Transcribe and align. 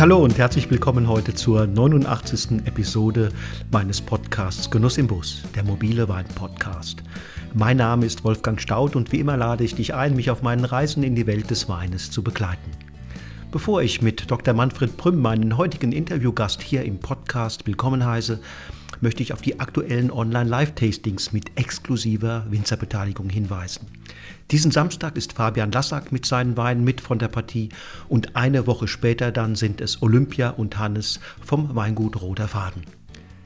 Hallo 0.00 0.18
und 0.18 0.38
herzlich 0.38 0.70
willkommen 0.70 1.08
heute 1.08 1.34
zur 1.34 1.66
89. 1.66 2.64
Episode 2.66 3.30
meines 3.72 4.00
Podcasts 4.00 4.70
Genuss 4.70 4.96
im 4.96 5.08
Bus, 5.08 5.42
der 5.56 5.64
mobile 5.64 6.08
Wein-Podcast. 6.08 7.02
Mein 7.52 7.78
Name 7.78 8.06
ist 8.06 8.22
Wolfgang 8.22 8.60
Staud 8.60 8.94
und 8.94 9.10
wie 9.10 9.18
immer 9.18 9.36
lade 9.36 9.64
ich 9.64 9.74
dich 9.74 9.94
ein, 9.94 10.14
mich 10.14 10.30
auf 10.30 10.40
meinen 10.40 10.64
Reisen 10.64 11.02
in 11.02 11.16
die 11.16 11.26
Welt 11.26 11.50
des 11.50 11.68
Weines 11.68 12.12
zu 12.12 12.22
begleiten. 12.22 12.70
Bevor 13.50 13.82
ich 13.82 14.00
mit 14.00 14.30
Dr. 14.30 14.54
Manfred 14.54 14.96
Prüm 14.96 15.20
meinen 15.20 15.56
heutigen 15.56 15.90
Interviewgast 15.90 16.62
hier 16.62 16.84
im 16.84 17.00
Podcast 17.00 17.66
willkommen 17.66 18.06
heiße, 18.06 18.38
möchte 19.00 19.24
ich 19.24 19.32
auf 19.32 19.42
die 19.42 19.58
aktuellen 19.58 20.12
Online-Live-Tastings 20.12 21.32
mit 21.32 21.50
exklusiver 21.56 22.46
Winzerbeteiligung 22.48 23.28
hinweisen. 23.30 23.88
Diesen 24.50 24.70
Samstag 24.70 25.16
ist 25.16 25.34
Fabian 25.34 25.72
Lassack 25.72 26.12
mit 26.12 26.26
seinen 26.26 26.56
Weinen 26.56 26.84
mit 26.84 27.00
von 27.00 27.18
der 27.18 27.28
Partie 27.28 27.68
und 28.08 28.36
eine 28.36 28.66
Woche 28.66 28.88
später 28.88 29.32
dann 29.32 29.56
sind 29.56 29.80
es 29.80 30.02
Olympia 30.02 30.50
und 30.50 30.78
Hannes 30.78 31.20
vom 31.44 31.74
Weingut 31.74 32.20
Roter 32.20 32.48
Faden. 32.48 32.82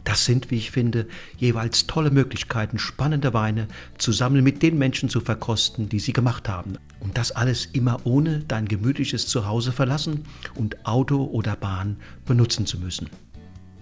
Das 0.05 0.25
sind, 0.25 0.51
wie 0.51 0.57
ich 0.57 0.71
finde, 0.71 1.07
jeweils 1.39 1.87
tolle 1.87 2.11
Möglichkeiten, 2.11 2.79
spannende 2.79 3.33
Weine 3.35 3.69
zusammen 3.99 4.43
mit 4.43 4.63
den 4.63 4.77
Menschen 4.77 5.09
zu 5.09 5.21
verkosten, 5.21 5.89
die 5.89 6.01
sie 6.01 6.13
gemacht 6.13 6.49
haben. 6.49 6.79
Und 6.99 7.17
das 7.17 7.31
alles 7.31 7.67
immer 7.67 8.01
ohne 8.05 8.41
dein 8.41 8.67
gemütliches 8.67 9.29
Zuhause 9.29 9.71
verlassen 9.71 10.25
und 10.57 10.87
Auto 10.87 11.25
oder 11.25 11.55
Bahn 11.55 11.97
benutzen 12.27 12.67
zu 12.67 12.79
müssen. 12.79 13.11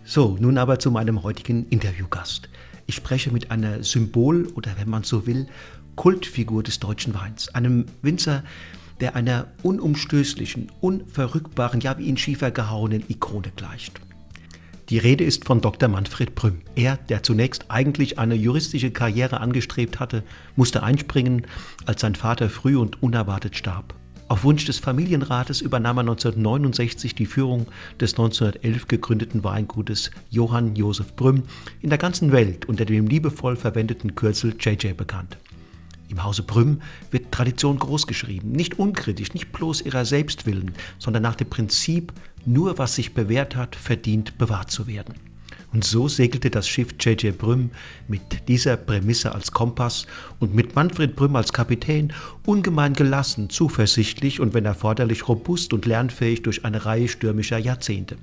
So, 0.05 0.37
nun 0.41 0.59
aber 0.59 0.79
zu 0.79 0.91
meinem 0.91 1.23
heutigen 1.23 1.67
Interviewgast. 1.69 2.49
Ich 2.87 2.97
spreche 2.97 3.31
mit 3.31 3.51
einer 3.51 3.83
Symbol 3.83 4.47
oder 4.55 4.73
wenn 4.79 4.91
man 4.91 5.05
so 5.05 5.27
will, 5.27 5.47
Kultfigur 5.97 6.63
des 6.63 6.81
deutschen 6.81 7.15
Weins, 7.15 7.49
einem 7.55 7.87
Winzer, 8.03 8.45
der 9.01 9.17
einer 9.17 9.49
unumstößlichen, 9.63 10.71
unverrückbaren, 10.81 11.81
ja 11.81 11.99
wie 11.99 12.09
in 12.09 12.17
Schiefer 12.17 12.51
gehauenen 12.51 13.05
Ikone 13.09 13.53
gleicht. 13.57 14.01
Die 14.91 14.99
Rede 14.99 15.23
ist 15.23 15.45
von 15.45 15.61
Dr. 15.61 15.89
Manfred 15.89 16.35
Prüm. 16.35 16.63
Er, 16.75 16.97
der 16.97 17.23
zunächst 17.23 17.67
eigentlich 17.69 18.19
eine 18.19 18.35
juristische 18.35 18.91
Karriere 18.91 19.41
angestrebt 19.41 20.01
hatte, 20.01 20.25
musste 20.57 20.83
einspringen, 20.83 21.47
als 21.87 22.01
sein 22.01 22.17
Vater 22.17 22.51
früh 22.51 22.77
und 22.77 23.01
unerwartet 23.01 23.57
starb. 23.57 23.95
Auf 24.27 24.45
Wunsch 24.45 24.65
des 24.65 24.79
Familienrates 24.79 25.61
übernahm 25.61 25.99
er 25.99 26.03
1969 26.03 27.15
die 27.15 27.27
Führung 27.27 27.67
des 28.01 28.13
1911 28.13 28.87
gegründeten 28.89 29.43
Weingutes 29.43 30.11
Johann 30.29 30.77
Josef 30.77 31.15
Brüm 31.15 31.45
in 31.83 31.89
der 31.89 31.99
ganzen 31.99 32.31
Welt 32.31 32.69
unter 32.69 32.85
dem 32.85 33.07
liebevoll 33.07 33.57
verwendeten 33.57 34.15
Kürzel 34.15 34.55
JJ 34.59 34.93
bekannt. 34.93 35.37
Im 36.11 36.25
Hause 36.25 36.43
Brüm 36.43 36.81
wird 37.13 37.31
Tradition 37.31 37.79
großgeschrieben, 37.79 38.51
nicht 38.51 38.81
unkritisch, 38.81 39.33
nicht 39.33 39.53
bloß 39.53 39.83
ihrer 39.83 40.05
Selbstwillen, 40.05 40.73
sondern 40.99 41.23
nach 41.23 41.37
dem 41.37 41.49
Prinzip, 41.49 42.13
nur 42.45 42.79
was 42.79 42.97
sich 42.97 43.15
bewährt 43.15 43.55
hat, 43.55 43.77
verdient 43.77 44.37
bewahrt 44.37 44.73
zu 44.73 44.89
werden. 44.89 45.15
Und 45.73 45.85
so 45.85 46.09
segelte 46.09 46.51
das 46.51 46.67
Schiff 46.67 46.95
J.J. 46.99 47.39
Brüm 47.39 47.71
mit 48.09 48.49
dieser 48.49 48.77
Prämisse 48.77 49.33
als 49.33 49.53
Kompass 49.53 50.07
und 50.41 50.53
mit 50.53 50.75
Manfred 50.75 51.15
Brüm 51.15 51.37
als 51.37 51.53
Kapitän 51.53 52.13
ungemein 52.45 52.95
gelassen, 52.95 53.49
zuversichtlich 53.51 54.41
und 54.41 54.53
wenn 54.53 54.65
erforderlich 54.65 55.29
robust 55.29 55.73
und 55.73 55.87
lernfähig 55.87 56.43
durch 56.43 56.65
eine 56.65 56.87
Reihe 56.87 57.07
stürmischer 57.07 57.59
Jahrzehnte. 57.59 58.17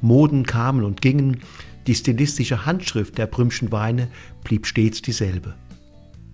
Moden 0.00 0.46
kamen 0.46 0.82
und 0.82 1.02
gingen, 1.02 1.42
die 1.86 1.94
stilistische 1.94 2.64
Handschrift 2.64 3.18
der 3.18 3.26
Brümschen 3.26 3.70
Weine 3.70 4.08
blieb 4.44 4.66
stets 4.66 5.02
dieselbe. 5.02 5.54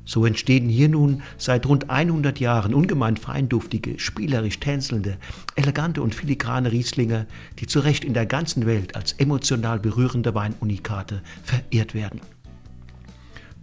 So 0.05 0.27
entstehen 0.27 0.69
hier 0.69 0.89
nun 0.89 1.23
seit 1.39 1.67
rund 1.67 1.91
100 1.91 2.39
Jahren 2.41 2.75
ungemein 2.75 3.17
feinduftige, 3.17 3.99
spielerisch 3.99 4.61
tänzelnde, 4.61 5.17
elegante 5.57 6.03
und 6.03 6.15
filigrane 6.15 6.73
Rieslinge, 6.73 7.27
die 7.59 7.67
zu 7.67 7.81
Recht 7.81 8.05
in 8.05 8.15
der 8.15 8.27
ganzen 8.27 8.67
Welt 8.67 8.97
als 8.97 9.13
emotional 9.13 9.79
berührende 9.79 10.35
Weinunikate 10.35 11.23
verehrt 11.43 11.95
werden. 11.95 12.21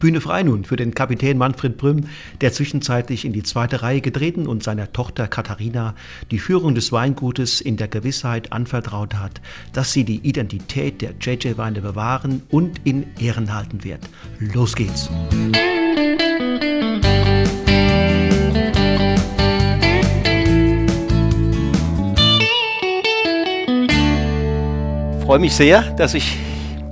Bühne 0.01 0.19
frei 0.19 0.41
nun 0.41 0.65
für 0.65 0.77
den 0.77 0.95
Kapitän 0.95 1.37
Manfred 1.37 1.77
Brüm, 1.77 2.05
der 2.41 2.51
zwischenzeitlich 2.51 3.23
in 3.23 3.33
die 3.33 3.43
zweite 3.43 3.83
Reihe 3.83 4.01
getreten 4.01 4.47
und 4.47 4.63
seiner 4.63 4.91
Tochter 4.91 5.27
Katharina 5.27 5.93
die 6.31 6.39
Führung 6.39 6.73
des 6.73 6.91
Weingutes 6.91 7.61
in 7.61 7.77
der 7.77 7.87
Gewissheit 7.87 8.51
anvertraut 8.51 9.13
hat, 9.13 9.41
dass 9.73 9.93
sie 9.93 10.03
die 10.03 10.27
Identität 10.27 11.03
der 11.03 11.13
JJ-Weine 11.21 11.81
bewahren 11.81 12.41
und 12.49 12.81
in 12.83 13.05
Ehren 13.19 13.53
halten 13.53 13.83
wird. 13.83 14.09
Los 14.39 14.75
geht's! 14.75 15.07
Freue 25.31 25.39
mich 25.39 25.55
sehr, 25.55 25.83
dass 25.95 26.13
ich 26.13 26.35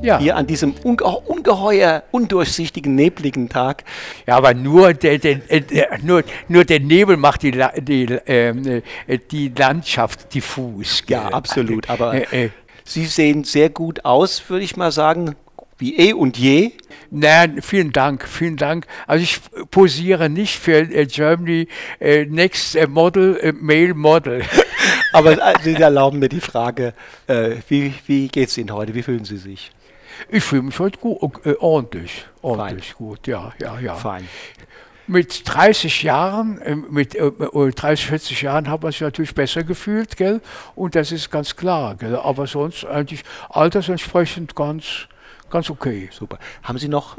ja. 0.02 0.18
hier 0.18 0.38
an 0.38 0.48
diesem 0.48 0.74
unge 0.86 1.04
ungeheuer 1.04 2.04
undurchsichtigen, 2.12 2.96
nebligen 2.96 3.50
Tag. 3.50 3.84
Ja, 4.28 4.38
aber 4.38 4.54
nur 4.54 4.94
der, 4.94 5.18
der, 5.18 5.36
der, 5.36 6.00
nur, 6.02 6.24
nur 6.48 6.64
der 6.64 6.80
Nebel 6.80 7.18
macht 7.18 7.44
die, 7.44 7.52
die, 7.82 8.06
äh, 8.06 9.20
die 9.30 9.50
Landschaft 9.50 10.34
diffus. 10.34 11.04
Gell? 11.06 11.18
Ja, 11.18 11.28
absolut. 11.28 11.90
Aber 11.90 12.14
äh, 12.14 12.46
äh. 12.46 12.50
Sie 12.86 13.08
sehen 13.08 13.44
sehr 13.44 13.70
gut 13.70 14.06
aus, 14.06 14.42
würde 14.48 14.64
ich 14.64 14.78
mal 14.78 14.94
sagen 14.94 15.36
wie 15.78 15.98
eh 15.98 16.14
und 16.14 16.38
je. 16.38 16.72
Nein, 17.12 17.62
vielen 17.62 17.92
Dank, 17.92 18.26
vielen 18.26 18.56
Dank. 18.56 18.88
Also 19.06 19.22
ich 19.22 19.42
posiere 19.70 20.30
nicht 20.30 20.58
für 20.58 20.78
äh, 20.78 21.06
Germany 21.08 21.68
äh, 22.00 22.24
Next 22.24 22.78
äh, 22.78 22.88
Model, 22.88 23.54
Male 23.60 23.94
Model. 23.94 24.44
Aber 25.14 25.32
äh, 25.34 25.54
Sie 25.64 25.74
erlauben 25.76 26.20
mir 26.20 26.30
die 26.30 26.42
Frage, 26.42 26.94
äh, 27.28 27.56
wie, 27.68 27.94
wie 28.06 28.28
geht 28.28 28.50
es 28.50 28.58
Ihnen 28.58 28.72
heute? 28.72 28.94
Wie 28.94 29.04
fühlen 29.04 29.26
Sie 29.26 29.38
sich? 29.38 29.72
Ich 30.30 30.44
fühle 30.44 30.64
mich 30.64 30.78
heute 30.80 31.00
gut, 31.00 31.22
ordentlich, 31.60 32.26
ordentlich 32.42 32.94
Fein. 32.94 32.98
gut, 32.98 33.28
ja, 33.28 33.54
ja, 33.60 33.80
ja. 33.80 33.96
Fein. 33.96 34.28
Mit 35.08 35.48
30 35.48 36.04
Jahren, 36.04 36.86
mit 36.92 37.18
30, 37.18 38.06
40 38.06 38.42
Jahren 38.44 38.70
hat 38.70 38.84
man 38.84 38.92
sich 38.92 39.02
natürlich 39.02 39.34
besser 39.34 39.64
gefühlt, 39.64 40.18
gell? 40.18 40.42
Und 40.76 40.96
das 40.96 41.12
ist 41.12 41.32
ganz 41.32 41.56
klar, 41.56 41.96
gell? 41.96 42.16
Aber 42.16 42.46
sonst 42.46 42.86
eigentlich 42.86 43.24
altersentsprechend 43.50 44.56
ganz, 44.56 45.08
ganz 45.50 45.70
okay. 45.70 46.10
Super. 46.12 46.38
Haben 46.62 46.78
Sie 46.78 46.90
noch 46.90 47.18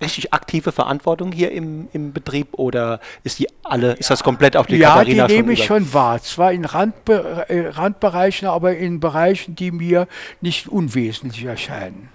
richtig 0.00 0.32
aktive 0.32 0.72
Verantwortung 0.72 1.32
hier 1.32 1.52
im, 1.52 1.88
im 1.92 2.12
Betrieb 2.12 2.48
oder 2.52 3.00
ist 3.24 3.38
die 3.38 3.48
alle, 3.62 3.92
ist 3.92 4.10
das 4.10 4.22
komplett 4.22 4.56
auf 4.56 4.66
die 4.66 4.76
ja, 4.76 4.90
Katharina 4.90 5.26
die 5.26 5.34
nehme 5.34 5.52
ich 5.52 5.64
schon 5.64 5.92
wahr. 5.92 6.22
Zwar 6.22 6.52
in 6.52 6.64
Randbe 6.64 7.46
äh, 7.48 7.68
Randbereichen, 7.68 8.48
aber 8.48 8.76
in 8.76 9.00
Bereichen, 9.00 9.54
die 9.54 9.70
mir 9.70 10.06
nicht 10.40 10.68
unwesentlich 10.68 11.44
erscheinen. 11.44 12.08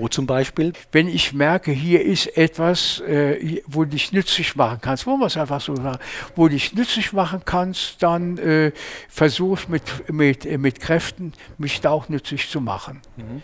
Wo 0.00 0.08
zum 0.08 0.26
Beispiel? 0.26 0.72
Wenn 0.92 1.08
ich 1.08 1.34
merke, 1.34 1.72
hier 1.72 2.02
ist 2.02 2.34
etwas, 2.36 3.00
äh, 3.00 3.60
wo 3.66 3.84
du 3.84 3.90
dich 3.90 4.12
nützlich 4.12 4.56
machen 4.56 4.78
kannst, 4.80 5.06
wollen 5.06 5.20
wir 5.20 5.26
es 5.26 5.36
einfach 5.36 5.60
so 5.60 5.76
sagen, 5.76 5.98
wo 6.36 6.48
du 6.48 6.54
dich 6.54 6.72
nützlich 6.72 7.12
machen 7.12 7.42
kannst, 7.44 8.02
dann 8.02 8.38
äh, 8.38 8.72
versuche 9.10 9.60
ich 9.60 9.68
mit, 9.68 10.10
mit, 10.10 10.46
äh, 10.46 10.56
mit 10.56 10.80
Kräften, 10.80 11.34
mich 11.58 11.82
da 11.82 11.90
auch 11.90 12.08
nützlich 12.08 12.48
zu 12.48 12.62
machen. 12.62 13.02
Mhm. 13.16 13.42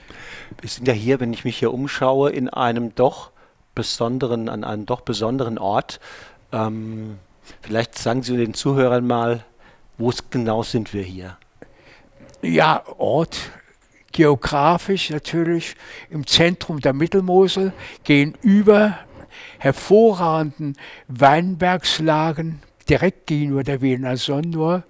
Wir 0.58 0.70
sind 0.70 0.88
ja 0.88 0.94
hier, 0.94 1.20
wenn 1.20 1.34
ich 1.34 1.44
mich 1.44 1.58
hier 1.58 1.74
umschaue, 1.74 2.30
in 2.30 2.48
einem 2.48 2.94
doch 2.94 3.32
besonderen, 3.76 4.48
an 4.48 4.64
einem 4.64 4.86
doch 4.86 5.02
besonderen 5.02 5.58
Ort. 5.58 6.00
Ähm, 6.52 7.18
vielleicht 7.62 7.96
sagen 7.96 8.24
Sie 8.24 8.36
den 8.36 8.54
Zuhörern 8.54 9.06
mal, 9.06 9.44
wo 9.98 10.12
genau 10.30 10.64
sind 10.64 10.92
wir 10.92 11.04
hier? 11.04 11.36
Ja, 12.42 12.82
Ort, 12.98 13.38
geografisch 14.10 15.10
natürlich 15.10 15.76
im 16.10 16.26
Zentrum 16.26 16.80
der 16.80 16.92
Mittelmosel, 16.92 17.72
gegenüber 18.02 18.98
hervorragenden 19.58 20.76
Weinbergslagen, 21.08 22.62
direkt 22.88 23.26
gegenüber 23.26 23.62
der 23.62 23.80
Wiener 23.82 24.16
Sonnur, 24.16 24.84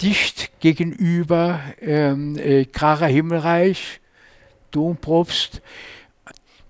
dicht 0.00 0.50
gegenüber 0.60 1.60
ähm, 1.80 2.36
äh, 2.38 2.64
Kracher 2.66 3.06
Himmelreich, 3.06 4.00
Dompropst, 4.70 5.62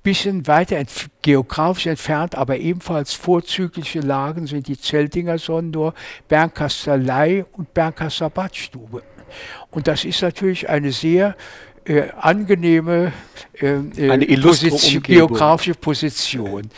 bisschen 0.06 0.46
weiter 0.46 0.76
ent 0.76 0.88
geografisch 1.20 1.86
entfernt, 1.86 2.36
aber 2.36 2.58
ebenfalls 2.58 3.12
vorzügliche 3.12 3.98
Lagen 3.98 4.46
sind 4.46 4.68
die 4.68 4.78
Zeltinger 4.78 5.36
Sondor, 5.36 5.94
Bernkastelei 6.28 7.44
und 7.54 7.74
Bernkaster 7.74 8.30
Badstube. 8.30 9.02
Und 9.72 9.88
das 9.88 10.04
ist 10.04 10.22
natürlich 10.22 10.68
eine 10.68 10.92
sehr 10.92 11.34
äh, 11.84 12.04
angenehme 12.20 13.12
äh, 13.60 13.78
äh 13.96 14.10
eine 14.10 14.26
Position, 14.26 15.02
geografische 15.02 15.74
Position 15.74 16.70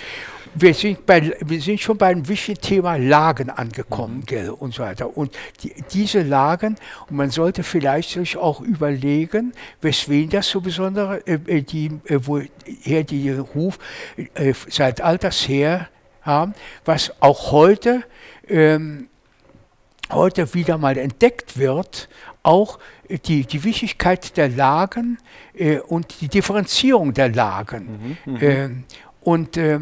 wir 0.60 0.74
sind, 0.74 1.06
bei, 1.06 1.36
wir 1.44 1.60
sind 1.60 1.80
schon 1.80 1.96
beim 1.96 2.26
wichtigen 2.28 2.60
Thema 2.60 2.96
Lagen 2.96 3.50
angekommen, 3.50 4.18
mhm. 4.18 4.26
gell, 4.26 4.50
und 4.50 4.74
so 4.74 4.82
weiter. 4.82 5.16
Und 5.16 5.36
die, 5.62 5.74
diese 5.92 6.22
Lagen, 6.22 6.76
und 7.08 7.16
man 7.16 7.30
sollte 7.30 7.62
vielleicht 7.62 8.10
sich 8.10 8.36
auch 8.36 8.60
überlegen, 8.60 9.52
weswegen 9.80 10.30
das 10.30 10.48
so 10.48 10.60
besondere, 10.60 11.26
äh, 11.26 11.38
äh 11.46 11.62
die, 11.62 11.86
äh, 12.06 12.18
woher 12.22 13.04
die 13.04 13.30
Ruf 13.30 13.78
äh, 14.34 14.52
seit 14.68 15.00
alters 15.00 15.48
her 15.48 15.88
haben, 16.22 16.54
was 16.84 17.12
auch 17.20 17.52
heute 17.52 18.04
ähm, 18.48 19.08
heute 20.10 20.54
wieder 20.54 20.78
mal 20.78 20.96
entdeckt 20.96 21.58
wird, 21.58 22.08
auch 22.42 22.78
die, 23.26 23.44
die 23.44 23.64
Wichtigkeit 23.64 24.36
der 24.36 24.48
Lagen 24.48 25.18
äh, 25.54 25.78
und 25.80 26.20
die 26.20 26.28
Differenzierung 26.28 27.12
der 27.12 27.28
Lagen. 27.28 28.16
Mhm, 28.24 28.36
äh, 28.36 28.68
und 29.20 29.56
äh, 29.56 29.80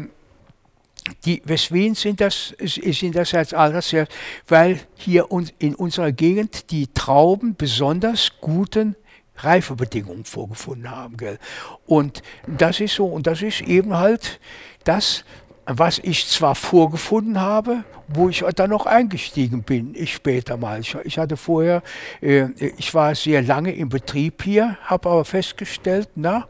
die, 1.25 1.41
weswegen 1.45 1.95
sind 1.95 2.21
das, 2.21 2.53
sind 2.59 3.15
das 3.15 3.33
als 3.33 3.53
allererstes? 3.53 4.07
Weil 4.47 4.79
hier 4.95 5.27
in 5.59 5.75
unserer 5.75 6.11
Gegend 6.11 6.71
die 6.71 6.87
Trauben 6.93 7.55
besonders 7.55 8.31
guten 8.41 8.95
Reifebedingungen 9.37 10.25
vorgefunden 10.25 10.89
haben. 10.89 11.17
Gell? 11.17 11.39
Und 11.85 12.21
das 12.47 12.79
ist 12.79 12.95
so, 12.95 13.05
und 13.05 13.27
das 13.27 13.41
ist 13.41 13.61
eben 13.61 13.95
halt 13.95 14.39
das, 14.83 15.23
was 15.67 15.99
ich 15.99 16.27
zwar 16.27 16.55
vorgefunden 16.55 17.41
habe, 17.41 17.83
wo 18.07 18.29
ich 18.29 18.43
dann 18.55 18.69
noch 18.69 18.85
eingestiegen 18.85 19.63
bin, 19.63 19.93
ich 19.95 20.13
später 20.13 20.55
mal. 20.55 20.79
Ich, 20.79 20.95
ich 21.03 21.17
hatte 21.17 21.35
vorher, 21.35 21.83
äh, 22.21 22.45
ich 22.77 22.93
war 22.93 23.13
sehr 23.15 23.41
lange 23.41 23.73
im 23.73 23.89
Betrieb 23.89 24.43
hier, 24.43 24.77
habe 24.85 25.09
aber 25.09 25.25
festgestellt, 25.25 26.07
na, 26.15 26.47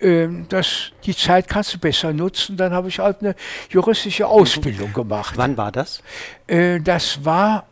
äh, 0.00 0.28
dass 0.48 0.92
die 1.04 1.16
Zeit 1.16 1.48
kannst 1.48 1.74
du 1.74 1.78
besser 1.78 2.12
nutzen. 2.12 2.56
Dann 2.56 2.72
habe 2.72 2.88
ich 2.88 3.00
halt 3.00 3.20
eine 3.20 3.34
juristische 3.68 4.28
Ausbildung 4.28 4.92
gemacht. 4.92 5.34
Wann 5.36 5.56
war 5.56 5.72
das? 5.72 6.00
Äh, 6.46 6.80
das 6.80 7.24
war 7.24 7.66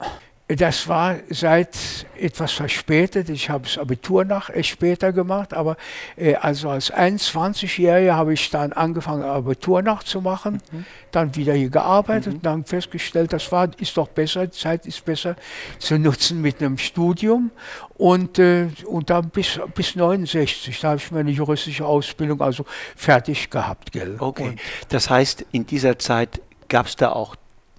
das 0.57 0.89
war 0.89 1.17
seit 1.29 1.77
etwas 2.19 2.53
verspätet. 2.53 3.29
Ich 3.29 3.51
habe 3.51 3.65
das 3.65 3.79
Abitur 3.79 4.25
nach 4.25 4.51
äh, 4.51 4.63
später 4.63 5.13
gemacht, 5.13 5.55
aber 5.55 5.77
äh, 6.17 6.35
also 6.35 6.71
als 6.71 6.93
21-Jähriger 6.93 8.15
habe 8.15 8.35
ich 8.35 8.51
dann 8.51 8.73
angefangen, 8.73 9.23
Abitur 9.23 9.83
nachzumachen, 9.83 10.61
mhm. 10.73 10.85
dann 11.13 11.37
wieder 11.37 11.55
hier 11.55 11.71
gearbeitet 11.71 12.29
mhm. 12.29 12.35
und 12.35 12.47
dann 12.47 12.65
festgestellt, 12.65 13.33
das 13.33 13.51
war, 13.53 13.69
ist 13.79 13.97
doch 13.97 14.09
besser, 14.09 14.47
die 14.47 14.57
Zeit 14.57 14.87
ist 14.87 15.05
besser 15.05 15.37
zu 15.79 15.99
nutzen 15.99 16.41
mit 16.41 16.61
einem 16.61 16.79
Studium. 16.79 17.51
Und, 17.95 18.39
äh, 18.39 18.69
und 18.87 19.11
dann 19.11 19.31
bis, 19.31 19.61
bis 19.75 19.95
69, 19.95 20.81
da 20.81 20.89
habe 20.89 20.99
ich 20.99 21.11
meine 21.11 21.31
juristische 21.31 21.85
Ausbildung 21.85 22.41
also 22.41 22.65
fertig 22.97 23.51
gehabt. 23.51 23.93
Gell? 23.93 24.17
Okay, 24.19 24.49
und 24.49 24.61
das 24.89 25.11
heißt, 25.11 25.45
in 25.53 25.67
dieser 25.67 25.99
Zeit 25.99 26.41
gab 26.69 26.87
es 26.87 26.97
da 26.97 27.13
auch 27.13 27.37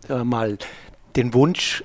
äh, 0.09 0.23
mal 0.23 0.57
den 1.15 1.33
Wunsch, 1.33 1.83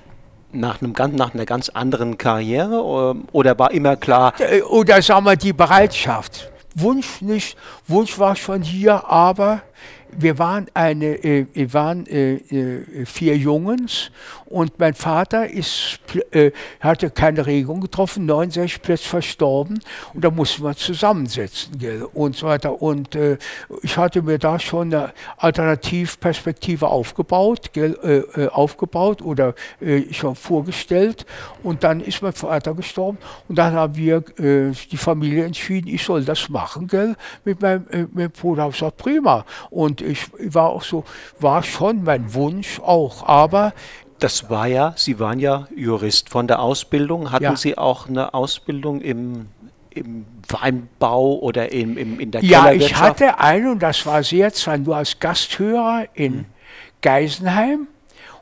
nach, 0.59 0.81
einem, 0.81 0.93
nach 1.15 1.33
einer 1.33 1.45
ganz 1.45 1.69
anderen 1.69 2.17
Karriere 2.17 2.83
oder 3.31 3.57
war 3.57 3.71
immer 3.71 3.95
klar? 3.95 4.33
Äh, 4.39 4.61
oder 4.61 5.01
sagen 5.01 5.25
wir 5.25 5.35
die 5.35 5.53
Bereitschaft. 5.53 6.51
Wunsch 6.75 7.21
nicht, 7.21 7.57
Wunsch 7.87 8.19
war 8.19 8.35
schon 8.35 8.61
hier, 8.61 9.07
aber 9.09 9.61
wir 10.11 10.37
waren, 10.37 10.67
eine, 10.73 11.23
äh, 11.23 11.45
wir 11.53 11.73
waren 11.73 12.05
äh, 12.07 12.35
äh, 12.35 13.05
vier 13.05 13.37
Jungs 13.37 14.11
und 14.49 14.79
mein 14.79 14.93
Vater 14.93 15.49
ist, 15.49 15.99
äh, 16.31 16.51
hatte 16.79 17.09
keine 17.09 17.45
Regung 17.45 17.81
getroffen, 17.81 18.25
69 18.25 18.81
plötzlich 18.81 19.09
verstorben 19.09 19.79
und 20.13 20.23
da 20.23 20.31
mussten 20.31 20.63
wir 20.63 20.75
zusammensetzen 20.75 21.77
gell, 21.77 22.03
und 22.13 22.35
so 22.35 22.47
weiter. 22.47 22.81
Und 22.81 23.15
äh, 23.15 23.37
ich 23.81 23.97
hatte 23.97 24.21
mir 24.21 24.39
da 24.39 24.59
schon 24.59 24.93
eine 24.93 25.13
Alternativperspektive 25.37 26.87
aufgebaut, 26.87 27.71
gell, 27.73 28.27
äh, 28.35 28.47
aufgebaut 28.47 29.21
oder 29.21 29.53
schon 30.11 30.35
vorgestellt 30.35 31.25
und 31.63 31.83
dann 31.83 31.99
ist 31.99 32.21
mein 32.21 32.33
Vater 32.33 32.73
gestorben 32.73 33.17
und 33.47 33.57
dann 33.57 33.73
haben 33.73 33.95
wir 33.95 34.23
die 34.37 34.97
Familie 34.97 35.45
entschieden, 35.45 35.87
ich 35.87 36.03
soll 36.03 36.23
das 36.23 36.49
machen 36.49 36.87
gell, 36.87 37.15
mit 37.45 37.61
meinem, 37.61 37.85
mit 38.13 38.33
Bruder. 38.33 38.67
Ich 38.67 38.73
gesagt, 38.73 38.97
prima. 38.97 39.45
Und 39.69 40.01
ich 40.01 40.27
war 40.53 40.69
auch 40.69 40.83
so, 40.83 41.03
war 41.39 41.63
schon 41.63 42.03
mein 42.03 42.33
Wunsch 42.33 42.79
auch, 42.79 43.27
aber 43.27 43.73
das 44.19 44.49
war 44.49 44.67
ja, 44.67 44.93
Sie 44.95 45.19
waren 45.19 45.39
ja 45.39 45.67
Jurist 45.75 46.29
von 46.29 46.47
der 46.47 46.59
Ausbildung. 46.59 47.31
Hatten 47.31 47.43
ja. 47.43 47.55
Sie 47.55 47.77
auch 47.77 48.07
eine 48.07 48.33
Ausbildung 48.33 49.01
im, 49.01 49.47
im 49.89 50.25
Weinbau 50.47 51.35
oder 51.39 51.71
im, 51.71 51.97
im, 51.97 52.19
in 52.19 52.31
der 52.31 52.43
Ja, 52.43 52.71
ich 52.71 52.95
hatte 52.95 53.39
eine 53.39 53.71
und 53.71 53.79
das 53.79 54.05
war 54.05 54.23
sehr, 54.23 54.51
zwar 54.53 54.77
nur 54.77 54.95
als 54.95 55.19
Gasthörer 55.19 56.05
in 56.13 56.33
hm. 56.33 56.45
Geisenheim. 57.01 57.87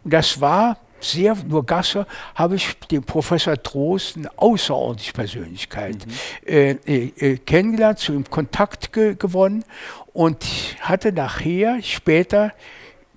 Und 0.04 0.14
das 0.14 0.40
war 0.40 0.78
sehr, 1.00 1.36
nur 1.48 1.66
Gasse, 1.66 2.08
habe 2.34 2.56
ich 2.56 2.78
den 2.92 3.04
Professor 3.04 3.62
Trost, 3.62 4.18
eine 4.18 4.30
außerordentliche 4.38 5.14
Persönlichkeit, 5.14 5.98
mhm. 6.06 6.48
äh, 6.48 6.72
äh, 6.72 7.38
kennengelernt, 7.38 8.00
zu 8.00 8.14
ihm 8.14 8.30
Kontakt 8.30 8.94
ge 8.94 9.16
gewonnen 9.16 9.64
und 10.14 10.44
hatte 10.82 11.12
nachher, 11.12 11.82
später, 11.84 12.54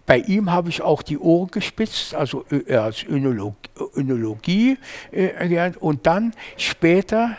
bei 0.09 0.21
ihm 0.21 0.51
habe 0.51 0.71
ich 0.71 0.81
auch 0.81 1.03
die 1.03 1.19
Ohren 1.19 1.51
gespitzt, 1.51 2.15
also 2.15 2.47
äh, 2.51 2.75
als 2.75 3.05
Önolog, 3.05 3.57
Önologie 3.95 4.79
äh, 5.13 5.29
gelernt. 5.47 5.77
Und 5.77 6.07
dann 6.07 6.33
später 6.57 7.37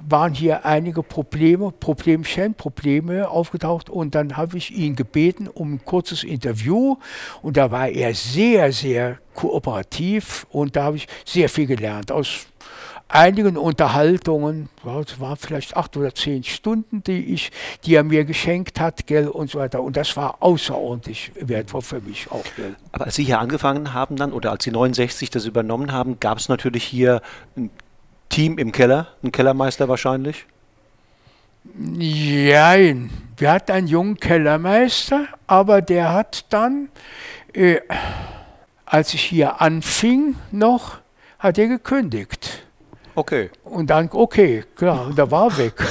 waren 0.00 0.34
hier 0.34 0.66
einige 0.66 1.04
Probleme, 1.04 1.70
Problemchen, 1.70 2.54
Probleme 2.54 3.28
aufgetaucht. 3.28 3.88
Und 3.88 4.16
dann 4.16 4.36
habe 4.36 4.58
ich 4.58 4.72
ihn 4.72 4.96
gebeten 4.96 5.46
um 5.46 5.74
ein 5.74 5.84
kurzes 5.84 6.24
Interview. 6.24 6.96
Und 7.40 7.56
da 7.56 7.70
war 7.70 7.88
er 7.88 8.12
sehr, 8.14 8.72
sehr 8.72 9.18
kooperativ. 9.34 10.44
Und 10.50 10.74
da 10.74 10.82
habe 10.82 10.96
ich 10.96 11.06
sehr 11.24 11.48
viel 11.48 11.66
gelernt 11.66 12.10
aus 12.10 12.48
einigen 13.08 13.56
Unterhaltungen, 13.56 14.68
es 14.84 15.18
waren 15.18 15.36
vielleicht 15.36 15.76
acht 15.76 15.96
oder 15.96 16.14
zehn 16.14 16.44
Stunden, 16.44 17.02
die, 17.02 17.34
ich, 17.34 17.50
die 17.84 17.94
er 17.94 18.04
mir 18.04 18.24
geschenkt 18.24 18.80
hat, 18.80 19.06
gell, 19.06 19.28
und 19.28 19.50
so 19.50 19.58
weiter. 19.58 19.82
Und 19.82 19.96
das 19.96 20.16
war 20.16 20.36
außerordentlich 20.40 21.32
wertvoll 21.40 21.82
für 21.82 22.00
mich 22.00 22.30
auch. 22.30 22.44
Gell. 22.56 22.76
Aber 22.92 23.06
als 23.06 23.14
Sie 23.14 23.24
hier 23.24 23.38
angefangen 23.38 23.94
haben 23.94 24.16
dann, 24.16 24.32
oder 24.32 24.50
als 24.50 24.64
Sie 24.64 24.70
69 24.70 25.30
das 25.30 25.46
übernommen 25.46 25.92
haben, 25.92 26.20
gab 26.20 26.38
es 26.38 26.48
natürlich 26.48 26.84
hier 26.84 27.22
ein 27.56 27.70
Team 28.28 28.58
im 28.58 28.72
Keller, 28.72 29.08
ein 29.22 29.32
Kellermeister 29.32 29.88
wahrscheinlich? 29.88 30.44
Nein, 31.74 33.10
wir 33.36 33.52
hatten 33.52 33.72
einen 33.72 33.86
jungen 33.86 34.16
Kellermeister, 34.16 35.26
aber 35.46 35.82
der 35.82 36.12
hat 36.12 36.44
dann, 36.50 36.88
äh, 37.52 37.80
als 38.84 39.14
ich 39.14 39.22
hier 39.22 39.60
anfing 39.60 40.36
noch, 40.50 40.98
hat 41.38 41.58
er 41.58 41.68
gekündigt. 41.68 42.67
Okay. 43.18 43.50
Und 43.64 43.90
dann, 43.90 44.08
okay, 44.12 44.64
klar, 44.76 45.10
da 45.12 45.28
war 45.28 45.58
weg. 45.58 45.74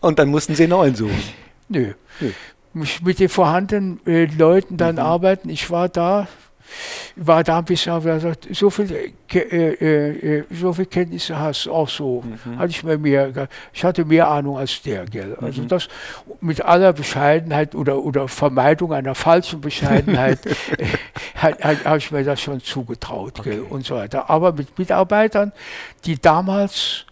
Und 0.00 0.18
dann 0.18 0.28
mussten 0.28 0.54
Sie 0.54 0.64
einen 0.64 0.70
neuen 0.70 0.94
suchen? 0.94 1.22
Nö. 1.70 1.94
Nö. 2.20 2.30
Mit 3.02 3.18
den 3.18 3.30
vorhandenen 3.30 4.06
äh, 4.06 4.26
Leuten 4.26 4.76
dann 4.76 4.96
mhm. 4.96 5.00
arbeiten. 5.00 5.48
Ich 5.48 5.70
war 5.70 5.88
da 5.88 6.28
war 7.16 7.44
da 7.44 7.58
ein 7.58 7.64
bisschen, 7.64 8.02
gesagt, 8.02 8.48
so 8.52 8.70
viel, 8.70 9.12
äh, 9.32 9.38
äh, 9.38 10.44
so 10.50 10.72
viel 10.72 10.86
Kenntnisse 10.86 11.38
hast 11.38 11.68
auch 11.68 11.88
so. 11.88 12.22
Mhm. 12.22 12.58
Hatte 12.58 12.70
ich 12.70 12.82
mir 12.82 12.98
mehr, 12.98 13.48
ich 13.72 13.84
hatte 13.84 14.04
mehr 14.04 14.28
Ahnung 14.28 14.58
als 14.58 14.82
der, 14.82 15.04
gell. 15.06 15.36
Also 15.40 15.62
mhm. 15.62 15.68
das 15.68 15.88
mit 16.40 16.64
aller 16.64 16.92
Bescheidenheit 16.92 17.74
oder, 17.74 17.98
oder 17.98 18.28
Vermeidung 18.28 18.92
einer 18.92 19.14
falschen 19.14 19.60
Bescheidenheit 19.60 20.40
habe 21.36 21.98
ich 21.98 22.10
mir 22.10 22.24
das 22.24 22.40
schon 22.40 22.60
zugetraut, 22.60 23.40
okay. 23.40 23.60
und 23.68 23.84
so 23.84 23.96
weiter. 23.96 24.30
Aber 24.30 24.52
mit 24.52 24.78
Mitarbeitern, 24.78 25.52
die 26.04 26.20
damals 26.20 27.04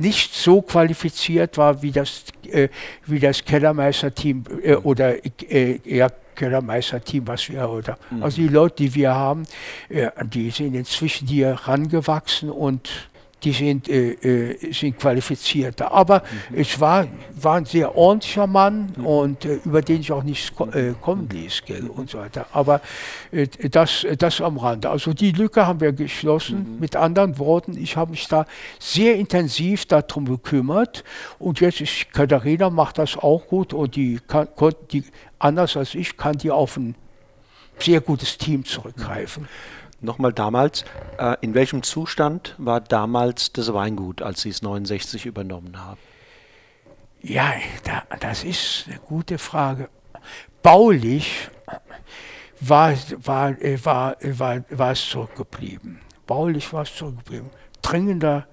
nicht 0.00 0.34
so 0.34 0.62
qualifiziert 0.62 1.56
war 1.58 1.82
wie 1.82 1.90
das, 1.90 2.24
äh, 2.50 2.68
wie 3.06 3.18
das 3.18 3.44
Kellermeisterteam 3.44 4.44
äh, 4.62 4.74
oder 4.76 5.16
äh, 5.24 5.80
ja, 5.84 6.08
Kellermeisterteam, 6.38 7.26
was 7.26 7.48
wir 7.48 7.68
oder 7.68 7.98
mhm. 8.10 8.22
also 8.22 8.36
die 8.36 8.48
Leute, 8.48 8.76
die 8.76 8.94
wir 8.94 9.14
haben, 9.14 9.42
äh, 9.88 10.10
die 10.24 10.50
sind 10.50 10.74
inzwischen 10.74 11.26
hier 11.26 11.52
rangewachsen 11.52 12.50
und 12.50 13.08
die 13.44 13.52
sind, 13.52 13.88
äh, 13.88 14.12
äh, 14.12 14.72
sind 14.72 14.98
qualifizierter. 14.98 15.92
Aber 15.92 16.22
mhm. 16.50 16.58
es 16.60 16.80
war, 16.80 17.06
war 17.40 17.56
ein 17.56 17.64
sehr 17.64 17.96
ordentlicher 17.96 18.46
Mann 18.46 18.92
mhm. 18.96 19.06
und 19.06 19.44
äh, 19.44 19.60
über 19.64 19.82
den 19.82 20.00
ich 20.00 20.10
auch 20.12 20.22
nichts 20.24 20.52
äh, 20.72 20.92
kommen 21.00 21.28
ließ 21.28 21.62
gell, 21.64 21.86
und 21.86 22.10
so 22.10 22.18
weiter. 22.18 22.46
Aber 22.52 22.80
äh, 23.30 23.46
das, 23.70 24.06
das 24.18 24.40
am 24.40 24.58
Rande. 24.58 24.90
Also 24.90 25.12
die 25.12 25.32
Lücke 25.32 25.66
haben 25.66 25.80
wir 25.80 25.92
geschlossen. 25.92 26.74
Mhm. 26.74 26.80
Mit 26.80 26.96
anderen 26.96 27.38
Worten, 27.38 27.76
ich 27.76 27.96
habe 27.96 28.10
mich 28.10 28.26
da 28.28 28.46
sehr 28.78 29.16
intensiv 29.16 29.86
darum 29.86 30.26
gekümmert 30.26 31.04
und 31.38 31.60
jetzt 31.60 31.80
ist 31.80 32.12
Katharina 32.12 32.70
macht 32.70 32.98
das 32.98 33.16
auch 33.16 33.46
gut 33.46 33.72
und 33.72 33.94
die, 33.96 34.20
kann, 34.26 34.48
die 34.90 35.04
anders 35.38 35.76
als 35.76 35.94
ich 35.94 36.16
kann 36.16 36.38
die 36.38 36.50
auf 36.50 36.76
ein 36.76 36.94
sehr 37.78 38.00
gutes 38.00 38.38
Team 38.38 38.64
zurückgreifen. 38.64 39.48
Nochmal 40.00 40.32
damals, 40.32 40.84
äh, 41.18 41.36
in 41.40 41.54
welchem 41.54 41.82
Zustand 41.82 42.54
war 42.56 42.80
damals 42.80 43.52
das 43.52 43.72
Weingut, 43.72 44.22
als 44.22 44.42
Sie 44.42 44.50
es 44.50 44.62
69 44.62 45.26
übernommen 45.26 45.80
haben? 45.84 45.98
Ja, 47.20 47.52
da, 47.82 48.04
das 48.20 48.44
ist 48.44 48.84
eine 48.86 49.00
gute 49.00 49.38
Frage. 49.38 49.88
Baulich 50.62 51.50
war, 52.60 52.94
war, 53.24 53.56
war, 53.84 54.16
war, 54.20 54.64
war 54.70 54.92
es 54.92 55.08
zurückgeblieben. 55.08 56.00
Baulich 56.28 56.72
war 56.72 56.82
es 56.82 56.94
zurückgeblieben. 56.94 57.50
Dringender 57.82 58.46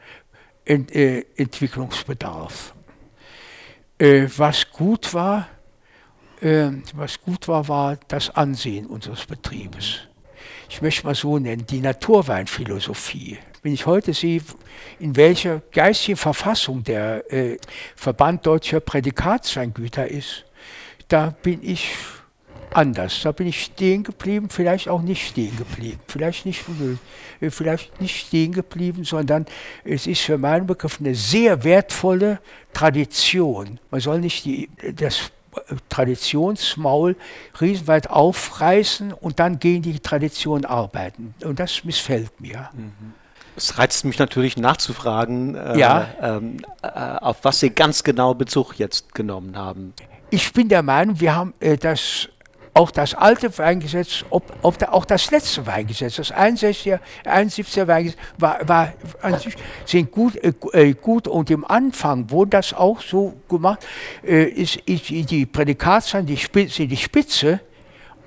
Ent, 0.64 0.96
äh, 0.96 1.26
Entwicklungsbedarf. 1.36 2.74
Äh, 4.00 4.28
was 4.36 4.72
gut 4.72 5.14
war, 5.14 5.48
äh, 6.42 6.72
was 6.96 7.22
gut 7.22 7.48
war, 7.48 7.68
war 7.68 7.98
das 8.08 8.32
Ansehen 8.32 8.88
unseres 8.88 9.28
Betriebes 9.28 10.08
ich 10.70 10.82
möchte 10.82 11.06
mal 11.06 11.16
so 11.16 11.38
nennen, 11.40 11.66
die 11.66 11.82
Naturweinphilosophie. 11.82 13.38
Wenn 13.62 13.74
ich 13.74 13.86
heute 13.86 14.14
sehe, 14.14 14.42
in 15.00 15.16
welcher 15.16 15.62
geistigen 15.72 16.18
Verfassung 16.18 16.84
der 16.84 17.32
äh, 17.32 17.58
Verband 17.96 18.46
deutscher 18.46 18.80
Prädikatsweingüter 18.80 20.08
ist, 20.08 20.46
da 21.08 21.36
bin 21.42 21.60
ich 21.64 21.92
anders. 22.76 23.22
Da 23.24 23.32
bin 23.32 23.48
ich 23.48 23.64
stehen 23.64 24.04
geblieben, 24.04 24.50
vielleicht 24.50 24.90
auch 24.90 25.02
nicht 25.02 25.28
stehen 25.28 25.56
geblieben, 25.58 26.00
vielleicht 26.08 26.46
nicht, 26.46 26.64
äh, 27.42 27.50
vielleicht 27.50 28.02
nicht 28.02 28.28
stehen 28.28 28.52
geblieben, 28.52 29.04
sondern 29.04 29.46
es 29.84 30.08
ist 30.08 30.22
für 30.22 30.38
meinen 30.38 30.68
Begriff 30.68 31.00
eine 31.00 31.16
sehr 31.16 31.64
wertvolle 31.64 32.40
Tradition. 32.74 33.80
Man 33.92 34.02
soll 34.02 34.20
nicht 34.20 34.46
die, 34.46 34.70
das 34.96 35.32
Traditionsmaul 35.90 37.16
riesenweit 37.60 38.10
aufreißen 38.10 39.14
und 39.14 39.40
dann 39.40 39.60
gegen 39.60 39.82
die 39.82 40.00
Tradition 40.00 40.66
arbeiten. 40.66 41.36
Und 41.44 41.60
das 41.60 41.84
missfällt 41.84 42.40
mir. 42.40 42.70
Es 43.56 43.78
reizt 43.78 44.06
mich 44.06 44.20
natürlich 44.20 44.58
nachzufragen, 44.58 45.56
äh, 45.56 45.78
ja. 45.78 46.08
ähm, 46.22 46.58
äh, 46.82 46.88
auf 46.88 47.38
was 47.44 47.62
Sie 47.62 47.70
ganz 47.70 48.04
genau 48.04 48.34
Bezug 48.34 48.78
jetzt 48.78 49.16
genommen 49.16 49.58
haben. 49.58 49.94
Ich 50.30 50.52
bin 50.52 50.68
der 50.68 50.84
Meinung, 50.84 51.20
wir 51.20 51.36
haben 51.36 51.54
äh, 51.62 51.78
das 51.78 52.28
auch 52.76 52.92
das 52.92 53.16
alte 53.16 53.58
Weingesetz, 53.58 54.26
ob, 54.30 54.54
ob 54.62 54.78
da, 54.78 54.90
auch 54.90 55.06
das 55.06 55.32
letzte 55.32 55.66
Weingesetz, 55.66 56.18
das 56.18 56.34
61er, 56.34 57.00
71er 57.24 57.88
Weingesetz, 57.88 58.20
war, 58.38 58.68
war 58.68 58.94
an 59.22 59.40
sich 59.40 59.56
sind 59.86 60.12
gut, 60.12 60.36
äh, 60.36 60.54
äh, 60.74 60.94
gut. 60.94 61.28
Und 61.28 61.50
im 61.50 61.64
Anfang 61.66 62.30
wurde 62.30 62.52
das 62.52 62.74
auch 62.74 63.02
so 63.02 63.34
gemacht, 63.50 63.80
äh, 64.24 64.44
ist, 64.44 64.76
ist 64.86 65.10
die 65.10 65.46
Prädikatsweine 65.46 66.26
die 66.26 66.38
Spitze, 66.38 66.86
die 66.86 66.98
Spitze 66.98 67.62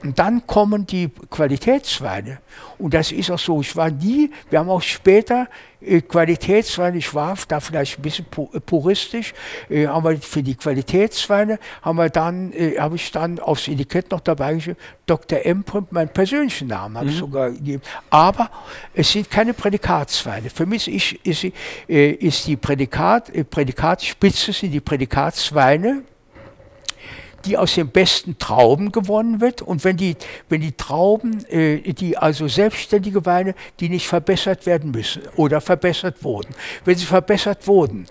und 0.03 0.19
dann 0.19 0.47
kommen 0.47 0.87
die 0.87 1.11
Qualitätsweine. 1.31 2.39
Und 2.79 2.95
das 2.95 3.11
ist 3.11 3.31
auch 3.31 3.39
so. 3.39 3.61
Ich 3.61 3.75
war 3.75 3.91
nie, 3.91 4.31
wir 4.51 4.61
haben 4.61 4.71
auch 4.71 4.83
später 4.83 5.49
äh, 5.81 6.01
Qualitätsweine, 6.01 6.99
ich 6.99 7.13
war 7.15 7.37
da 7.49 7.59
vielleicht 7.59 7.99
ein 7.99 8.03
bisschen 8.03 8.27
äh, 8.53 8.61
puristisch, 8.61 9.35
äh, 9.69 9.87
haben 9.87 10.05
wir 10.05 10.19
für 10.19 10.43
die 10.43 10.55
Qualitätsweine, 10.55 11.59
haben 11.83 11.99
wir 11.99 12.11
dann, 12.11 12.53
äh, 12.53 12.79
habe 12.79 12.97
ich 12.97 13.11
dann 13.11 13.41
aufs 13.41 13.67
Etikett 13.67 14.11
noch 14.11 14.21
dabei 14.21 14.55
geschrieben, 14.55 14.79
Dr. 15.07 15.41
M. 15.45 15.65
meinen 15.91 16.09
persönlichen 16.11 16.69
Namen 16.69 16.97
habe 16.97 17.07
mhm. 17.07 17.13
ich 17.13 17.19
sogar 17.19 17.51
gegeben. 17.51 17.83
Aber 18.11 18.51
es 18.95 19.11
sind 19.11 19.31
keine 19.31 19.55
Prädikatsweine. 19.55 20.51
Für 20.51 20.67
mich 20.67 20.87
ist, 20.89 21.13
ist, 21.25 21.53
ist 21.89 22.47
die 22.47 22.57
Prädikat, 22.57 23.33
Prädikatsspitze 23.51 24.53
sind 24.53 24.73
die 24.73 24.81
Prädikatsweine, 24.81 26.03
die 27.45 27.57
aus 27.57 27.75
den 27.75 27.89
besten 27.89 28.39
Trauben 28.39 28.93
gewonnen 28.93 29.41
wird. 29.41 29.63
Und 29.63 29.85
wenn 29.85 29.97
die, 29.97 30.17
wenn 30.49 30.61
die 30.61 30.73
Trauben, 30.73 31.45
äh, 31.47 31.93
die 31.93 32.17
also 32.17 32.49
selbstständige 32.49 33.25
Weine, 33.27 33.55
die 33.81 33.89
nicht 33.89 34.09
verbessert 34.09 34.67
werden 34.67 34.91
müssen 34.91 35.23
oder 35.37 35.61
verbessert 35.61 36.23
wurden, 36.25 36.55
wenn 36.85 36.97
sie 36.97 37.07
verbessert 37.07 37.67
wurden, 37.67 38.07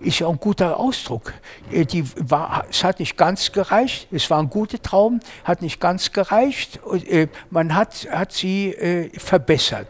ist 0.00 0.18
ja 0.18 0.28
ein 0.28 0.38
guter 0.38 0.78
Ausdruck. 0.78 1.32
Äh, 1.70 1.84
die 1.84 2.04
war, 2.16 2.64
es 2.70 2.84
hat 2.84 3.00
nicht 3.00 3.16
ganz 3.16 3.52
gereicht, 3.52 4.08
es 4.10 4.30
waren 4.30 4.50
gute 4.50 4.80
Trauben, 4.80 5.20
hat 5.44 5.62
nicht 5.62 5.80
ganz 5.80 6.12
gereicht, 6.12 6.80
äh, 7.08 7.28
man 7.50 7.74
hat, 7.74 8.06
hat 8.10 8.32
sie 8.32 8.72
äh, 8.72 9.10
verbessert. 9.18 9.88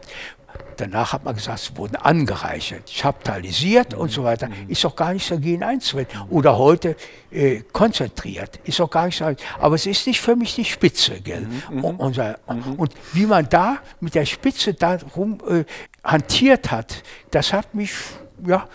Danach 0.77 1.13
hat 1.13 1.25
man 1.25 1.35
gesagt, 1.35 1.59
sie 1.59 1.77
wurden 1.77 1.95
angereichert, 1.95 2.87
chaptalisiert 2.89 3.93
mhm. 3.93 4.01
und 4.01 4.11
so 4.11 4.23
weiter. 4.23 4.47
Mhm. 4.47 4.69
Ist 4.69 4.83
doch 4.83 4.95
gar 4.95 5.13
nicht 5.13 5.29
dagegen 5.29 5.63
einzuwenden. 5.63 6.21
Oder 6.29 6.57
heute 6.57 6.95
äh, 7.31 7.61
konzentriert, 7.71 8.59
ist 8.63 8.79
doch 8.79 8.89
gar 8.89 9.07
nicht 9.07 9.19
dagegen. 9.19 9.41
Aber 9.59 9.75
es 9.75 9.85
ist 9.85 10.05
nicht 10.05 10.21
für 10.21 10.35
mich 10.35 10.55
die 10.55 10.65
Spitze, 10.65 11.19
gell? 11.19 11.47
Mhm. 11.71 11.83
Und, 11.83 11.99
und, 11.99 12.17
mhm. 12.17 12.73
und, 12.77 12.93
wie 13.13 13.25
man 13.25 13.49
da 13.49 13.79
mit 13.99 14.13
der 14.13 14.25
Spitze 14.25 14.73
darum 14.75 15.39
äh, 15.49 15.63
hantiert 16.03 16.69
hat, 16.71 17.03
das 17.31 17.53
hat 17.53 17.73
mich, 17.73 17.93
ja, 18.45 18.67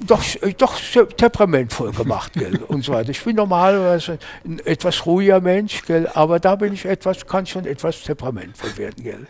doch, 0.00 0.22
äh, 0.42 0.52
doch 0.54 0.80
temperamentvoll 1.16 1.92
gemacht, 1.92 2.32
gell, 2.32 2.56
und 2.68 2.84
so 2.84 2.92
weiter. 2.92 3.10
Ich 3.10 3.22
bin 3.22 3.36
normalerweise 3.36 4.18
ein 4.44 4.58
etwas 4.64 5.06
ruhiger 5.06 5.40
Mensch, 5.40 5.82
gell, 5.86 6.08
aber 6.12 6.40
da 6.40 6.56
bin 6.56 6.72
ich 6.72 6.84
etwas, 6.84 7.26
kann 7.26 7.46
schon 7.46 7.66
etwas 7.66 8.02
temperamentvoll 8.02 8.76
werden, 8.76 9.04
gell. 9.04 9.26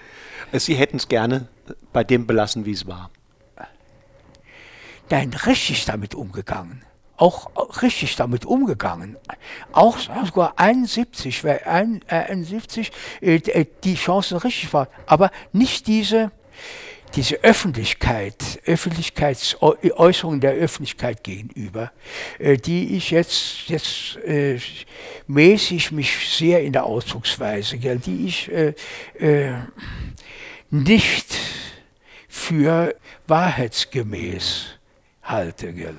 Sie 0.52 0.74
hätten 0.74 0.96
es 0.96 1.06
gerne 1.06 1.46
bei 1.92 2.04
dem 2.04 2.26
belassen, 2.26 2.64
wie 2.64 2.72
es 2.72 2.86
war. 2.86 3.10
Nein, 5.10 5.34
richtig 5.46 5.84
damit 5.86 6.14
umgegangen. 6.14 6.82
Auch 7.16 7.50
richtig 7.82 8.16
damit 8.16 8.46
umgegangen. 8.46 9.16
Auch 9.72 9.98
sogar 10.24 10.54
71, 10.56 11.44
weil 11.44 11.60
71 11.64 12.92
äh, 13.20 13.34
äh, 13.34 13.66
die 13.84 13.96
Chancen 13.96 14.38
richtig 14.38 14.72
waren. 14.72 14.86
Aber 15.06 15.30
nicht 15.52 15.86
diese, 15.86 16.30
diese 17.14 17.42
Öffentlichkeit, 17.42 18.60
Öffentlichkeitsäußerung 18.64 20.40
der 20.40 20.52
Öffentlichkeit 20.52 21.24
gegenüber, 21.24 21.90
äh, 22.38 22.56
die 22.56 22.96
ich 22.96 23.10
jetzt, 23.10 23.68
jetzt 23.68 24.16
äh, 24.24 24.58
mäßig 25.26 25.90
mich 25.90 26.36
sehr 26.36 26.62
in 26.62 26.72
der 26.72 26.84
Ausdrucksweise, 26.84 27.76
die 27.76 28.26
ich 28.26 28.50
äh, 28.50 28.74
äh, 29.18 29.54
nicht 30.70 31.36
für 32.40 32.94
wahrheitsgemäß 33.26 34.66
halte. 35.22 35.72
Gell? 35.72 35.94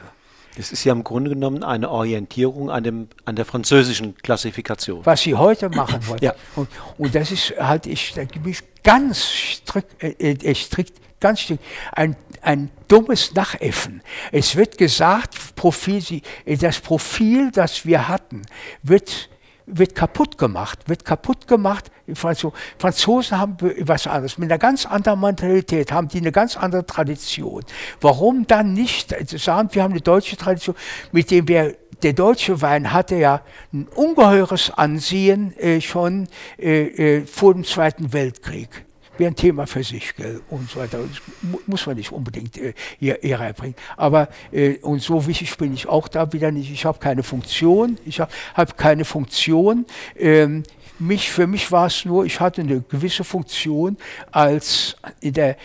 Das 0.57 0.71
ist 0.71 0.83
ja 0.83 0.91
im 0.91 1.03
Grunde 1.03 1.29
genommen 1.29 1.63
eine 1.63 1.89
Orientierung 1.89 2.69
an, 2.69 2.83
dem, 2.83 3.07
an 3.25 3.35
der 3.35 3.45
französischen 3.45 4.17
Klassifikation. 4.17 5.05
Was 5.05 5.21
Sie 5.21 5.35
heute 5.35 5.69
machen 5.69 6.05
wollen. 6.07 6.19
ja. 6.21 6.33
und, 6.55 6.67
und 6.97 7.15
das 7.15 7.31
ist 7.31 7.53
halt, 7.57 7.85
ich, 7.85 8.13
da 8.13 8.25
gebe 8.25 8.49
ich 8.49 8.59
ganz 8.83 9.23
strikt, 9.23 10.03
äh, 10.03 10.31
äh, 10.31 10.55
strikt 10.55 10.99
ganz 11.19 11.41
strikt, 11.41 11.63
ein, 11.93 12.15
ein 12.41 12.69
dummes 12.87 13.33
Nachäffen. 13.33 14.01
Es 14.31 14.55
wird 14.55 14.77
gesagt, 14.77 15.55
Profil, 15.55 16.21
das 16.45 16.79
Profil, 16.79 17.51
das 17.51 17.85
wir 17.85 18.07
hatten, 18.07 18.41
wird 18.83 19.29
wird 19.71 19.95
kaputt 19.95 20.37
gemacht, 20.37 20.79
wird 20.87 21.05
kaputt 21.05 21.47
gemacht. 21.47 21.91
Die 22.07 22.15
Franzosen 22.15 23.37
haben 23.37 23.57
was 23.81 24.07
anderes, 24.07 24.37
mit 24.37 24.51
einer 24.51 24.59
ganz 24.59 24.85
anderen 24.85 25.19
Mentalität, 25.21 25.91
haben 25.91 26.07
die 26.07 26.19
eine 26.19 26.31
ganz 26.31 26.57
andere 26.57 26.85
Tradition. 26.85 27.63
Warum 27.99 28.45
dann 28.47 28.73
nicht 28.73 29.15
sagen, 29.39 29.69
wir 29.71 29.83
haben 29.83 29.91
eine 29.91 30.01
deutsche 30.01 30.37
Tradition, 30.37 30.75
mit 31.11 31.31
dem 31.31 31.47
wir 31.47 31.75
der 32.03 32.13
deutsche 32.13 32.61
Wein 32.61 32.93
hatte 32.93 33.15
ja 33.15 33.41
ein 33.71 33.87
ungeheures 33.87 34.71
Ansehen 34.71 35.55
äh, 35.57 35.81
schon 35.81 36.27
äh, 36.57 37.19
äh, 37.19 37.25
vor 37.25 37.53
dem 37.53 37.63
Zweiten 37.63 38.11
Weltkrieg 38.11 38.85
wäre 39.17 39.31
ein 39.31 39.35
Thema 39.35 39.67
für 39.67 39.83
sich 39.83 40.15
gell, 40.15 40.41
und 40.49 40.69
so 40.69 40.79
weiter. 40.79 40.99
Das 40.99 41.21
muss 41.67 41.85
man 41.85 41.95
nicht 41.97 42.11
unbedingt 42.11 42.57
äh, 42.57 42.73
hier, 42.99 43.19
hier 43.21 43.39
reinbringen. 43.39 43.75
Aber 43.97 44.29
äh, 44.51 44.77
und 44.79 45.01
so 45.01 45.27
wichtig 45.27 45.57
bin 45.57 45.73
ich 45.73 45.87
auch 45.87 46.07
da 46.07 46.31
wieder 46.33 46.51
nicht. 46.51 46.71
Ich 46.71 46.85
habe 46.85 46.99
keine 46.99 47.23
Funktion. 47.23 47.97
Ich 48.05 48.19
habe 48.19 48.31
hab 48.55 48.77
keine 48.77 49.05
Funktion. 49.05 49.85
Ähm, 50.17 50.63
mich, 50.99 51.31
für 51.31 51.47
mich 51.47 51.71
war 51.71 51.87
es 51.87 52.05
nur, 52.05 52.25
ich 52.25 52.39
hatte 52.39 52.61
eine 52.61 52.81
gewisse 52.81 53.23
Funktion 53.23 53.97
als 54.31 54.95
in 55.19 55.33
der 55.33 55.57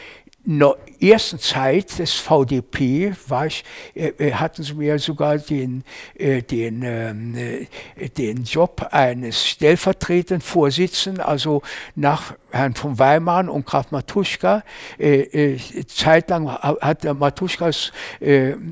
ersten 1.00 1.38
Zeit 1.40 1.98
des 1.98 2.12
VDP 2.12 3.12
war 3.28 3.46
ich, 3.46 3.64
äh, 3.94 4.08
äh, 4.18 4.32
hatten 4.32 4.62
sie 4.62 4.74
mir 4.74 4.98
sogar 4.98 5.38
den, 5.38 5.82
äh, 6.16 6.42
den, 6.42 6.82
ähm, 6.82 7.34
äh, 7.36 8.08
den 8.08 8.44
Job 8.44 8.86
eines 8.92 9.44
stellvertretenden 9.44 10.40
Vorsitzenden, 10.40 11.20
also 11.20 11.62
nach 11.96 12.34
Herrn 12.50 12.74
von 12.74 12.98
Weimar 12.98 13.48
und 13.50 13.66
Graf 13.66 13.90
Matuschka. 13.90 14.62
Äh, 14.98 15.56
zeitlang 15.88 16.48
hat 16.48 17.04
der 17.04 17.14
Matuschka 17.14 17.68
es 17.68 17.92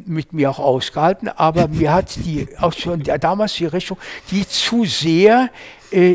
mit 0.06 0.32
mir 0.32 0.50
auch 0.50 0.58
ausgehalten, 0.58 1.28
aber 1.28 1.68
mir 1.68 1.92
hat 1.92 2.16
die 2.16 2.46
auch 2.58 2.72
schon 2.72 3.02
damals 3.02 3.54
die 3.54 3.66
Richtung, 3.66 3.98
die 4.30 4.46
zu 4.46 4.84
sehr 4.84 5.50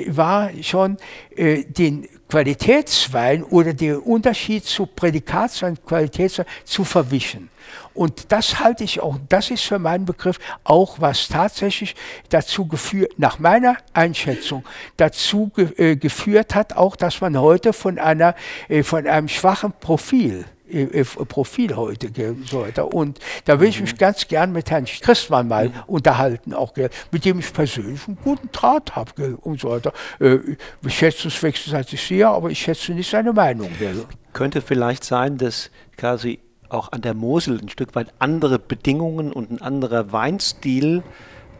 war 0.07 0.49
schon 0.61 0.97
den 1.37 2.07
Qualitätswein 2.29 3.43
oder 3.43 3.73
der 3.73 4.05
Unterschied 4.05 4.63
zu 4.63 4.85
Prädikatswein 4.85 5.77
Qualitätswein 5.83 6.45
zu 6.63 6.83
verwischen. 6.83 7.49
Und 7.93 8.31
das 8.31 8.59
halte 8.59 8.83
ich 8.83 9.01
auch, 9.01 9.17
das 9.27 9.49
ist 9.49 9.63
für 9.63 9.79
meinen 9.79 10.05
Begriff 10.05 10.39
auch, 10.63 11.01
was 11.01 11.27
tatsächlich 11.27 11.95
dazu 12.29 12.67
geführt, 12.67 13.13
nach 13.17 13.39
meiner 13.39 13.77
Einschätzung, 13.93 14.63
dazu 14.97 15.51
ge, 15.55 15.69
äh, 15.77 15.95
geführt 15.95 16.55
hat, 16.55 16.77
auch, 16.77 16.95
dass 16.95 17.19
man 17.19 17.39
heute 17.39 17.73
von 17.73 17.97
einer, 17.99 18.35
äh, 18.67 18.83
von 18.83 19.07
einem 19.07 19.27
schwachen 19.27 19.73
Profil 19.79 20.45
äh, 20.71 21.01
äh, 21.01 21.03
Profil 21.03 21.75
heute 21.75 22.09
so 22.45 22.61
weiter. 22.61 22.93
Und 22.93 23.19
da 23.45 23.59
will 23.59 23.69
ich 23.69 23.81
mich 23.81 23.93
mhm. 23.93 23.97
ganz 23.97 24.27
gern 24.27 24.51
mit 24.51 24.71
Herrn 24.71 24.85
Christmann 24.85 25.47
mal 25.47 25.69
mhm. 25.69 25.73
unterhalten, 25.87 26.53
auch 26.53 26.73
gell, 26.73 26.89
mit 27.11 27.25
dem 27.25 27.39
ich 27.39 27.51
persönlich 27.51 28.07
einen 28.07 28.17
guten 28.23 28.49
Draht 28.51 28.95
habe 28.95 29.37
und 29.37 29.59
so 29.59 29.69
weiter. 29.71 29.93
Äh, 30.19 30.37
ich 30.85 30.97
schätze 30.97 31.27
es 31.27 31.41
wechselseitig 31.41 32.01
sehr, 32.01 32.29
aber 32.29 32.49
ich 32.49 32.59
schätze 32.59 32.93
nicht 32.93 33.09
seine 33.09 33.33
Meinung. 33.33 33.69
Gell. 33.77 34.05
Könnte 34.33 34.61
vielleicht 34.61 35.03
sein, 35.03 35.37
dass 35.37 35.71
quasi 35.97 36.39
auch 36.69 36.91
an 36.91 37.01
der 37.01 37.13
Mosel 37.13 37.59
ein 37.59 37.69
Stück 37.69 37.95
weit 37.95 38.13
andere 38.19 38.59
Bedingungen 38.59 39.33
und 39.33 39.51
ein 39.51 39.61
anderer 39.61 40.11
Weinstil 40.11 41.03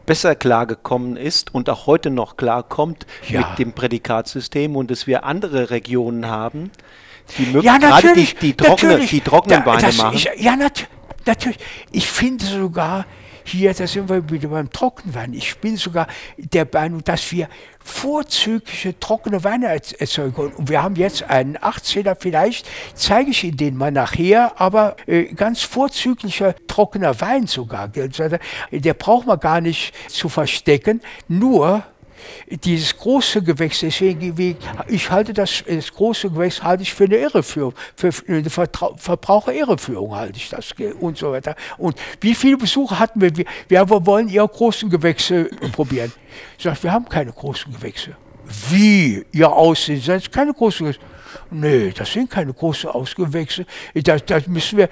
besser 0.05 0.35
klargekommen 0.35 1.17
ist 1.17 1.53
und 1.53 1.69
auch 1.69 1.85
heute 1.85 2.09
noch 2.09 2.35
klarkommt 2.35 3.05
Ja. 3.27 3.41
mit 3.41 3.59
dem 3.59 3.73
Prädikatsystem 3.73 4.75
und 4.75 4.89
dass 4.89 5.05
wir 5.05 5.23
andere 5.23 5.69
Regionen 5.69 6.25
haben, 6.25 6.71
die 7.37 7.45
mög- 7.47 7.63
Ja, 7.63 7.77
gerade 7.77 8.07
natürlich. 8.07 8.35
die, 8.35 8.47
die, 8.47 8.53
trockene, 8.57 8.99
die 8.99 9.21
trockenen 9.21 9.59
Da- 9.59 9.65
Weine 9.65 9.81
das 9.81 9.97
machen. 9.97 10.15
Ist, 10.15 10.29
ja, 10.37 10.55
nat 10.55 10.87
natürlich. 11.25 11.59
Ich 11.91 12.07
finde 12.07 12.45
sogar, 12.45 13.05
hier, 13.43 13.73
da 13.73 13.87
sind 13.87 14.07
wir 14.09 14.29
wieder 14.29 14.49
beim 14.49 14.69
Trockenwein. 14.71 15.33
Ich 15.33 15.57
bin 15.57 15.75
sogar 15.75 16.07
der 16.37 16.67
Meinung, 16.71 17.03
dass 17.03 17.31
wir 17.31 17.47
vorzügliche 17.83 18.99
trockene 18.99 19.43
Weine 19.43 19.67
erz- 19.69 19.93
erzeugen. 19.99 20.53
Und 20.55 20.69
wir 20.69 20.81
haben 20.83 20.95
jetzt 20.95 21.23
einen 21.23 21.57
18er, 21.57 22.15
vielleicht 22.19 22.67
zeige 22.93 23.31
ich 23.31 23.43
Ihnen 23.43 23.57
den 23.57 23.75
mal 23.77 23.91
nachher, 23.91 24.53
aber 24.61 24.95
äh, 25.07 25.25
ganz 25.33 25.61
vorzüglicher 25.63 26.55
trockener 26.67 27.19
Wein 27.21 27.47
sogar. 27.47 27.87
gell. 27.89 28.09
Der 28.71 28.93
braucht 28.93 29.27
man 29.27 29.39
gar 29.39 29.61
nicht 29.61 29.93
zu 30.09 30.29
verstecken, 30.29 31.01
nur 31.27 31.83
dieses 32.47 32.95
große 32.97 33.41
Gewächs, 33.41 33.79
deswegen, 33.79 34.57
ich 34.87 35.09
halte 35.09 35.33
das, 35.33 35.63
das 35.67 35.91
große 35.93 36.29
Gewächs 36.29 36.63
halte 36.63 36.83
ich 36.83 36.93
für 36.93 37.05
eine 37.05 37.17
Irreführung, 37.17 37.73
für 37.95 38.11
eine 38.27 38.49
Verbraucherirreführung 38.49 40.15
halte 40.15 40.37
ich 40.37 40.49
das 40.49 40.73
und 40.99 41.17
so 41.17 41.31
weiter. 41.31 41.55
Und 41.77 41.97
wie 42.21 42.35
viele 42.35 42.57
Besucher 42.57 42.99
hatten 42.99 43.21
wir? 43.21 43.35
Wir, 43.35 43.45
wir 43.67 44.05
wollen 44.05 44.27
Ihre 44.29 44.47
großen 44.47 44.89
Gewächse 44.89 45.49
probieren. 45.71 46.11
Ich 46.57 46.63
sage, 46.63 46.83
wir 46.83 46.91
haben 46.91 47.07
keine 47.07 47.31
großen 47.31 47.71
Gewächse. 47.71 48.15
Wie? 48.69 49.25
Ihr 49.31 49.51
Aussehen, 49.51 50.01
sind 50.01 50.31
keine 50.31 50.53
großen 50.53 50.85
Gewächse. 50.85 51.05
Nee, 51.51 51.91
das 51.95 52.13
sind 52.13 52.29
keine 52.29 52.53
großen 52.53 52.89
Ausgewächse. 52.89 53.65
Das, 53.93 54.25
das 54.25 54.47
müssen 54.47 54.77
wir 54.77 54.89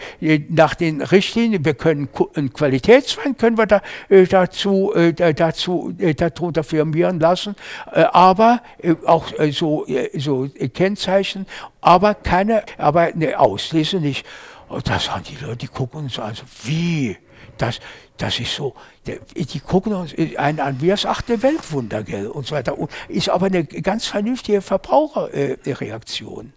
nach 0.50 0.75
den 0.75 1.01
Richtlinien, 1.01 1.63
wir 1.63 1.74
können 1.74 2.10
einen 2.36 2.51
Qualitätswein 2.53 3.38
können 3.38 3.58
wir 3.58 3.65
da, 3.65 3.82
äh, 4.10 4.25
dazu, 4.25 4.94
äh, 4.94 5.13
da- 5.13 5.34
dazu 5.34 5.94
äh, 6.00 6.13
darunter 6.13 6.63
firmieren 6.63 7.20
lassen, 7.20 7.56
äh, 7.91 8.01
aber 8.12 8.62
auch 9.06 9.25
so, 9.51 9.86
so 10.15 10.50
Kennzeichen, 10.74 11.46
aber 11.82 12.13
keine, 12.15 12.63
aber 12.77 13.01
eine 13.01 13.39
Auslese 13.39 13.98
nicht. 13.98 14.25
Und 14.70 14.89
da 14.89 15.00
sagen 15.00 15.24
die 15.29 15.44
Leute, 15.44 15.58
die 15.58 15.67
gucken 15.67 16.01
uns 16.01 16.20
an, 16.20 16.34
so, 16.36 16.44
wie? 16.63 17.17
Das, 17.58 17.80
das 18.18 18.40
ist 18.40 18.56
so, 18.56 18.76
die 19.06 19.60
gucken 19.60 19.94
uns 19.94 20.14
einen 20.38 20.60
an 20.60 20.82
wie 20.82 20.88
das 20.88 21.06
achte 21.06 21.42
Weltwunder, 21.44 22.04
gell, 22.04 22.28
und 22.28 22.48
so 22.48 22.56
weiter. 22.56 22.78
Und 22.78 22.92
ist 23.08 23.30
aber 23.30 23.48
eine 23.48 23.64
ganz 23.64 24.08
vernünftige 24.08 24.62
Verbraucherreaktion. 24.62 26.54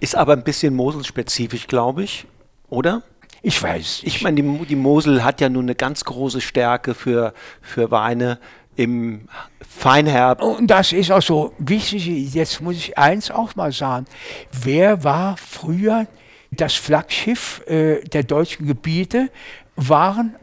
Ist 0.00 0.16
aber 0.16 0.32
ein 0.32 0.44
bisschen 0.44 0.74
moselspezifisch, 0.74 1.66
glaube 1.66 2.04
ich, 2.04 2.26
oder? 2.68 3.02
Ich 3.42 3.60
weiß. 3.60 4.02
Ich 4.04 4.22
meine, 4.22 4.40
die, 4.40 4.66
die 4.66 4.76
Mosel 4.76 5.24
hat 5.24 5.40
ja 5.40 5.48
nun 5.48 5.64
eine 5.64 5.74
ganz 5.74 6.04
große 6.04 6.40
Stärke 6.40 6.94
für, 6.94 7.34
für 7.60 7.90
Weine 7.90 8.38
im 8.76 9.28
Feinherb. 9.68 10.42
Und 10.42 10.68
das 10.68 10.92
ist 10.92 11.10
auch 11.10 11.22
so 11.22 11.52
wichtig. 11.58 12.34
Jetzt 12.34 12.60
muss 12.60 12.76
ich 12.76 12.96
eins 12.96 13.30
auch 13.30 13.56
mal 13.56 13.72
sagen. 13.72 14.06
Wer 14.52 15.04
war 15.04 15.36
früher 15.36 16.06
das 16.50 16.74
Flaggschiff 16.74 17.62
äh, 17.66 18.02
der 18.04 18.22
deutschen 18.22 18.66
Gebiete? 18.66 19.30
Waren 19.74 20.36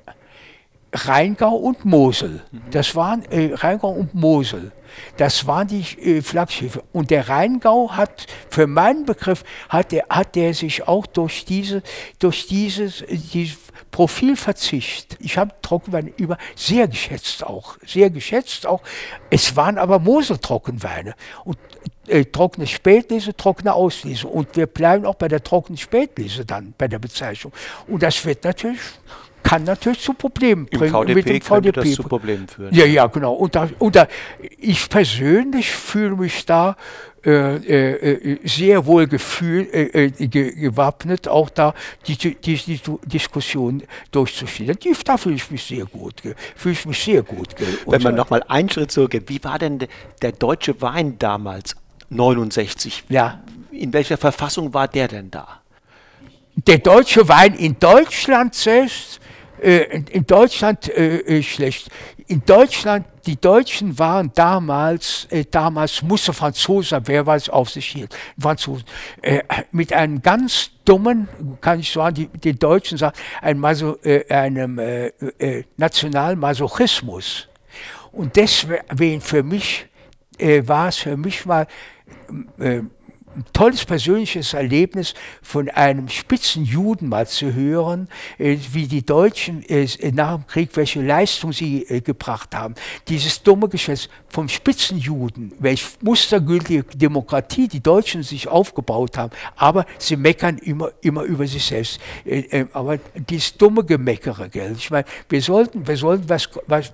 Rheingau 0.91 1.55
und 1.55 1.85
Mosel. 1.85 2.41
Das 2.71 2.95
waren 2.95 3.23
äh, 3.25 3.53
Rheingau 3.53 3.91
und 3.91 4.13
Mosel. 4.15 4.71
Das 5.17 5.45
waren 5.45 5.67
die 5.67 5.83
äh, 5.99 6.21
Flaggschiffe. 6.21 6.83
Und 6.91 7.11
der 7.11 7.29
Rheingau 7.29 7.91
hat, 7.91 8.25
für 8.49 8.67
meinen 8.67 9.05
Begriff, 9.05 9.43
hat 9.69 9.91
der, 9.91 10.05
hat 10.09 10.35
der 10.35 10.53
sich 10.53 10.87
auch 10.87 11.05
durch 11.05 11.45
diese, 11.45 11.83
durch 12.17 12.47
dieses, 12.47 13.01
äh, 13.01 13.17
dieses 13.17 13.59
Profilverzicht, 13.91 15.17
ich 15.19 15.37
habe 15.37 15.53
Trockenweine 15.61 16.11
über 16.17 16.37
sehr 16.55 16.87
geschätzt 16.87 17.43
auch, 17.43 17.77
sehr 17.85 18.09
geschätzt 18.09 18.67
auch. 18.67 18.81
Es 19.29 19.55
waren 19.55 19.77
aber 19.77 19.99
Mosel-Trockenweine. 19.99 21.15
Und 21.43 21.57
äh, 22.07 22.25
trockene 22.25 22.67
Spätlese, 22.67 23.35
trockene 23.35 23.73
Auslese. 23.73 24.27
Und 24.27 24.55
wir 24.55 24.67
bleiben 24.67 25.05
auch 25.05 25.15
bei 25.15 25.27
der 25.27 25.43
trockenen 25.43 25.77
Spätlese 25.77 26.45
dann, 26.45 26.73
bei 26.77 26.87
der 26.87 26.99
Bezeichnung. 26.99 27.53
Und 27.87 28.03
das 28.03 28.23
wird 28.25 28.43
natürlich, 28.43 28.79
kann 29.49 29.63
natürlich 29.63 30.01
zu 30.01 30.13
Problemen 30.13 30.67
Im 30.69 30.79
bringen. 30.79 30.91
VDP 30.93 31.15
mit 31.15 31.29
dem 31.29 31.41
VDP. 31.41 31.71
das 31.81 31.93
zu 31.93 32.03
Problemen 32.03 32.47
führen. 32.47 32.73
Ja, 32.73 32.85
ja, 32.85 33.07
genau. 33.07 33.33
Und, 33.33 33.55
da, 33.55 33.67
und 33.79 33.95
da, 33.95 34.07
ich 34.59 34.87
persönlich 34.89 35.71
fühle 35.71 36.15
mich 36.15 36.45
da 36.45 36.75
äh, 37.25 37.55
äh, 37.55 38.33
äh, 38.33 38.47
sehr 38.47 38.85
wohl 38.85 39.07
gefühl, 39.07 39.67
äh, 39.73 40.05
äh, 40.05 40.09
ge, 40.27 40.53
gewappnet, 40.53 41.27
auch 41.27 41.49
da 41.49 41.73
die, 42.05 42.15
die, 42.15 42.35
die 42.35 42.79
Diskussion 43.05 43.83
durchzuführen. 44.11 44.77
Da 45.03 45.17
fühle 45.17 45.35
ich 45.35 45.49
mich 45.49 45.63
sehr 45.63 45.85
gut. 45.85 46.21
Fühle 46.55 46.73
ich 46.73 46.85
mich 46.85 47.03
sehr 47.03 47.23
gut. 47.23 47.55
Wenn 47.87 48.03
man 48.03 48.15
nochmal 48.15 48.43
einen 48.47 48.69
Schritt 48.69 48.91
zurückgeht, 48.91 49.23
wie 49.29 49.43
war 49.43 49.57
denn 49.57 49.79
de- 49.79 49.89
der 50.21 50.31
deutsche 50.31 50.79
Wein 50.81 51.17
damals, 51.17 51.75
69? 52.09 53.05
Ja. 53.09 53.41
In 53.71 53.93
welcher 53.93 54.17
Verfassung 54.17 54.73
war 54.75 54.87
der 54.87 55.07
denn 55.07 55.31
da? 55.31 55.59
der 56.67 56.79
deutsche 56.79 57.27
Wein 57.29 57.53
in 57.53 57.79
Deutschland 57.79 58.53
selbst, 58.53 59.19
in, 59.61 60.05
in 60.07 60.25
Deutschland 60.25 60.89
äh, 60.89 61.19
äh, 61.19 61.43
schlecht. 61.43 61.89
In 62.27 62.43
Deutschland, 62.45 63.05
die 63.25 63.39
Deutschen 63.39 63.97
waren 63.97 64.31
damals, 64.33 65.27
äh, 65.31 65.45
damals 65.49 66.01
musste 66.01 66.33
Franzosen, 66.33 67.01
wer 67.05 67.25
weiß, 67.25 67.49
auf 67.49 67.69
sich 67.69 67.87
hielt, 67.87 68.15
Franzosen, 68.39 68.85
äh, 69.21 69.41
mit 69.71 69.93
einem 69.93 70.21
ganz 70.21 70.71
dummen, 70.85 71.27
kann 71.61 71.79
ich 71.79 71.91
sagen, 71.91 72.15
die, 72.15 72.27
die 72.27 72.57
Deutschen 72.57 72.97
sagen, 72.97 73.17
ein 73.41 73.59
Maso, 73.59 73.97
äh, 74.03 74.31
einem 74.33 74.79
äh, 74.79 75.07
äh, 75.07 75.63
Nationalmasochismus. 75.77 77.47
Und 78.11 78.35
deswegen 78.35 79.21
für 79.21 79.43
mich 79.43 79.87
äh, 80.37 80.63
war 80.65 80.87
es 80.87 80.97
für 80.97 81.17
mich 81.17 81.45
mal 81.45 81.67
äh, 82.59 82.81
ein 83.39 83.45
tolles 83.53 83.85
persönliches 83.85 84.53
Erlebnis 84.53 85.13
von 85.41 85.69
einem 85.69 86.09
Spitzenjuden 86.09 87.07
mal 87.07 87.27
zu 87.27 87.53
hören, 87.53 88.09
äh, 88.37 88.57
wie 88.73 88.87
die 88.87 89.05
Deutschen 89.05 89.63
äh, 89.63 89.87
nach 90.11 90.35
dem 90.35 90.47
Krieg, 90.47 90.71
welche 90.73 91.01
Leistung 91.01 91.53
sie 91.53 91.83
äh, 91.83 92.01
gebracht 92.01 92.53
haben. 92.53 92.75
Dieses 93.07 93.41
dumme 93.41 93.69
Geschwätz 93.69 94.09
vom 94.29 94.47
Spitzenjuden, 94.47 95.53
welche 95.59 95.87
mustergültige 96.01 96.83
Demokratie 96.95 97.67
die 97.67 97.81
Deutschen 97.81 98.23
sich 98.23 98.47
aufgebaut 98.47 99.17
haben, 99.17 99.31
aber 99.55 99.85
sie 99.97 100.15
meckern 100.15 100.57
immer, 100.57 100.91
immer 101.01 101.23
über 101.23 101.47
sich 101.47 101.65
selbst. 101.65 101.99
Äh, 102.25 102.39
äh, 102.39 102.65
aber 102.73 102.97
dieses 102.97 103.57
dumme 103.57 103.83
Gemeckere, 103.83 104.49
gell? 104.49 104.73
Ich 104.77 104.91
meine, 104.91 105.05
wir 105.27 105.41
sollten, 105.41 105.87
wir 105.87 105.97
sollten, 105.97 106.29
weiß, 106.29 106.49
weiß, 106.67 106.93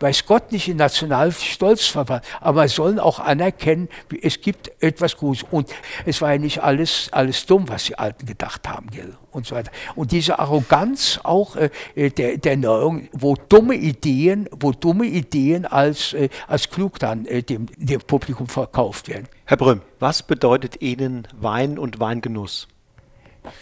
weiß, 0.00 0.26
Gott 0.26 0.52
nicht 0.52 0.68
in 0.68 0.76
Nationalstolz 0.76 1.86
verwandeln, 1.86 2.30
aber 2.40 2.62
wir 2.62 2.68
sollen 2.68 2.98
auch 2.98 3.18
anerkennen, 3.18 3.88
es 4.22 4.40
gibt 4.40 4.70
etwas 4.80 5.16
Gutes. 5.16 5.44
Und 5.50 5.70
es 6.04 6.20
war 6.20 6.32
ja 6.32 6.38
nicht 6.38 6.62
alles, 6.62 7.08
alles 7.12 7.46
dumm, 7.46 7.68
was 7.68 7.84
die 7.84 7.98
Alten 7.98 8.26
gedacht 8.26 8.68
haben, 8.68 8.88
gell? 8.90 9.16
Und 9.36 9.44
so 9.44 9.54
weiter. 9.54 9.70
Und 9.94 10.12
diese 10.12 10.38
Arroganz 10.38 11.20
auch 11.22 11.56
äh, 11.56 11.68
äh, 11.94 12.08
der, 12.08 12.38
der 12.38 12.56
Neuerung, 12.56 13.10
wo 13.12 13.34
dumme 13.34 13.74
Ideen, 13.74 14.48
wo 14.50 14.72
dumme 14.72 15.04
Ideen 15.04 15.66
als, 15.66 16.14
äh, 16.14 16.30
als 16.48 16.70
klug 16.70 16.98
dann 16.98 17.26
äh, 17.26 17.42
dem, 17.42 17.66
dem 17.76 18.00
Publikum 18.00 18.46
verkauft 18.46 19.08
werden. 19.08 19.28
Herr 19.44 19.58
Brüm, 19.58 19.82
was 19.98 20.22
bedeutet 20.22 20.80
Ihnen 20.80 21.28
Wein 21.38 21.78
und 21.78 22.00
Weingenuss? 22.00 22.66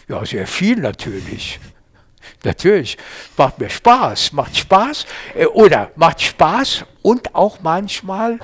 Ja, 0.07 0.25
sehr 0.25 0.47
viel 0.47 0.77
natürlich. 0.77 1.59
Natürlich. 2.45 2.97
Macht 3.35 3.59
mir 3.59 3.69
Spaß. 3.69 4.31
Macht 4.31 4.55
Spaß. 4.55 5.05
Äh, 5.35 5.45
oder 5.47 5.91
macht 5.97 6.21
Spaß 6.21 6.85
und 7.01 7.35
auch 7.35 7.59
manchmal, 7.61 8.39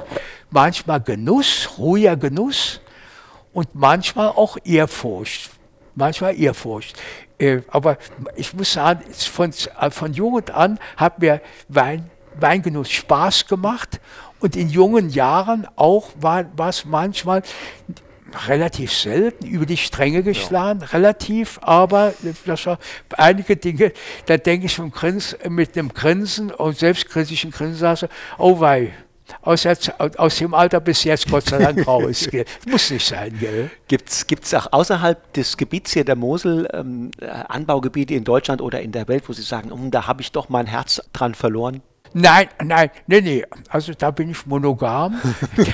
manchmal 0.49 0.99
Genuss, 0.99 1.69
ruhiger 1.77 2.17
Genuss 2.17 2.81
und 3.53 3.73
manchmal 3.73 4.27
auch 4.27 4.57
Ehrfurcht. 4.65 5.49
Manchmal 5.95 6.39
Ehrfurcht. 6.39 6.99
Äh, 7.37 7.61
aber 7.69 7.97
ich 8.35 8.53
muss 8.53 8.73
sagen, 8.73 9.01
von, 9.13 9.51
von 9.91 10.13
Jugend 10.13 10.51
an 10.51 10.79
hat 10.97 11.19
mir 11.19 11.41
Wein, 11.67 12.09
Weingenuss 12.39 12.91
Spaß 12.91 13.47
gemacht 13.47 13.99
und 14.39 14.55
in 14.55 14.69
jungen 14.69 15.09
Jahren 15.09 15.67
auch 15.75 16.09
war 16.19 16.45
es 16.69 16.85
manchmal 16.85 17.43
relativ 18.47 18.93
selten 18.93 19.45
über 19.45 19.65
die 19.65 19.77
Stränge 19.77 20.23
geschlagen, 20.23 20.81
relativ, 20.83 21.59
aber 21.61 22.13
das 22.45 22.65
war 22.65 22.79
einige 23.17 23.57
Dinge, 23.57 23.91
da 24.25 24.37
denke 24.37 24.67
ich 24.67 24.77
mit, 25.49 25.77
einem 25.77 25.93
Grinsen 25.93 26.51
und 26.51 26.77
selbstkritischen 26.77 27.51
Grinsen, 27.51 28.07
oh 28.37 28.59
wei, 28.59 28.93
aus, 29.41 29.65
aus 30.17 30.37
dem 30.37 30.53
Alter 30.53 30.79
bis 30.79 31.03
jetzt 31.03 31.29
Gott 31.29 31.47
sei 31.47 31.59
Dank 31.59 31.85
raus. 31.87 32.27
Muss 32.67 32.91
nicht 32.91 33.07
sein, 33.07 33.37
gell? 33.39 33.69
Gibt 33.87 34.09
es 34.09 34.53
auch 34.53 34.71
außerhalb 34.71 35.33
des 35.33 35.57
Gebiets 35.57 35.93
hier 35.93 36.05
der 36.05 36.15
Mosel 36.15 36.67
ähm, 36.73 37.11
äh, 37.19 37.27
Anbaugebiete 37.27 38.13
in 38.13 38.23
Deutschland 38.23 38.61
oder 38.61 38.81
in 38.81 38.91
der 38.91 39.07
Welt, 39.07 39.27
wo 39.27 39.33
Sie 39.33 39.41
sagen, 39.41 39.71
"Hm, 39.71 39.91
da 39.91 40.07
habe 40.07 40.21
ich 40.21 40.31
doch 40.31 40.49
mein 40.49 40.65
Herz 40.65 41.01
dran 41.13 41.35
verloren? 41.35 41.81
Nein, 42.13 42.49
nein, 42.61 42.89
nee, 43.07 43.21
nee. 43.21 43.45
Also 43.69 43.93
da 43.93 44.11
bin 44.11 44.31
ich 44.31 44.45
monogam. 44.45 45.19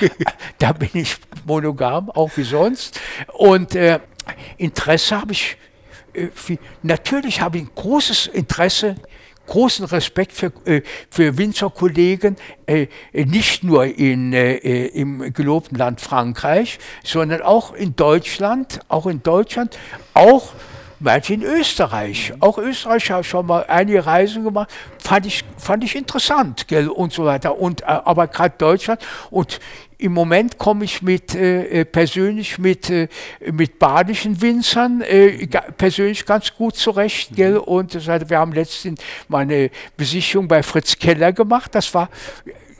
da 0.58 0.72
bin 0.72 0.90
ich 0.94 1.16
monogam, 1.44 2.10
auch 2.10 2.30
wie 2.36 2.44
sonst. 2.44 3.00
Und 3.32 3.74
äh, 3.74 3.98
Interesse 4.56 5.20
habe 5.20 5.32
ich, 5.32 5.56
äh, 6.12 6.28
viel, 6.32 6.58
natürlich 6.82 7.40
habe 7.40 7.58
ich 7.58 7.64
ein 7.64 7.70
großes 7.74 8.28
Interesse, 8.28 8.94
großen 9.48 9.84
Respekt 9.86 10.32
für, 10.32 10.52
äh, 10.64 10.82
für 11.10 11.36
Winzerkollegen, 11.36 12.36
äh, 12.66 12.86
nicht 13.12 13.64
nur 13.64 13.86
in, 13.86 14.32
äh, 14.32 14.86
im 14.86 15.32
gelobten 15.32 15.76
Land 15.76 16.00
Frankreich, 16.00 16.78
sondern 17.02 17.42
auch 17.42 17.72
in 17.72 17.96
Deutschland, 17.96 18.80
auch 18.88 19.06
in 19.06 19.22
Deutschland, 19.22 19.78
auch 20.14 20.52
manche 21.00 21.34
in 21.34 21.42
Österreich. 21.42 22.32
Auch 22.40 22.58
Österreich 22.58 23.10
habe 23.10 23.24
schon 23.24 23.46
mal 23.46 23.64
einige 23.68 24.04
Reisen 24.04 24.44
gemacht, 24.44 24.70
fand 24.98 25.26
ich, 25.26 25.44
fand 25.56 25.84
ich 25.84 25.96
interessant, 25.96 26.68
gell, 26.68 26.88
und 26.88 27.12
so 27.12 27.24
weiter. 27.24 27.58
Und, 27.58 27.82
äh, 27.82 27.86
aber 27.86 28.26
gerade 28.28 28.54
Deutschland 28.58 29.00
und 29.30 29.60
im 29.98 30.12
Moment 30.12 30.58
komme 30.58 30.84
ich 30.84 31.02
mit 31.02 31.34
äh, 31.34 31.80
äh 31.80 31.84
persönlich 31.84 32.58
mit, 32.58 32.88
äh, 32.88 33.08
mit 33.52 33.78
badischen 33.80 34.40
Winzern 34.40 35.00
äh, 35.00 35.46
persönlich 35.76 36.24
ganz 36.24 36.54
gut 36.54 36.76
zurecht. 36.76 37.34
Gell? 37.34 37.54
Mhm. 37.54 37.58
Und 37.58 37.94
das 37.94 38.06
heißt, 38.06 38.30
wir 38.30 38.38
haben 38.38 38.52
letztens 38.52 39.00
meine 39.26 39.70
Besichtigung 39.96 40.46
bei 40.46 40.62
Fritz 40.62 40.96
Keller 40.96 41.32
gemacht. 41.32 41.74
Das 41.74 41.92
war 41.94 42.08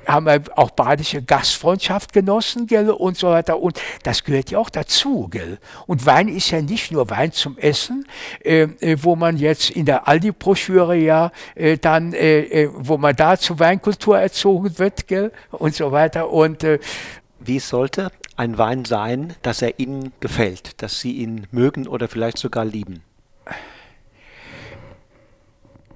haben 0.08 0.26
wir 0.26 0.42
auch 0.56 0.70
badische 0.70 1.22
Gastfreundschaft 1.22 2.12
genossen, 2.12 2.66
gell, 2.66 2.90
und 2.90 3.16
so 3.18 3.28
weiter. 3.28 3.60
Und 3.60 3.80
das 4.02 4.24
gehört 4.24 4.50
ja 4.50 4.58
auch 4.58 4.70
dazu, 4.70 5.28
gell. 5.30 5.58
Und 5.86 6.06
Wein 6.06 6.28
ist 6.28 6.50
ja 6.50 6.62
nicht 6.62 6.90
nur 6.90 7.10
Wein 7.10 7.32
zum 7.32 7.58
Essen, 7.58 8.06
äh, 8.42 8.62
äh 8.80 8.96
wo 9.02 9.16
man 9.16 9.36
jetzt 9.36 9.70
in 9.70 9.84
der 9.84 10.08
Aldi-Broschüre 10.08 10.96
ja 10.96 11.30
äh, 11.54 11.76
dann, 11.76 12.14
äh, 12.14 12.40
äh, 12.40 12.70
wo 12.72 12.96
man 12.96 13.14
da 13.14 13.36
zur 13.36 13.58
Weinkultur 13.58 14.18
erzogen 14.18 14.78
wird, 14.78 15.06
gell, 15.06 15.30
und 15.50 15.74
so 15.74 15.92
weiter. 15.92 16.30
Und 16.30 16.64
äh, 16.64 16.78
wie 17.38 17.58
sollte 17.58 18.10
ein 18.36 18.56
Wein 18.56 18.84
sein, 18.84 19.34
dass 19.42 19.62
er 19.62 19.78
Ihnen 19.78 20.12
gefällt, 20.20 20.82
dass 20.82 21.00
Sie 21.00 21.12
ihn 21.12 21.46
mögen 21.50 21.86
oder 21.86 22.08
vielleicht 22.08 22.38
sogar 22.38 22.64
lieben? 22.64 23.02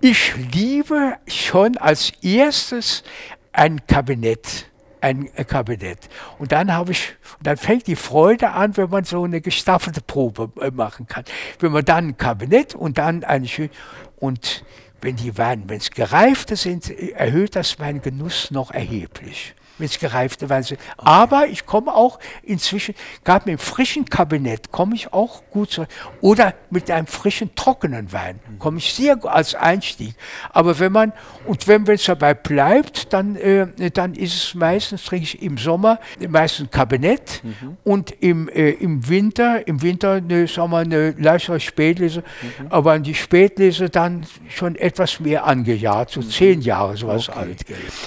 Ich 0.04 0.34
liebe 0.52 1.16
schon 1.28 1.76
als 1.76 2.12
erstes 2.22 3.04
ein 3.52 3.86
Kabinett. 3.86 4.66
Ein 5.00 5.28
Kabinett. 5.34 6.08
Und 6.38 6.52
dann 6.52 6.72
habe 6.72 6.92
ich, 6.92 7.16
dann 7.42 7.56
fängt 7.56 7.88
die 7.88 7.96
Freude 7.96 8.50
an, 8.50 8.76
wenn 8.76 8.88
man 8.88 9.02
so 9.02 9.24
eine 9.24 9.40
gestaffelte 9.40 10.00
Probe 10.00 10.52
äh, 10.60 10.70
machen 10.70 11.08
kann. 11.08 11.24
Wenn 11.58 11.72
man 11.72 11.84
dann 11.84 12.08
ein 12.08 12.16
Kabinett 12.16 12.76
und 12.76 12.98
dann 12.98 13.24
eine 13.24 13.48
schöne, 13.48 13.70
und 14.16 14.64
wenn 15.00 15.16
die 15.16 15.36
Weine, 15.36 15.64
wenn 15.66 15.78
es 15.78 15.90
gereifte 15.90 16.54
sind, 16.54 16.88
erhöht 16.88 17.56
das 17.56 17.80
meinen 17.80 18.00
Genuss 18.00 18.52
noch 18.52 18.70
erheblich 18.70 19.56
wenn 19.78 19.86
es 19.86 19.98
gereifte 19.98 20.48
Weine 20.48 20.64
sind. 20.64 20.80
Okay. 20.96 21.08
Aber 21.08 21.46
ich 21.46 21.66
komme 21.66 21.94
auch 21.94 22.18
inzwischen, 22.42 22.94
gerade 23.24 23.50
mit 23.50 23.58
dem 23.58 23.62
frischen 23.62 24.04
Kabinett 24.04 24.70
komme 24.70 24.94
ich 24.94 25.12
auch 25.12 25.42
gut 25.50 25.72
zu. 25.72 25.86
Oder 26.20 26.54
mit 26.70 26.90
einem 26.90 27.06
frischen, 27.06 27.54
trockenen 27.54 28.12
Wein 28.12 28.40
komme 28.58 28.78
ich 28.78 28.92
sehr 28.92 29.16
gut 29.16 29.30
als 29.30 29.54
Einstieg. 29.54 30.14
Aber 30.50 30.78
wenn 30.78 30.92
man, 30.92 31.12
und 31.46 31.66
wenn 31.68 31.86
es 31.88 32.04
dabei 32.04 32.34
bleibt, 32.34 33.12
dann, 33.12 33.36
äh, 33.36 33.90
dann 33.90 34.14
ist 34.14 34.34
es 34.34 34.54
meistens, 34.54 35.04
trinke 35.04 35.24
ich 35.24 35.42
im 35.42 35.58
Sommer 35.58 35.98
meistens 36.28 36.70
Kabinett 36.70 37.42
mhm. 37.42 37.76
und 37.84 38.10
im, 38.20 38.48
äh, 38.48 38.70
im 38.70 39.08
Winter, 39.08 39.66
im 39.66 39.82
Winter 39.82 40.12
eine, 40.12 40.46
sagen 40.46 40.70
wir, 40.70 40.78
eine 40.78 41.10
leichtere 41.12 41.60
Spätlese, 41.60 42.20
mhm. 42.20 42.66
aber 42.70 42.98
die 42.98 43.14
Spätlese 43.14 43.90
dann 43.90 44.26
schon 44.48 44.76
etwas 44.76 45.20
mehr 45.20 45.44
angejagt, 45.44 46.10
so 46.10 46.20
mhm. 46.20 46.30
zehn 46.30 46.60
Jahre 46.60 46.96
sowas 46.96 47.28
okay. 47.28 47.38
alt. 47.38 47.64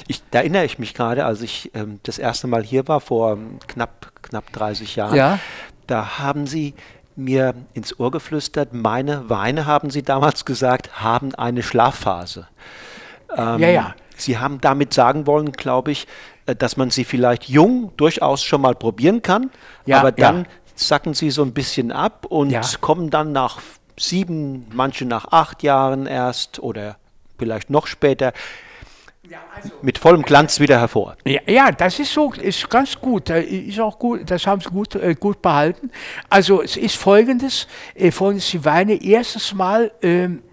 Ich, 0.07 0.21
da 0.31 0.39
erinnere 0.39 0.65
ich 0.65 0.79
mich 0.79 0.93
gerade, 0.93 1.25
als 1.25 1.41
ich 1.41 1.54
ähm, 1.73 1.99
das 2.03 2.19
erste 2.19 2.47
Mal 2.47 2.63
hier 2.63 2.87
war, 2.87 3.01
vor 3.01 3.37
knapp, 3.67 4.11
knapp 4.21 4.51
30 4.53 4.95
Jahren, 4.95 5.15
ja. 5.15 5.39
da 5.87 6.19
haben 6.19 6.47
Sie 6.47 6.73
mir 7.15 7.53
ins 7.73 7.99
Ohr 7.99 8.11
geflüstert, 8.11 8.73
meine 8.73 9.29
Weine, 9.29 9.65
haben 9.65 9.89
Sie 9.89 10.03
damals 10.03 10.45
gesagt, 10.45 11.01
haben 11.01 11.33
eine 11.35 11.63
Schlafphase. 11.63 12.47
Ähm, 13.35 13.59
ja, 13.59 13.69
ja. 13.69 13.95
Sie 14.17 14.37
haben 14.37 14.61
damit 14.61 14.93
sagen 14.93 15.27
wollen, 15.27 15.51
glaube 15.51 15.91
ich, 15.91 16.07
äh, 16.45 16.55
dass 16.55 16.77
man 16.77 16.89
sie 16.89 17.03
vielleicht 17.03 17.49
jung 17.49 17.91
durchaus 17.97 18.43
schon 18.43 18.61
mal 18.61 18.75
probieren 18.75 19.21
kann, 19.21 19.51
ja, 19.85 19.99
aber 19.99 20.11
dann 20.11 20.39
ja. 20.39 20.45
sacken 20.75 21.13
sie 21.13 21.31
so 21.31 21.43
ein 21.43 21.53
bisschen 21.53 21.91
ab 21.91 22.25
und 22.29 22.51
ja. 22.51 22.61
kommen 22.81 23.09
dann 23.09 23.31
nach 23.31 23.59
sieben, 23.97 24.67
manche 24.73 25.05
nach 25.05 25.31
acht 25.31 25.63
Jahren 25.63 26.05
erst 26.05 26.59
oder 26.59 26.97
vielleicht 27.37 27.69
noch 27.69 27.87
später 27.87 28.33
also, 29.55 29.71
mit 29.81 29.97
vollem 29.97 30.21
Glanz 30.23 30.59
wieder 30.59 30.79
hervor. 30.79 31.15
Ja, 31.25 31.41
ja, 31.47 31.71
das 31.71 31.99
ist 31.99 32.13
so, 32.13 32.31
ist 32.33 32.69
ganz 32.69 32.99
gut, 32.99 33.29
ist 33.29 33.79
auch 33.79 33.97
gut, 33.97 34.29
das 34.29 34.45
haben 34.45 34.61
sie 34.61 34.69
gut, 34.69 34.95
äh, 34.95 35.15
gut 35.15 35.41
behalten. 35.41 35.91
Also 36.29 36.61
es 36.61 36.77
ist 36.77 36.95
folgendes, 36.95 37.67
äh, 37.95 38.11
folgendes, 38.11 38.49
die 38.49 38.63
Weine 38.63 39.01
erstens 39.01 39.53
mal 39.53 39.91
ähm, 40.01 40.43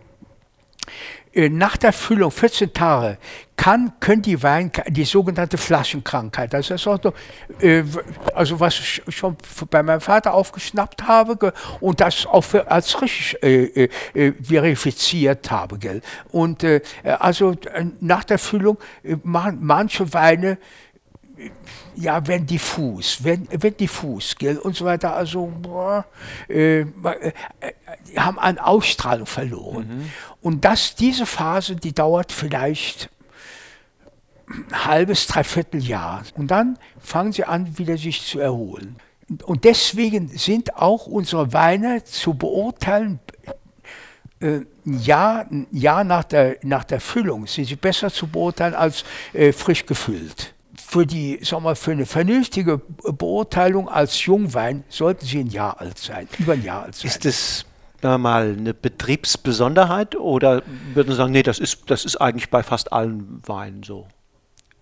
äh, 0.87 1.22
nach 1.35 1.77
der 1.77 1.93
Füllung, 1.93 2.31
14 2.31 2.73
Tage, 2.73 3.19
kann, 3.57 3.93
können 4.01 4.23
die 4.23 4.43
Wein, 4.43 4.73
die 4.89 5.05
sogenannte 5.05 5.57
Flaschenkrankheit, 5.57 6.53
das 6.53 6.71
ist 6.71 6.87
auch 6.87 7.03
noch, 7.03 7.15
äh, 7.61 7.85
also 8.35 8.59
was 8.59 8.79
ich 8.79 9.03
schon 9.09 9.37
bei 9.71 9.83
meinem 9.83 10.01
Vater 10.01 10.35
aufgeschnappt 10.35 11.07
habe 11.07 11.53
und 11.81 12.01
das 12.01 12.27
auch 12.27 12.45
als 12.67 13.01
richtig 13.01 13.43
äh, 13.43 13.89
äh, 14.15 14.33
verifiziert 14.43 15.51
habe. 15.51 15.79
Gell? 15.79 16.03
Und 16.31 16.65
äh, 16.65 16.81
also 17.05 17.55
nach 18.01 18.25
der 18.25 18.39
Füllung 18.39 18.79
machen 19.23 19.59
manche 19.61 20.13
Weine 20.13 20.59
ja, 21.95 22.27
wenn 22.27 22.47
diffus, 22.47 23.23
wenn, 23.23 23.49
wenn 23.51 23.77
diffus, 23.77 24.37
gell, 24.37 24.59
und 24.59 24.77
so 24.77 24.85
weiter, 24.85 25.15
also 25.15 25.47
boah, 25.61 26.05
äh, 26.49 26.81
äh, 26.81 26.85
haben 28.17 28.39
an 28.39 28.59
Ausstrahlung 28.59 29.27
verloren. 29.27 29.89
Mhm. 29.89 30.11
Und 30.41 30.65
das, 30.65 30.95
diese 30.95 31.27
Phase, 31.27 31.77
die 31.77 31.93
dauert 31.93 32.33
vielleicht 32.33 33.11
ein 34.49 34.85
halbes, 34.87 35.27
dreiviertel 35.27 35.83
Jahr. 35.83 36.23
Und 36.37 36.51
dann 36.51 36.79
fangen 37.01 37.33
sie 37.33 37.45
an, 37.45 37.79
wieder 37.79 37.97
sich 37.97 38.27
zu 38.27 38.39
erholen. 38.39 38.97
Und 39.45 39.65
deswegen 39.65 40.29
sind 40.29 40.77
auch 40.77 41.07
unsere 41.07 41.53
Weine 41.53 42.05
zu 42.05 42.35
beurteilen, 42.35 43.21
äh, 44.41 44.61
ein 44.85 44.99
Jahr, 45.01 45.47
ein 45.51 45.67
Jahr 45.71 46.05
nach, 46.05 46.25
der, 46.25 46.57
nach 46.63 46.85
der 46.85 47.01
Füllung 47.01 47.47
sind 47.47 47.67
sie 47.67 47.77
besser 47.77 48.11
zu 48.11 48.27
beurteilen 48.27 48.75
als 48.75 49.05
äh, 49.33 49.53
frisch 49.53 49.87
gefüllt 49.87 50.55
für 50.85 51.07
die, 51.07 51.39
sagen 51.43 51.65
wir, 51.65 51.77
für 51.77 51.93
eine 51.93 52.07
vernünftige 52.07 52.79
Beurteilung 52.79 53.89
als 53.89 54.25
Jungwein 54.25 54.85
sollten 54.89 55.25
sie 55.25 55.41
ein 55.41 55.49
Jahr 55.49 55.81
alt 55.81 55.99
sein, 55.99 56.29
über 56.39 56.53
ein 56.53 56.63
Jahr 56.63 56.85
alt 56.85 56.95
sein. 56.95 57.09
Ist 57.09 57.25
das 57.25 57.65
mal 58.03 58.57
eine 58.59 58.75
Betriebsbesonderheit 58.75 60.17
oder 60.17 60.63
würden 60.95 61.11
Sie 61.11 61.17
sagen, 61.17 61.33
nee, 61.33 61.43
das 61.43 61.59
ist, 61.59 61.91
das 61.91 62.05
ist 62.05 62.17
eigentlich 62.17 62.51
bei 62.51 62.63
fast 62.63 62.93
allen 62.93 63.41
Weinen 63.47 63.83
so? 63.83 64.07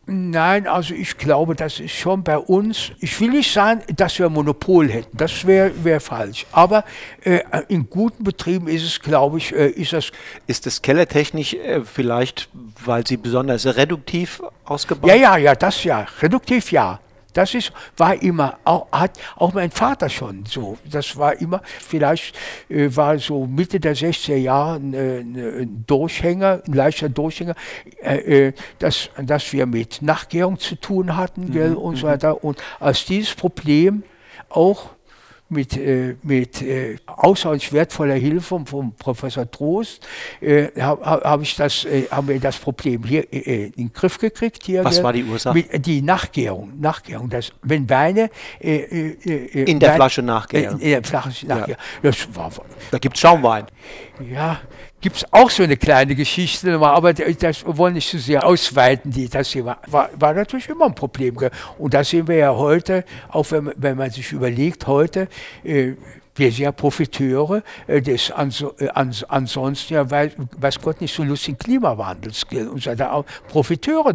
Nein, 0.07 0.67
also 0.67 0.93
ich 0.95 1.19
glaube, 1.19 1.55
das 1.55 1.79
ist 1.79 1.93
schon 1.93 2.25
bei 2.25 2.37
uns, 2.37 2.91
ich 3.01 3.21
will 3.21 3.31
nicht 3.31 3.53
sagen, 3.53 3.83
dass 3.95 4.19
wir 4.19 4.27
ein 4.27 4.33
Monopol 4.33 4.91
hätten, 4.91 5.17
das 5.17 5.47
wäre 5.47 5.73
wär 5.85 6.01
falsch. 6.01 6.47
Aber 6.51 6.85
äh, 7.23 7.41
in 7.69 7.89
guten 7.89 8.25
Betrieben 8.25 8.67
ist 8.67 8.83
es, 8.83 9.01
glaube 9.01 9.39
ich, 9.39 9.55
äh, 9.55 9.69
ist 9.69 9.93
das. 9.93 10.11
Ist 10.49 10.67
das 10.67 10.83
kellertechnisch 10.83 11.55
äh, 11.55 11.83
vielleicht, 11.85 12.49
weil 12.85 13.07
sie 13.07 13.19
besonders 13.19 13.67
reduktiv 13.67 14.43
ausgebaut 14.65 15.09
Ja, 15.09 15.15
ja, 15.15 15.37
ja, 15.37 15.55
das 15.55 15.85
ja. 15.85 16.07
Reduktiv 16.21 16.73
ja. 16.73 16.99
Das 17.33 17.55
ist, 17.55 17.73
war 17.97 18.21
immer, 18.23 18.59
auch, 18.65 18.91
hat 18.93 19.13
auch 19.37 19.53
mein 19.53 19.71
Vater 19.71 20.09
schon 20.09 20.45
so. 20.47 20.79
Das 20.91 21.17
war 21.17 21.41
immer, 21.41 21.63
vielleicht 21.65 22.37
äh, 22.69 22.89
war 22.95 23.19
so 23.19 23.47
Mitte 23.47 23.81
der 23.81 23.97
60er 23.97 24.37
Jahre 24.37 24.77
ein, 24.77 24.95
ein 24.95 25.85
Durchhänger, 25.87 26.63
ein 26.67 26.73
leichter 26.73 27.09
Durchhänger, 27.09 27.55
äh, 28.03 28.49
äh, 28.49 28.53
dass, 28.79 29.11
dass 29.23 29.53
wir 29.53 29.67
mit 29.67 30.03
Nachgärung 30.03 30.59
zu 30.59 30.77
tun 30.77 31.17
hatten 31.17 31.47
mhm, 31.47 31.53
gell, 31.53 31.75
und 31.75 31.97
so 31.97 32.07
mhm. 32.07 32.11
weiter. 32.13 32.45
Und 32.45 32.59
als 32.79 33.05
dieses 33.05 33.35
Problem 33.35 34.03
auch 34.49 34.91
mit, 35.51 35.77
äh, 35.77 36.17
mit 36.23 36.63
äh, 36.63 36.97
außerordentlich 37.07 37.73
wertvoller 37.73 38.15
Hilfe 38.15 38.61
vom 38.65 38.93
Professor 38.95 39.51
Trost 39.51 40.07
äh, 40.41 40.69
habe 40.81 41.05
hab 41.05 41.43
ich 41.43 41.57
das, 41.57 41.85
äh, 41.85 42.05
haben 42.11 42.29
wir 42.29 42.41
das 42.41 42.59
Problem 42.59 43.05
hier 43.05 43.33
äh, 43.33 43.39
äh, 43.39 43.65
in 43.67 43.73
den 43.73 43.93
Griff 43.93 44.19
gekriegt. 44.19 44.63
Hier, 44.65 44.85
Was 44.85 45.03
war 45.03 45.13
die 45.13 45.25
Ursache? 45.25 45.55
Mit, 45.55 45.87
die 45.87 46.03
Nachgärung. 46.03 46.73
Nachgärung 46.81 47.29
das, 47.29 47.53
wenn 47.63 47.89
Weine 47.89 48.31
in 48.61 49.79
der 49.81 49.91
Wein, 49.91 49.97
Flasche 49.97 50.23
nachgären. 50.23 50.79
in 50.79 50.91
der 50.91 51.05
Flasche 51.05 51.47
nachgären. 51.47 51.81
Ja. 52.03 52.51
da 52.91 52.99
gibt 52.99 53.17
es 53.17 53.21
Schaumwein. 53.21 53.67
Ja, 54.33 54.61
gibt 55.01 55.17
es 55.17 55.33
auch 55.33 55.51
so 55.51 55.63
eine 55.63 55.77
kleine 55.77 56.15
Geschichte, 56.15 56.79
aber 56.79 57.13
das 57.13 57.65
wollen 57.67 57.95
nicht 57.95 58.11
so 58.11 58.19
sehr 58.19 58.45
ausweiten. 58.47 59.11
Die, 59.11 59.29
das 59.29 59.51
hier 59.51 59.65
war, 59.65 59.81
war, 59.87 60.35
natürlich 60.35 60.69
immer 60.69 60.87
ein 60.87 60.95
Problem. 60.95 61.37
Und 61.79 61.95
das 61.95 62.11
sehen 62.11 62.29
wir 62.29 62.37
ja 62.37 62.55
heute, 62.55 63.05
auch 63.29 63.51
wenn, 63.51 63.73
wenn 63.77 63.97
man 63.97 64.11
sich 64.11 64.33
überlegt, 64.33 64.87
heute, 64.87 65.29
äh, 65.65 65.93
wir 66.37 66.51
sind 66.53 66.65
ja 66.65 66.73
Profiteure 66.73 67.63
äh, 67.87 68.01
des 68.01 68.31
anso, 68.31 68.75
äh, 68.79 68.89
ans, 68.89 69.25
ansonsten 69.25 69.95
ja, 69.95 70.11
weil, 70.11 70.33
weiß 70.59 70.81
Gott, 70.81 71.01
nicht 71.01 71.15
so 71.15 71.23
lustigen 71.23 71.59
Klimawandels. 71.59 72.45
Und 72.51 72.87
da 72.87 73.13
auch 73.13 73.25
Profiteure. 73.49 74.15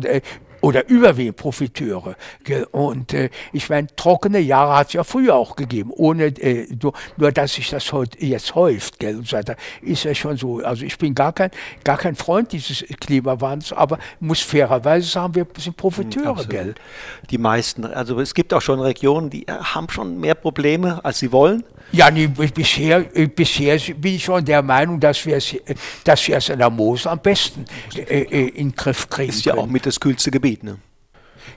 Äh, 0.66 0.68
oder 0.68 0.90
überwiegend 0.90 1.38
Profiteure. 1.38 2.16
Und 2.72 3.14
äh, 3.14 3.30
ich 3.54 3.70
meine, 3.70 3.88
trockene 3.96 4.40
Jahre 4.40 4.78
hat 4.78 4.88
es 4.88 4.94
ja 4.94 5.04
früher 5.04 5.36
auch 5.36 5.56
gegeben, 5.56 5.92
ohne 5.96 6.26
äh, 6.26 6.68
nur, 6.82 6.94
nur, 7.18 7.32
dass 7.32 7.54
sich 7.54 7.70
das 7.70 7.92
heute 7.94 8.24
jetzt 8.24 8.56
häuft. 8.56 9.00
Gell? 9.00 9.18
Und 9.18 9.28
so 9.28 9.38
weiter. 9.38 9.56
Ist 9.82 10.04
ja 10.04 10.16
schon 10.16 10.38
so. 10.38 10.60
Also 10.60 10.86
ich 10.86 10.98
bin 10.98 11.16
gar 11.16 11.34
kein, 11.34 11.52
gar 11.84 11.98
kein 11.98 12.16
Freund 12.16 12.52
dieses 12.52 12.84
Klimawandels, 13.00 13.74
aber 13.74 14.00
muss 14.20 14.42
fairerweise 14.42 15.08
sagen, 15.08 15.36
wir 15.36 15.48
sind 15.58 15.78
Profiteure. 15.78 16.30
Absolut. 16.30 16.50
Gell? 16.50 16.76
Die 17.30 17.38
meisten. 17.38 17.86
Also 17.86 18.20
es 18.20 18.34
gibt 18.34 18.54
auch 18.54 18.62
schon 18.62 18.80
Regionen, 18.80 19.30
die 19.30 19.46
haben 19.48 19.90
schon 19.90 20.20
mehr 20.20 20.36
Probleme, 20.36 21.04
als 21.04 21.20
sie 21.20 21.32
wollen. 21.32 21.64
Ja, 21.92 22.12
nee, 22.12 22.28
bisher, 22.28 23.02
bisher 23.02 23.80
bin 23.96 24.16
ich 24.16 24.24
schon 24.24 24.44
der 24.44 24.62
Meinung, 24.62 25.00
dass 25.00 25.26
wir 25.26 25.38
es, 25.38 25.56
dass 26.04 26.28
wir 26.28 26.38
es 26.38 26.50
in 26.50 26.60
der 26.60 26.70
Mosel 26.70 27.10
am 27.10 27.20
besten 27.20 27.66
äh, 27.96 28.02
äh, 28.02 28.48
in 28.50 28.70
den 28.70 28.76
Griff 28.76 29.10
kriegen. 29.10 29.30
Ist 29.30 29.46
ja 29.46 29.54
können. 29.54 29.66
auch 29.66 29.70
mit 29.70 29.86
das 29.86 30.00
kühlste 30.00 30.32
Gebiet, 30.32 30.64
ne? 30.64 30.78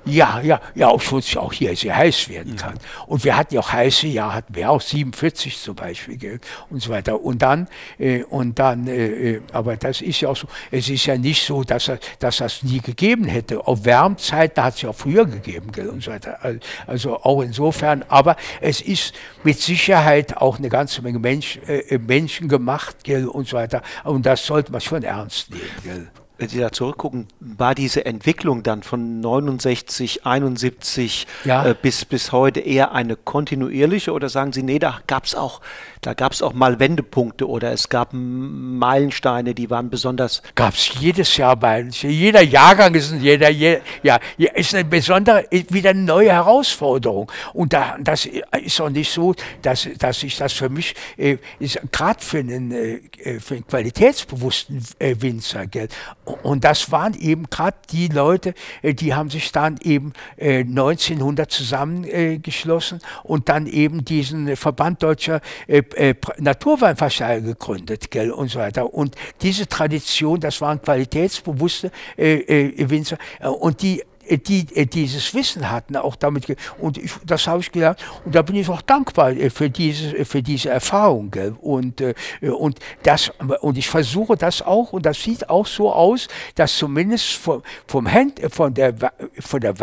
Ja, 0.04 0.40
ja, 0.40 0.60
ja, 0.74 0.90
obwohl 0.90 1.20
es 1.20 1.32
ja 1.32 1.40
auch 1.40 1.52
hier 1.52 1.76
sehr 1.76 1.96
heiß 1.96 2.28
werden 2.28 2.56
kann. 2.56 2.74
Und 3.06 3.24
wir 3.24 3.36
hatten 3.36 3.54
ja 3.54 3.60
auch 3.60 3.72
heiße 3.72 4.06
Jahre, 4.06 4.34
hatten 4.34 4.54
wir 4.54 4.70
auch 4.70 4.80
47 4.80 5.60
zum 5.60 5.74
Beispiel 5.74 6.16
gell, 6.16 6.40
und 6.70 6.82
so 6.82 6.90
weiter. 6.90 7.20
Und 7.20 7.42
dann, 7.42 7.68
äh, 7.98 8.22
und 8.24 8.58
dann, 8.58 8.86
äh, 8.86 9.06
äh, 9.34 9.40
aber 9.52 9.76
das 9.76 10.00
ist 10.00 10.20
ja 10.20 10.28
auch 10.30 10.36
so, 10.36 10.48
es 10.70 10.88
ist 10.88 11.06
ja 11.06 11.16
nicht 11.18 11.44
so, 11.44 11.62
dass, 11.62 11.90
dass 12.18 12.36
das 12.38 12.62
nie 12.62 12.80
gegeben 12.80 13.24
hätte. 13.24 13.66
Auf 13.66 13.84
Wärmzeiten 13.84 14.62
hat 14.64 14.74
es 14.76 14.82
ja 14.82 14.90
auch 14.90 14.94
früher 14.96 15.26
gegeben 15.26 15.72
gell, 15.72 15.88
und 15.88 16.02
so 16.02 16.10
weiter. 16.10 16.38
Al- 16.42 16.60
Also 16.86 17.16
auch 17.22 17.42
insofern, 17.42 18.04
aber 18.08 18.36
es 18.60 18.80
ist 18.80 19.14
mit 19.44 19.58
Sicherheit 19.58 20.36
auch 20.36 20.58
eine 20.58 20.68
ganze 20.68 21.02
Menge 21.02 21.18
Mensch, 21.18 21.58
äh, 21.66 21.98
Menschen 21.98 22.48
gemacht 22.48 23.04
gell, 23.04 23.26
und 23.28 23.46
so 23.48 23.56
weiter. 23.56 23.82
Und 24.04 24.24
das 24.26 24.46
sollte 24.46 24.72
man 24.72 24.80
schon 24.80 25.02
ernst 25.02 25.50
nehmen. 25.50 25.62
Gell. 25.84 26.08
Wenn 26.38 26.48
Sie 26.48 26.60
da 26.60 26.70
zurückgucken, 26.70 27.26
war 27.40 27.74
diese 27.74 28.06
Entwicklung 28.06 28.62
dann 28.62 28.84
von 28.84 29.20
69, 29.20 30.24
71 30.24 31.26
Ja. 31.44 31.66
äh, 31.66 31.74
bis, 31.80 32.04
bis 32.04 32.30
heute 32.30 32.60
eher 32.60 32.92
eine 32.92 33.16
kontinuierliche 33.16 34.12
oder 34.12 34.28
sagen 34.28 34.52
Sie, 34.52 34.62
nee, 34.62 34.78
da 34.78 35.00
gab 35.08 35.24
es 35.24 35.34
auch, 35.34 35.60
da 36.00 36.14
gab 36.14 36.32
es 36.32 36.42
auch 36.42 36.52
mal 36.52 36.78
Wendepunkte 36.78 37.48
oder 37.48 37.72
es 37.72 37.88
gab 37.88 38.10
Meilensteine, 38.12 39.54
die 39.54 39.70
waren 39.70 39.90
besonders 39.90 40.42
gab 40.54 40.74
es 40.74 41.00
jedes 41.00 41.36
Jahr 41.36 41.56
bei 41.56 41.82
uns. 41.82 42.02
Jeder 42.02 42.42
Jahrgang 42.42 42.94
ist, 42.94 43.12
ein, 43.12 43.22
jeder, 43.22 43.50
je, 43.50 43.78
ja, 44.02 44.18
ist 44.36 44.74
eine 44.74 44.84
besondere, 44.84 45.44
wieder 45.50 45.90
eine 45.90 46.02
neue 46.02 46.32
Herausforderung. 46.32 47.30
Und 47.52 47.72
da, 47.72 47.96
das 48.00 48.26
ist 48.26 48.80
auch 48.80 48.90
nicht 48.90 49.12
so, 49.12 49.34
dass, 49.62 49.88
dass 49.98 50.22
ich 50.22 50.36
das 50.36 50.52
für 50.52 50.68
mich, 50.68 50.94
äh, 51.16 51.38
gerade 51.92 52.22
für 52.22 52.38
einen, 52.38 52.72
äh, 52.72 53.40
für 53.40 53.54
einen 53.54 53.66
qualitätsbewussten 53.66 54.82
äh, 54.98 55.16
Winzer, 55.18 55.66
gell? 55.66 55.88
Und 56.42 56.64
das 56.64 56.90
waren 56.92 57.14
eben 57.14 57.48
gerade 57.50 57.76
die 57.90 58.08
Leute, 58.08 58.54
äh, 58.82 58.94
die 58.94 59.14
haben 59.14 59.30
sich 59.30 59.52
dann 59.52 59.78
eben 59.82 60.12
äh, 60.36 60.60
1900 60.60 61.50
zusammengeschlossen 61.50 62.34
äh, 62.34 62.38
geschlossen 62.38 63.00
und 63.22 63.48
dann 63.48 63.66
eben 63.66 64.04
diesen 64.04 64.56
Verband 64.56 65.02
deutscher 65.02 65.40
äh, 65.94 66.10
äh, 66.10 66.14
Naturweinversteiger 66.38 67.42
gegründet, 67.42 68.10
gell, 68.10 68.30
und 68.30 68.50
so 68.50 68.58
weiter. 68.58 68.92
Und 68.92 69.14
diese 69.42 69.66
Tradition, 69.66 70.40
das 70.40 70.60
waren 70.60 70.80
qualitätsbewusste 70.80 71.90
äh, 72.16 72.34
äh, 72.34 72.90
Winzer 72.90 73.18
äh, 73.40 73.48
und 73.48 73.82
die 73.82 74.02
die 74.30 74.66
dieses 74.66 75.32
Wissen 75.32 75.70
hatten, 75.70 75.96
auch 75.96 76.14
damit, 76.14 76.54
und 76.76 76.98
ich, 76.98 77.12
das 77.24 77.46
habe 77.46 77.60
ich 77.62 77.72
gelernt, 77.72 77.98
und 78.26 78.34
da 78.34 78.42
bin 78.42 78.56
ich 78.56 78.68
auch 78.68 78.82
dankbar 78.82 79.32
für 79.48 79.70
diese, 79.70 80.22
für 80.26 80.42
diese 80.42 80.68
Erfahrung, 80.68 81.30
gell? 81.30 81.56
Und, 81.62 82.02
und 82.42 82.78
das, 83.04 83.32
und 83.62 83.78
ich 83.78 83.88
versuche 83.88 84.36
das 84.36 84.60
auch, 84.60 84.92
und 84.92 85.06
das 85.06 85.22
sieht 85.22 85.48
auch 85.48 85.66
so 85.66 85.90
aus, 85.90 86.28
dass 86.56 86.76
zumindest 86.76 87.36
vom, 87.36 87.62
vom 87.86 88.12
Hand, 88.12 88.42
von 88.50 88.74
der, 88.74 88.92
von 89.40 89.60
der 89.60 89.80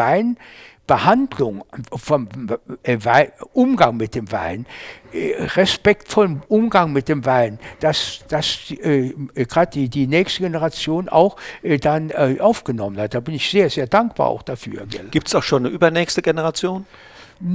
Weinbehandlung, 0.88 1.64
vom 1.96 2.28
äh, 2.84 3.28
Umgang 3.54 3.98
mit 3.98 4.16
dem 4.16 4.32
Wein, 4.32 4.66
äh, 5.12 5.34
respektvollen 5.56 6.44
Umgang 6.48 6.94
mit 6.94 7.10
dem 7.10 7.26
Wein, 7.26 7.60
dass, 7.80 8.20
dass 8.28 8.72
äh, 8.72 9.14
gerade 9.34 9.72
die, 9.72 9.90
die 9.90 10.08
nächste 10.08 10.44
Generation 10.44 11.10
auch 11.10 11.38
äh, 11.64 11.78
dann 11.78 12.12
äh, 12.12 12.38
aufgenommen 12.40 12.98
hat. 12.98 13.16
Da 13.16 13.20
bin 13.20 13.36
ich 13.36 13.50
sehr, 13.50 13.70
sehr 13.70 13.88
dankbar 13.88 14.28
auch 14.28 14.44
dafür. 14.44 14.86
Gibt 15.12 15.28
es 15.28 15.36
auch 15.36 15.44
schon 15.44 15.66
eine 15.66 15.74
übernächste 15.74 16.22
Generation? 16.22 16.86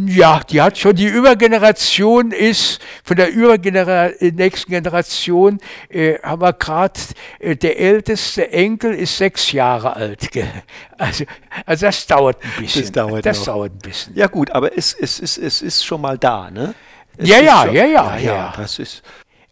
Ja, 0.07 0.41
die 0.49 0.61
hat 0.61 0.77
schon, 0.77 0.95
die 0.95 1.07
Übergeneration 1.07 2.33
ist, 2.33 2.81
von 3.03 3.17
der 3.17 3.33
übergenera 3.33 4.09
äh, 4.09 4.31
nächsten 4.31 4.71
Generation 4.71 5.59
äh, 5.89 6.19
haben 6.23 6.43
wir 6.43 6.53
gerade, 6.53 7.01
äh, 7.39 7.57
der 7.57 7.81
älteste 7.81 8.53
Enkel 8.53 8.95
ist 8.95 9.17
sechs 9.17 9.53
Jahre 9.53 9.97
alt. 9.97 10.31
Gell? 10.33 10.51
Also, 10.99 11.25
also 11.65 11.87
das 11.87 12.07
dauert 12.07 12.37
ein 12.45 12.63
bisschen. 12.63 12.83
Das 12.83 12.93
dauert 12.93 13.27
das 13.27 13.45
dauert 13.45 13.73
ein 13.73 13.79
bisschen. 13.79 14.15
Ja 14.15 14.27
gut, 14.27 14.51
aber 14.51 14.77
es, 14.77 14.93
es, 14.93 15.19
es, 15.19 15.39
es 15.39 15.63
ist 15.63 15.85
schon 15.85 16.03
mal 16.03 16.19
da, 16.19 16.51
ne? 16.51 16.75
Ja, 17.19 17.41
ja, 17.41 17.65
schon, 17.65 17.75
ja, 17.75 17.85
ja, 17.87 18.17
ja, 18.17 18.19
ja. 18.19 18.55
Das 18.57 18.79
ist, 18.79 19.03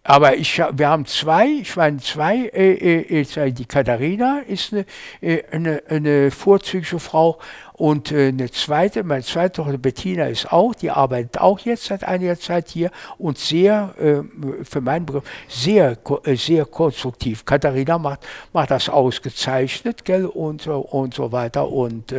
Aber 0.09 0.37
ich, 0.37 0.57
wir 0.59 0.88
haben 0.88 1.05
zwei, 1.05 1.47
ich 1.61 1.77
meine 1.77 1.99
zwei, 1.99 2.47
äh, 2.55 3.03
äh, 3.03 3.21
äh, 3.21 3.53
die 3.53 3.67
Katharina 3.67 4.41
ist 4.47 4.73
eine, 4.73 4.87
äh, 5.21 5.43
eine, 5.51 5.83
eine 5.88 6.31
vorzügliche 6.31 6.99
Frau 6.99 7.38
und 7.79 8.11
äh, 8.11 8.29
eine 8.29 8.51
zweite, 8.51 9.05
meine 9.05 9.23
zweite 9.23 9.62
Tochter 9.62 9.79
Bettina 9.79 10.27
ist 10.27 10.53
auch, 10.53 10.75
die 10.75 10.91
arbeitet 10.91 11.41
auch 11.41 11.61
jetzt 11.61 11.85
seit 11.85 12.03
einiger 12.03 12.38
Zeit 12.38 12.71
hier 12.71 12.91
und 13.19 13.38
sehr, 13.38 13.95
äh, 13.99 14.64
für 14.64 14.81
meinen 14.81 15.07
Begriff, 15.07 15.23
sehr, 15.49 15.97
äh, 16.25 16.35
sehr 16.35 16.64
konstruktiv. 16.67 17.45
Katharina 17.45 17.97
macht, 17.97 18.27
macht 18.53 18.73
das 18.73 18.88
ausgezeichnet, 18.88 20.05
gell, 20.05 20.27
und 20.27 20.62
so, 20.62 20.79
und 20.79 21.14
so 21.14 21.31
weiter 21.31 21.69
und, 21.69 22.12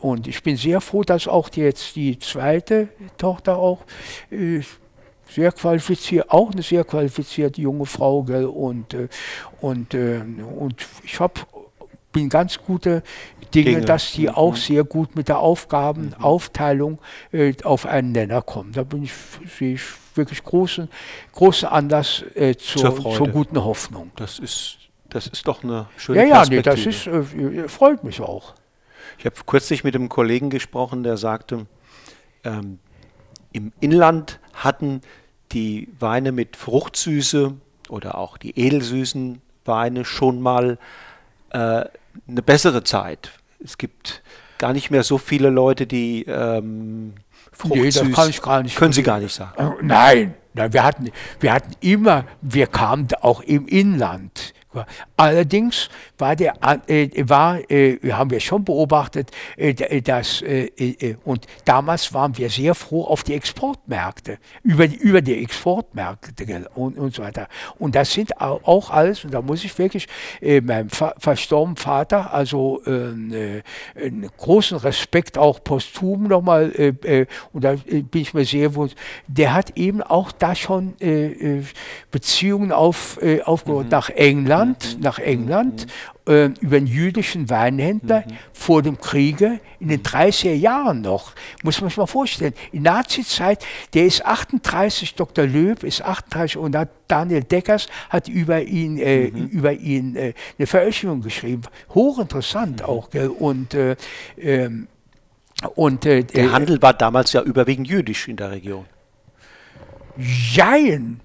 und 0.00 0.26
ich 0.26 0.42
bin 0.42 0.56
sehr 0.56 0.80
froh, 0.80 1.02
dass 1.02 1.28
auch 1.28 1.48
jetzt 1.54 1.94
die 1.94 2.18
zweite 2.18 2.88
Tochter 3.18 3.56
auch 3.56 3.78
sehr 5.28 5.52
qualifiziert, 5.52 6.30
auch 6.30 6.50
eine 6.52 6.62
sehr 6.62 6.84
qualifizierte 6.84 7.60
junge 7.60 7.86
Frau, 7.86 8.22
gell? 8.22 8.46
Und, 8.46 8.96
und, 9.60 9.94
und 9.94 10.86
ich 11.04 11.20
hab, 11.20 11.46
bin 12.16 12.28
ganz 12.28 12.58
gute 12.58 13.02
Dinge, 13.54 13.70
Dinge. 13.70 13.80
dass 13.84 14.12
die 14.12 14.30
auch 14.30 14.56
sehr 14.56 14.84
gut 14.84 15.14
mit 15.16 15.28
der 15.28 15.38
Aufgabenaufteilung 15.38 16.98
äh, 17.32 17.54
auf 17.62 17.86
einen 17.86 18.12
Nenner 18.12 18.42
kommen. 18.42 18.72
Da 18.72 18.82
bin 18.82 19.04
ich, 19.04 19.12
sehe 19.58 19.74
ich 19.74 19.82
wirklich 20.14 20.42
großen, 20.42 20.88
großen 21.32 21.68
Anlass 21.68 22.24
äh, 22.34 22.56
zur, 22.56 22.96
Zur 22.96 23.14
zur 23.14 23.28
guten 23.28 23.62
Hoffnung. 23.62 24.10
das 24.16 24.38
ist, 24.38 24.78
das 25.10 25.26
ist 25.26 25.46
doch 25.46 25.62
eine 25.62 25.86
schöne 25.96 26.20
Ja, 26.20 26.24
ja, 26.24 26.44
nee, 26.48 26.62
Perspektive. 26.62 27.12
das 27.12 27.32
ist, 27.34 27.66
äh, 27.66 27.68
freut 27.68 28.02
mich 28.02 28.20
auch. 28.20 28.54
Ich 29.18 29.26
habe 29.26 29.36
kürzlich 29.46 29.84
mit 29.84 29.94
einem 29.94 30.08
Kollegen 30.08 30.50
gesprochen, 30.50 31.02
der 31.02 31.16
sagte, 31.16 31.66
ähm, 32.44 32.78
im 33.52 33.72
Inland 33.80 34.40
hatten 34.54 35.02
die 35.52 35.88
Weine 35.98 36.32
mit 36.32 36.56
Fruchtsüße 36.56 37.54
oder 37.88 38.18
auch 38.18 38.36
die 38.36 38.58
edelsüßen 38.58 39.40
Weine 39.64 40.04
schon 40.04 40.40
mal 40.40 40.78
äh, 41.50 41.84
eine 42.28 42.42
bessere 42.42 42.84
Zeit. 42.84 43.30
Es 43.62 43.78
gibt 43.78 44.22
gar 44.58 44.72
nicht 44.72 44.90
mehr 44.90 45.02
so 45.02 45.18
viele 45.18 45.50
Leute, 45.50 45.86
die 45.86 46.24
ähm, 46.24 47.14
Nee, 47.64 47.90
das 47.90 48.12
kann 48.12 48.28
ich 48.28 48.42
gar 48.42 48.62
nicht 48.62 48.76
Können 48.76 48.92
Sie 48.92 49.02
gar 49.02 49.18
nicht 49.18 49.34
sagen. 49.34 49.78
Äh, 49.80 49.82
Nein, 49.82 50.34
nein 50.52 50.72
wir, 50.72 50.84
hatten, 50.84 51.10
wir 51.40 51.52
hatten 51.52 51.72
immer, 51.80 52.24
wir 52.42 52.66
kamen 52.66 53.08
auch 53.20 53.40
im 53.40 53.66
Inland. 53.66 54.52
Allerdings 55.18 55.88
war 56.18 56.36
der, 56.36 56.54
äh, 56.88 57.08
war, 57.28 57.58
äh, 57.70 57.98
haben 58.12 58.30
wir 58.30 58.40
schon 58.40 58.64
beobachtet, 58.64 59.30
äh, 59.56 59.72
d- 59.72 60.02
dass, 60.02 60.42
äh, 60.42 60.66
äh, 60.76 61.16
und 61.24 61.46
damals 61.64 62.12
waren 62.12 62.36
wir 62.36 62.50
sehr 62.50 62.74
froh 62.74 63.04
auf 63.04 63.22
die 63.22 63.32
Exportmärkte, 63.34 64.38
über 64.62 64.86
die, 64.88 64.96
über 64.96 65.22
die 65.22 65.42
Exportmärkte 65.42 66.68
und, 66.74 66.98
und 66.98 67.14
so 67.14 67.22
weiter. 67.22 67.48
Und 67.78 67.94
das 67.94 68.12
sind 68.12 68.38
au- 68.40 68.60
auch 68.64 68.90
alles, 68.90 69.24
und 69.24 69.32
da 69.32 69.40
muss 69.40 69.64
ich 69.64 69.78
wirklich 69.78 70.06
äh, 70.42 70.60
meinem 70.60 70.88
verstorbenen 70.90 71.76
Vater, 71.76 72.34
also 72.34 72.82
äh, 72.86 72.90
äh, 72.90 73.62
einen 73.96 74.28
großen 74.36 74.76
Respekt 74.78 75.38
auch 75.38 75.64
posthum 75.64 76.24
nochmal, 76.24 76.72
äh, 76.76 77.20
äh, 77.20 77.26
und 77.54 77.64
da 77.64 77.72
äh, 77.72 78.02
bin 78.02 78.20
ich 78.22 78.34
mir 78.34 78.44
sehr 78.44 78.74
wohl, 78.74 78.90
der 79.26 79.54
hat 79.54 79.76
eben 79.78 80.02
auch 80.02 80.30
da 80.32 80.54
schon 80.54 80.94
äh, 81.00 81.26
äh, 81.58 81.62
Beziehungen 82.10 82.70
auf, 82.72 83.18
äh, 83.22 83.40
aufgebaut 83.42 83.86
nach 83.90 84.10
England, 84.10 84.98
nach 85.06 85.18
England, 85.20 85.86
äh, 86.28 86.50
über 86.60 86.76
einen 86.76 86.86
jüdischen 86.86 87.48
Weinhändler 87.48 88.24
vor 88.52 88.82
dem 88.82 88.98
Kriege 88.98 89.60
in 89.78 89.88
den 89.88 90.02
30er 90.02 90.52
Jahren 90.52 91.00
noch. 91.00 91.32
Muss 91.62 91.80
man 91.80 91.88
sich 91.88 91.96
mal 91.96 92.06
vorstellen. 92.06 92.52
In 92.72 92.82
Nazi-Zeit, 92.82 93.64
der 93.94 94.04
ist 94.04 94.26
38, 94.26 95.14
Dr. 95.14 95.46
Löb 95.46 95.84
ist 95.84 96.02
38 96.02 96.56
und 96.56 96.76
hat 96.76 96.90
Daniel 97.06 97.44
Deckers 97.44 97.86
hat 98.08 98.28
über 98.28 98.62
ihn, 98.62 98.98
äh, 98.98 99.26
über 99.26 99.72
ihn 99.72 100.16
äh, 100.16 100.34
eine 100.58 100.66
Veröffentlichung 100.66 101.22
geschrieben. 101.22 101.62
Hochinteressant 101.94 102.82
auch. 102.82 103.10
Gell? 103.10 103.28
Und, 103.28 103.74
äh, 103.74 103.94
ähm, 104.36 104.88
und 105.76 106.04
äh, 106.04 106.24
Der 106.24 106.50
Handel 106.50 106.82
war 106.82 106.94
damals 106.94 107.32
ja 107.32 107.42
überwiegend 107.42 107.86
jüdisch 107.86 108.26
in 108.26 108.36
der 108.36 108.50
Region. 108.50 108.86
Jein. 110.18 111.20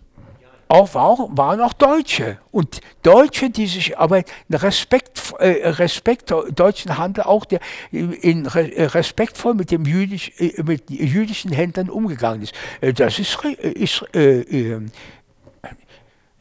Auch, 0.72 0.94
war, 0.94 1.18
waren 1.32 1.60
auch 1.60 1.74
Deutsche. 1.74 2.38
Und 2.52 2.80
Deutsche, 3.04 3.50
die 3.50 3.68
sich 3.68 3.98
aber 3.98 4.24
Respekt, 4.50 5.34
äh, 5.40 5.68
Respekt 5.70 6.32
deutschen 6.32 6.98
Handel 6.98 7.26
auch 7.26 7.44
der, 7.44 7.60
in 7.92 8.46
respektvoll 8.46 9.54
mit 9.54 9.72
dem 9.72 9.86
jüdisch, 9.86 10.32
äh, 10.38 10.64
mit 10.64 10.90
jüdischen 10.90 11.52
Händlern 11.52 11.90
umgegangen 11.90 12.44
ist. 12.44 12.54
Äh, 12.80 12.94
das 12.94 13.20
ist, 13.20 13.44
ist 13.44 14.06
äh, 14.16 14.42
äh, 14.42 14.82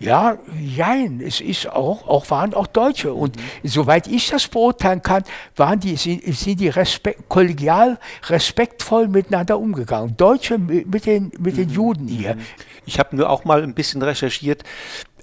ja, 0.00 0.38
jein, 0.58 1.20
es 1.20 1.42
ist 1.42 1.68
auch, 1.68 2.08
auch 2.08 2.30
waren 2.30 2.54
auch 2.54 2.66
Deutsche. 2.66 3.12
Und 3.12 3.36
mhm. 3.36 3.68
soweit 3.68 4.06
ich 4.06 4.30
das 4.30 4.48
beurteilen 4.48 5.02
kann, 5.02 5.24
waren 5.56 5.78
die, 5.78 5.94
sind, 5.96 6.24
sind 6.34 6.58
die 6.58 6.68
respekt, 6.70 7.28
kollegial, 7.28 7.98
respektvoll 8.28 9.08
miteinander 9.08 9.58
umgegangen. 9.58 10.16
Deutsche 10.16 10.56
mit 10.56 11.04
den, 11.04 11.30
mit 11.38 11.58
den 11.58 11.68
mhm. 11.68 11.74
Juden 11.74 12.08
hier. 12.08 12.34
Mhm. 12.34 12.40
Ich 12.86 12.98
habe 12.98 13.14
nur 13.14 13.28
auch 13.28 13.44
mal 13.44 13.62
ein 13.62 13.74
bisschen 13.74 14.00
recherchiert. 14.00 14.64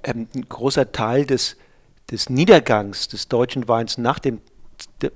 Ähm, 0.04 0.28
ein 0.32 0.48
großer 0.48 0.92
Teil 0.92 1.26
des, 1.26 1.56
des 2.12 2.30
Niedergangs 2.30 3.08
des 3.08 3.26
deutschen 3.26 3.66
Weins 3.66 3.98
nach 3.98 4.20
dem 4.20 4.40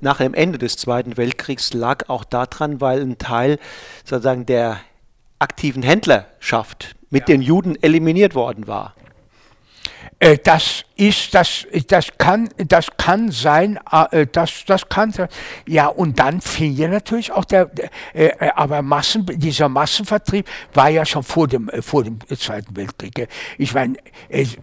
nach 0.00 0.18
dem 0.18 0.34
Ende 0.34 0.58
des 0.58 0.76
Zweiten 0.76 1.16
Weltkriegs 1.16 1.72
lag 1.72 2.08
auch 2.08 2.24
daran, 2.24 2.80
weil 2.80 3.00
ein 3.00 3.18
Teil 3.18 3.60
sozusagen 4.04 4.44
der 4.44 4.80
aktiven 5.38 5.84
Händlerschaft 5.84 6.96
mit 7.10 7.28
ja. 7.28 7.36
den 7.36 7.42
Juden 7.42 7.80
eliminiert 7.80 8.34
worden 8.34 8.66
war. 8.66 8.96
Äh, 10.22 10.38
das 10.38 10.84
ist, 10.94 11.34
das, 11.34 11.66
das 11.88 12.06
kann, 12.16 12.48
das 12.56 12.86
kann 12.96 13.32
sein, 13.32 13.80
äh, 13.90 14.24
das, 14.30 14.64
das 14.66 14.88
kann 14.88 15.10
sein. 15.10 15.26
Ja, 15.66 15.88
und 15.88 16.20
dann 16.20 16.40
fing 16.40 16.74
ja 16.74 16.86
natürlich 16.86 17.32
auch 17.32 17.44
der, 17.44 17.68
äh, 18.14 18.30
aber 18.54 18.82
Massen, 18.82 19.26
dieser 19.26 19.68
Massenvertrieb 19.68 20.48
war 20.74 20.90
ja 20.90 21.04
schon 21.04 21.24
vor 21.24 21.48
dem, 21.48 21.68
vor 21.80 22.04
dem 22.04 22.20
Zweiten 22.38 22.76
Weltkrieg. 22.76 23.28
Ich 23.58 23.74
meine, 23.74 23.96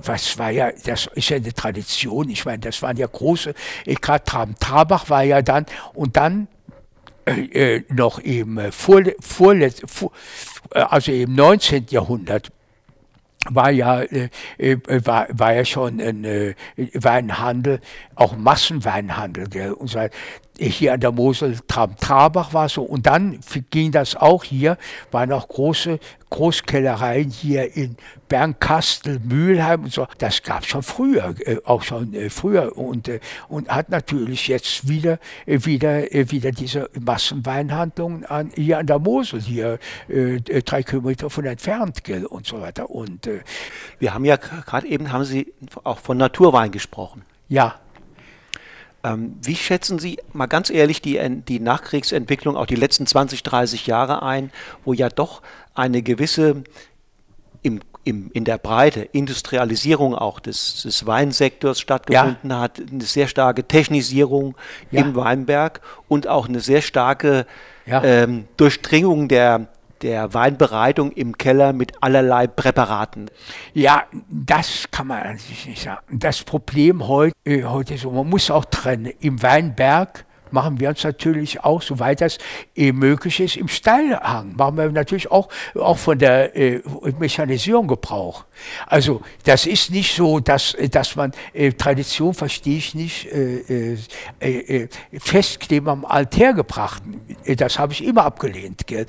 was 0.01 0.39
war 0.39 0.49
ja, 0.49 0.71
das 0.85 1.09
ist 1.13 1.27
ja 1.27 1.35
eine 1.35 1.53
Tradition. 1.53 2.29
Ich 2.29 2.45
meine, 2.45 2.59
das 2.59 2.81
waren 2.81 2.95
ja 2.95 3.07
große, 3.07 3.53
gerade 3.85 4.23
Traben-Trabach 4.23 5.09
war 5.09 5.23
ja 5.23 5.41
dann, 5.41 5.65
und 5.93 6.15
dann 6.15 6.47
äh, 7.25 7.81
noch 7.89 8.19
im 8.19 8.71
vor, 8.71 9.01
vor, 9.19 9.55
also 10.71 11.11
im 11.11 11.35
19. 11.35 11.87
Jahrhundert 11.89 12.49
war 13.47 13.71
ja, 13.71 14.01
äh, 14.01 14.29
äh, 14.57 14.77
war, 15.05 15.27
war 15.31 15.53
ja 15.53 15.65
schon 15.65 16.01
ein 16.01 16.23
äh, 16.25 16.55
Weinhandel, 16.93 17.79
auch 18.15 18.35
Massenweinhandel. 18.35 19.73
Und 19.73 19.89
so, 19.89 19.99
hier 20.59 20.93
an 20.93 20.99
der 20.99 21.11
Mosel, 21.11 21.57
Trabach 21.67 22.53
war 22.53 22.69
so. 22.69 22.83
Und 22.83 23.05
dann 23.05 23.39
ging 23.69 23.91
das 23.91 24.15
auch 24.15 24.43
hier, 24.43 24.77
waren 25.11 25.31
auch 25.31 25.47
große 25.47 25.99
Großkellereien 26.29 27.29
hier 27.29 27.75
in 27.75 27.95
Bernkastel, 28.27 29.19
Mülheim 29.19 29.85
und 29.85 29.93
so. 29.93 30.07
Das 30.19 30.43
gab 30.43 30.61
es 30.61 30.67
schon 30.67 30.83
früher, 30.83 31.33
äh, 31.45 31.57
auch 31.65 31.81
schon 31.81 32.13
äh, 32.13 32.29
früher. 32.29 32.77
Und, 32.77 33.07
äh, 33.07 33.19
und 33.47 33.69
hat 33.69 33.89
natürlich 33.89 34.47
jetzt 34.47 34.87
wieder, 34.87 35.17
äh, 35.47 35.59
wieder, 35.63 36.13
äh, 36.13 36.29
wieder 36.29 36.51
diese 36.51 36.89
Massenweinhandlungen 36.99 38.25
an, 38.25 38.51
hier 38.53 38.77
an 38.77 38.85
der 38.85 38.99
Mosel, 38.99 39.41
hier 39.41 39.79
äh, 40.07 40.39
drei 40.39 40.83
Kilometer 40.83 41.29
von 41.29 41.45
entfernt, 41.45 42.03
gell, 42.03 42.25
und 42.25 42.45
so 42.45 42.61
weiter. 42.61 42.89
Und, 42.89 43.27
Wir 43.99 44.13
haben 44.13 44.25
ja 44.25 44.35
gerade 44.37 44.87
eben, 44.87 45.11
haben 45.11 45.23
Sie 45.23 45.53
auch 45.83 45.99
von 45.99 46.17
Naturwein 46.17 46.71
gesprochen. 46.71 47.23
Ja. 47.47 47.79
Ähm, 49.03 49.37
wie 49.41 49.55
schätzen 49.55 49.99
Sie 49.99 50.19
mal 50.33 50.47
ganz 50.47 50.69
ehrlich 50.69 51.01
die, 51.01 51.19
die 51.47 51.59
Nachkriegsentwicklung, 51.59 52.57
auch 52.57 52.65
die 52.65 52.75
letzten 52.75 53.05
20, 53.05 53.43
30 53.43 53.87
Jahre 53.87 54.23
ein, 54.23 54.51
wo 54.83 54.93
ja 54.93 55.09
doch 55.09 55.41
eine 55.73 56.01
gewisse 56.01 56.63
im, 57.61 57.79
im, 58.03 58.29
in 58.33 58.45
der 58.45 58.57
Breite 58.57 59.01
Industrialisierung 59.01 60.15
auch 60.15 60.39
des, 60.39 60.83
des 60.83 61.05
Weinsektors 61.05 61.79
stattgefunden 61.79 62.49
ja. 62.49 62.59
hat, 62.59 62.81
eine 62.91 63.03
sehr 63.03 63.27
starke 63.27 63.63
Technisierung 63.63 64.55
ja. 64.91 65.01
im 65.01 65.15
Weinberg 65.15 65.81
und 66.07 66.27
auch 66.27 66.47
eine 66.47 66.59
sehr 66.59 66.81
starke 66.81 67.45
ja. 67.85 68.03
ähm, 68.03 68.47
Durchdringung 68.57 69.27
der, 69.27 69.67
der 70.01 70.33
Weinbereitung 70.33 71.11
im 71.11 71.37
Keller 71.37 71.73
mit 71.73 71.91
allerlei 72.01 72.47
Präparaten. 72.47 73.29
Ja, 73.73 74.03
das 74.29 74.85
kann 74.91 75.07
man 75.07 75.21
eigentlich 75.21 75.65
nicht 75.65 75.83
sagen. 75.83 76.19
Das 76.19 76.43
Problem 76.43 77.07
heute, 77.07 77.35
äh, 77.45 77.63
heute 77.63 77.97
so, 77.97 78.11
man 78.11 78.29
muss 78.29 78.51
auch 78.51 78.65
trennen. 78.65 79.11
Im 79.19 79.41
Weinberg 79.41 80.25
machen 80.51 80.79
wir 80.79 80.89
uns 80.89 81.03
natürlich 81.03 81.63
auch, 81.63 81.81
soweit 81.81 82.21
das 82.21 82.37
äh, 82.75 82.91
möglich 82.91 83.39
ist, 83.39 83.57
im 83.57 83.67
Steilhang. 83.67 84.55
Machen 84.55 84.77
wir 84.77 84.89
natürlich 84.91 85.31
auch, 85.31 85.49
auch 85.75 85.97
von 85.97 86.17
der 86.17 86.55
äh, 86.55 86.81
Mechanisierung 87.19 87.87
Gebrauch. 87.87 88.45
Also 88.87 89.21
das 89.43 89.65
ist 89.65 89.91
nicht 89.91 90.15
so, 90.15 90.39
dass, 90.39 90.75
dass 90.91 91.15
man, 91.15 91.31
äh, 91.53 91.71
Tradition 91.71 92.33
verstehe 92.33 92.77
ich 92.77 92.95
nicht, 92.95 93.25
äh, 93.31 93.95
äh, 94.39 94.83
äh 94.83 94.87
Festkleben 95.17 95.89
am 95.89 96.05
Altar 96.05 96.53
gebracht. 96.53 97.03
Das 97.45 97.79
habe 97.79 97.93
ich 97.93 98.03
immer 98.03 98.25
abgelehnt. 98.25 98.87
Gell. 98.87 99.05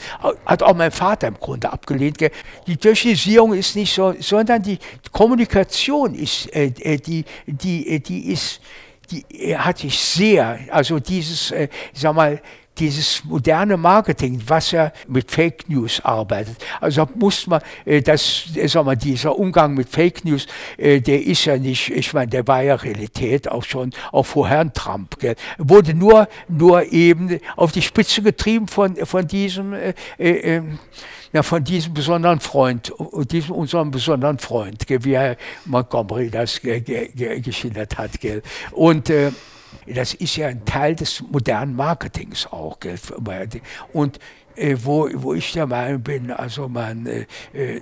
Hat 0.46 0.62
auch 0.62 0.74
mein 0.74 0.90
Vater 0.90 1.28
im 1.28 1.38
Grunde 1.38 1.72
abgelehnt. 1.72 2.18
Gell. 2.18 2.30
Die 2.66 2.76
Technisierung 2.76 3.52
ist 3.54 3.76
nicht 3.76 3.94
so, 3.94 4.14
sondern 4.20 4.62
die 4.62 4.78
Kommunikation 5.12 6.14
ist, 6.14 6.54
äh, 6.54 6.70
die, 6.70 7.24
die, 7.46 8.00
die 8.00 8.32
ist, 8.32 8.60
die 9.10 9.56
hatte 9.56 9.86
ich 9.86 9.98
sehr, 9.98 10.58
also 10.70 10.98
dieses, 10.98 11.50
äh, 11.50 11.68
sag 11.92 12.14
mal, 12.14 12.40
dieses 12.80 13.24
moderne 13.24 13.76
Marketing, 13.76 14.40
was 14.46 14.70
ja 14.70 14.92
mit 15.06 15.30
Fake 15.30 15.68
News 15.68 16.00
arbeitet. 16.02 16.56
Also 16.80 17.06
muss 17.14 17.46
man, 17.46 17.60
äh, 17.84 18.00
das, 18.00 18.44
äh, 18.54 18.66
sag 18.66 18.84
mal, 18.86 18.96
dieser 18.96 19.38
Umgang 19.38 19.74
mit 19.74 19.88
Fake 19.88 20.24
News, 20.24 20.46
äh, 20.78 21.00
der 21.00 21.22
ist 21.22 21.44
ja 21.44 21.58
nicht, 21.58 21.90
ich 21.90 22.12
meine, 22.14 22.30
der 22.30 22.46
war 22.46 22.62
ja 22.62 22.74
Realität 22.76 23.48
auch 23.48 23.64
schon, 23.64 23.92
auch 24.12 24.24
vor 24.24 24.48
Herrn 24.48 24.72
Trump. 24.72 25.18
Gell. 25.18 25.36
Wurde 25.58 25.94
nur, 25.94 26.28
nur 26.48 26.90
eben 26.90 27.38
auf 27.56 27.72
die 27.72 27.82
Spitze 27.82 28.22
getrieben 28.22 28.66
von, 28.66 28.96
von 28.96 29.26
diesem, 29.26 29.74
äh, 29.74 29.92
ähm, 30.18 30.78
ja, 31.32 31.42
von 31.42 31.62
diesem 31.62 31.94
besonderen 31.94 32.40
Freund, 32.40 32.92
diesem 33.30 33.54
unserem 33.54 33.90
besonderen 33.90 34.38
Freund, 34.38 34.84
wie 34.88 35.16
Herr 35.16 35.36
Montgomery 35.64 36.30
das 36.30 36.60
ge, 36.60 36.80
ge, 36.80 37.40
geschildert 37.40 37.98
hat. 37.98 38.20
Gell. 38.20 38.42
Und 38.72 39.10
äh, 39.10 39.30
das 39.86 40.14
ist 40.14 40.36
ja 40.36 40.48
ein 40.48 40.64
Teil 40.64 40.96
des 40.96 41.22
modernen 41.22 41.76
Marketings 41.76 42.46
auch. 42.50 42.80
Gell. 42.80 42.98
Und 43.92 44.18
äh, 44.56 44.76
wo, 44.82 45.08
wo 45.14 45.34
ich 45.34 45.52
der 45.52 45.66
Meinung 45.66 46.02
bin, 46.02 46.30
also 46.30 46.68
man, 46.68 47.06
äh, 47.06 47.26
äh 47.54 47.80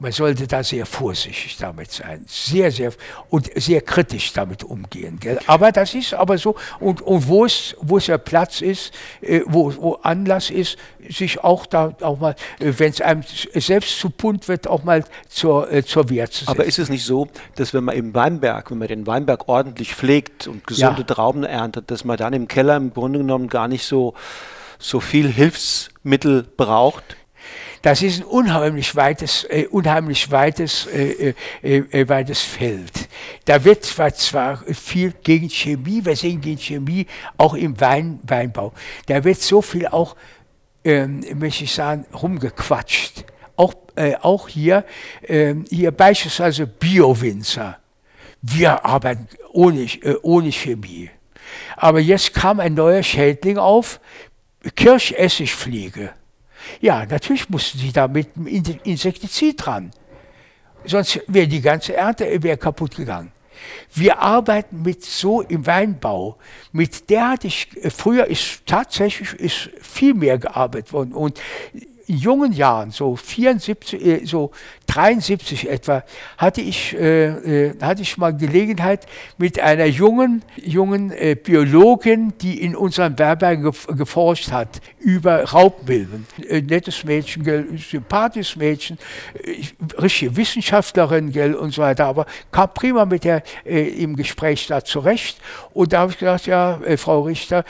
man 0.00 0.12
sollte 0.12 0.46
da 0.46 0.64
sehr 0.64 0.86
vorsichtig 0.86 1.58
damit 1.58 1.92
sein, 1.92 2.24
sehr, 2.26 2.72
sehr 2.72 2.92
und 3.28 3.50
sehr 3.54 3.82
kritisch 3.82 4.32
damit 4.32 4.64
umgehen. 4.64 5.20
Gell? 5.20 5.38
Aber 5.46 5.72
das 5.72 5.94
ist 5.94 6.14
aber 6.14 6.38
so, 6.38 6.56
und, 6.80 7.02
und 7.02 7.28
wo 7.28 7.44
es, 7.44 7.76
wo 7.80 7.98
es 7.98 8.06
ja 8.06 8.16
Platz 8.16 8.62
ist, 8.62 8.92
äh, 9.20 9.42
wo, 9.44 9.72
wo 9.76 9.94
Anlass 9.96 10.48
ist, 10.48 10.78
sich 11.08 11.44
auch 11.44 11.66
da 11.66 11.94
auch 12.00 12.18
mal, 12.18 12.34
äh, 12.58 12.72
wenn 12.78 12.90
es 12.90 13.02
einem 13.02 13.22
selbst 13.54 14.00
zu 14.00 14.08
bunt 14.08 14.48
wird, 14.48 14.66
auch 14.66 14.84
mal 14.84 15.04
zur, 15.28 15.70
äh, 15.70 15.84
zur 15.84 16.08
Wehr 16.08 16.30
zu 16.30 16.40
setzen. 16.40 16.50
Aber 16.50 16.64
ist 16.64 16.78
es 16.78 16.88
nicht 16.88 17.04
so, 17.04 17.28
dass 17.56 17.74
wenn 17.74 17.84
man 17.84 17.94
im 17.94 18.14
Weinberg, 18.14 18.70
wenn 18.70 18.78
man 18.78 18.88
den 18.88 19.06
Weinberg 19.06 19.48
ordentlich 19.48 19.94
pflegt 19.94 20.46
und 20.46 20.66
gesunde 20.66 21.02
ja. 21.02 21.14
Trauben 21.14 21.44
erntet, 21.44 21.90
dass 21.90 22.04
man 22.04 22.16
dann 22.16 22.32
im 22.32 22.48
Keller 22.48 22.76
im 22.76 22.94
Grunde 22.94 23.18
genommen 23.18 23.48
gar 23.48 23.68
nicht 23.68 23.84
so, 23.84 24.14
so 24.78 25.00
viel 25.00 25.28
Hilfsmittel 25.28 26.46
braucht? 26.56 27.16
Das 27.82 28.02
ist 28.02 28.20
ein 28.20 28.24
unheimlich 28.24 28.94
weites, 28.94 29.44
äh, 29.44 29.66
unheimlich 29.70 30.30
weites, 30.30 30.86
äh, 30.86 31.34
äh, 31.62 31.76
äh, 31.78 32.08
weites 32.08 32.42
Feld. 32.42 33.08
Da 33.46 33.64
wird 33.64 33.84
zwar, 33.84 34.12
zwar 34.14 34.58
viel 34.58 35.14
gegen 35.22 35.48
Chemie, 35.48 36.04
wir 36.04 36.14
sehen 36.14 36.42
gegen 36.42 36.58
Chemie 36.58 37.06
auch 37.38 37.54
im 37.54 37.80
Wein, 37.80 38.20
Weinbau. 38.22 38.74
Da 39.06 39.24
wird 39.24 39.40
so 39.40 39.62
viel 39.62 39.86
auch, 39.86 40.14
ähm, 40.84 41.24
möchte 41.34 41.64
ich 41.64 41.72
sagen, 41.72 42.04
rumgequatscht. 42.12 43.24
Auch, 43.56 43.74
äh, 43.96 44.14
auch 44.20 44.48
hier, 44.48 44.84
ähm, 45.26 45.64
hier 45.70 45.90
beispielsweise 45.90 46.66
Bio-Winzer. 46.66 47.78
Wir 48.42 48.84
arbeiten 48.84 49.26
ohne, 49.52 49.82
äh, 49.82 50.16
ohne 50.22 50.52
Chemie. 50.52 51.10
Aber 51.76 52.00
jetzt 52.00 52.34
kam 52.34 52.60
ein 52.60 52.74
neuer 52.74 53.02
Schädling 53.02 53.56
auf, 53.56 54.00
Kirschessigfliege. 54.76 56.12
Ja, 56.80 57.04
natürlich 57.06 57.48
mussten 57.48 57.78
sie 57.78 57.92
da 57.92 58.08
mit 58.08 58.36
einem 58.36 58.46
Insektizid 58.84 59.64
dran. 59.64 59.90
Sonst 60.84 61.20
wäre 61.26 61.46
die 61.46 61.60
ganze 61.60 61.94
Ernte 61.94 62.42
wär 62.42 62.56
kaputt 62.56 62.96
gegangen. 62.96 63.32
Wir 63.92 64.20
arbeiten 64.20 64.82
mit 64.82 65.04
so 65.04 65.42
im 65.42 65.66
Weinbau, 65.66 66.38
mit 66.72 67.10
der 67.10 67.30
hatte 67.30 67.46
ich, 67.46 67.68
früher 67.94 68.26
ist 68.26 68.64
tatsächlich 68.64 69.34
ist 69.34 69.70
viel 69.82 70.14
mehr 70.14 70.38
gearbeitet 70.38 70.92
worden. 70.92 71.12
Und 71.12 71.40
in 72.10 72.18
jungen 72.18 72.52
Jahren, 72.52 72.90
so 72.90 73.14
74, 73.14 74.04
äh, 74.04 74.24
so 74.24 74.50
73 74.88 75.70
etwa, 75.70 76.02
hatte 76.36 76.60
ich, 76.60 76.96
äh, 76.98 77.68
äh, 77.68 77.80
hatte 77.80 78.02
ich 78.02 78.18
mal 78.18 78.36
Gelegenheit 78.36 79.06
mit 79.38 79.60
einer 79.60 79.84
jungen, 79.84 80.42
jungen 80.56 81.12
äh, 81.12 81.36
Biologin, 81.36 82.32
die 82.40 82.62
in 82.62 82.74
unserem 82.74 83.16
Werberg 83.16 83.62
geforscht 83.96 84.50
hat, 84.50 84.80
über 84.98 85.44
Raubmilben. 85.44 86.26
Äh, 86.48 86.62
nettes 86.62 87.04
Mädchen, 87.04 87.44
gell, 87.44 87.78
sympathisches 87.78 88.56
Mädchen, 88.56 88.98
äh, 89.44 89.62
richtige 90.02 90.36
Wissenschaftlerin 90.36 91.30
gell, 91.30 91.54
und 91.54 91.72
so 91.72 91.82
weiter, 91.82 92.06
aber 92.06 92.26
kam 92.50 92.74
prima 92.74 93.04
mit 93.04 93.22
der 93.22 93.44
im 93.64 94.16
Gespräch 94.16 94.66
da 94.66 94.84
zurecht. 94.84 95.38
Und 95.72 95.92
da 95.92 96.00
habe 96.00 96.10
ich 96.10 96.18
gesagt, 96.18 96.46
ja, 96.46 96.80
Frau 96.96 97.22
Richter, 97.22 97.64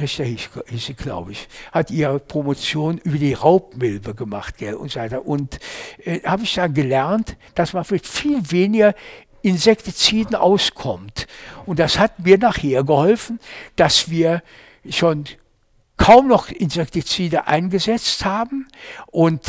Richter 0.00 0.24
hieß, 0.24 0.48
sie, 0.76 0.94
glaube 0.94 1.32
ich, 1.32 1.48
hat 1.72 1.90
ihre 1.90 2.18
Promotion 2.18 2.98
über 2.98 3.18
die 3.18 3.34
Raubmilbe 3.34 4.14
gemacht 4.14 4.58
gell, 4.58 4.74
und 4.74 4.90
so 4.90 5.00
weiter. 5.00 5.26
Und 5.26 5.58
äh, 6.04 6.20
habe 6.22 6.44
ich 6.44 6.54
dann 6.54 6.74
gelernt, 6.74 7.36
dass 7.54 7.72
man 7.72 7.84
mit 7.88 8.06
viel 8.06 8.50
weniger 8.50 8.94
Insektiziden 9.42 10.34
auskommt. 10.34 11.26
Und 11.66 11.78
das 11.78 11.98
hat 11.98 12.18
mir 12.20 12.38
nachher 12.38 12.84
geholfen, 12.84 13.38
dass 13.76 14.10
wir 14.10 14.42
schon 14.90 15.24
kaum 15.96 16.28
noch 16.28 16.48
Insektizide 16.50 17.46
eingesetzt 17.46 18.24
haben 18.24 18.68
und 19.06 19.42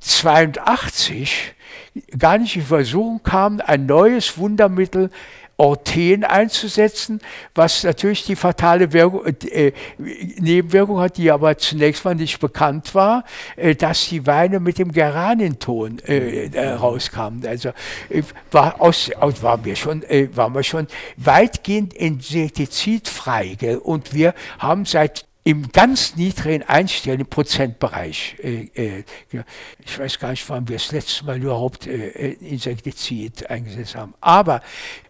82 0.00 1.54
gar 2.16 2.38
nicht 2.38 2.56
in 2.56 2.62
Versuchung 2.62 3.22
kam, 3.22 3.60
ein 3.60 3.86
neues 3.86 4.38
Wundermittel 4.38 5.10
Orthen 5.58 6.22
einzusetzen, 6.22 7.20
was 7.54 7.82
natürlich 7.82 8.24
die 8.24 8.36
fatale 8.36 8.92
Wirkung, 8.92 9.26
äh, 9.26 9.72
Nebenwirkung 9.98 11.00
hat, 11.00 11.16
die 11.16 11.32
aber 11.32 11.58
zunächst 11.58 12.04
mal 12.04 12.14
nicht 12.14 12.38
bekannt 12.38 12.94
war, 12.94 13.24
äh, 13.56 13.74
dass 13.74 14.08
die 14.08 14.24
Weine 14.24 14.60
mit 14.60 14.78
dem 14.78 14.92
Geranienton 14.92 15.98
äh, 16.06 16.46
äh 16.46 16.68
rauskamen. 16.70 17.44
Also 17.44 17.70
äh, 18.08 18.22
war 18.52 18.80
aus, 18.80 19.10
waren 19.42 19.64
wir 19.64 19.74
schon, 19.74 20.04
äh, 20.04 20.28
waren 20.34 20.54
wir 20.54 20.62
schon 20.62 20.86
weitgehend 21.16 21.92
insektizidfrei. 21.92 23.56
Gell? 23.58 23.78
Und 23.78 24.14
wir 24.14 24.34
haben 24.60 24.84
seit 24.84 25.27
im 25.48 25.72
ganz 25.72 26.14
niedrigen 26.14 26.62
einstelligen 26.68 27.26
Prozentbereich. 27.26 28.36
Äh, 28.42 28.68
äh, 28.74 29.04
ich 29.82 29.98
weiß 29.98 30.18
gar 30.18 30.28
nicht, 30.28 30.46
wann 30.50 30.68
wir 30.68 30.76
das 30.76 30.92
letzte 30.92 31.24
Mal 31.24 31.42
überhaupt 31.42 31.86
äh, 31.86 32.32
Insektizid 32.32 33.48
eingesetzt 33.48 33.96
haben. 33.96 34.12
Aber 34.20 34.60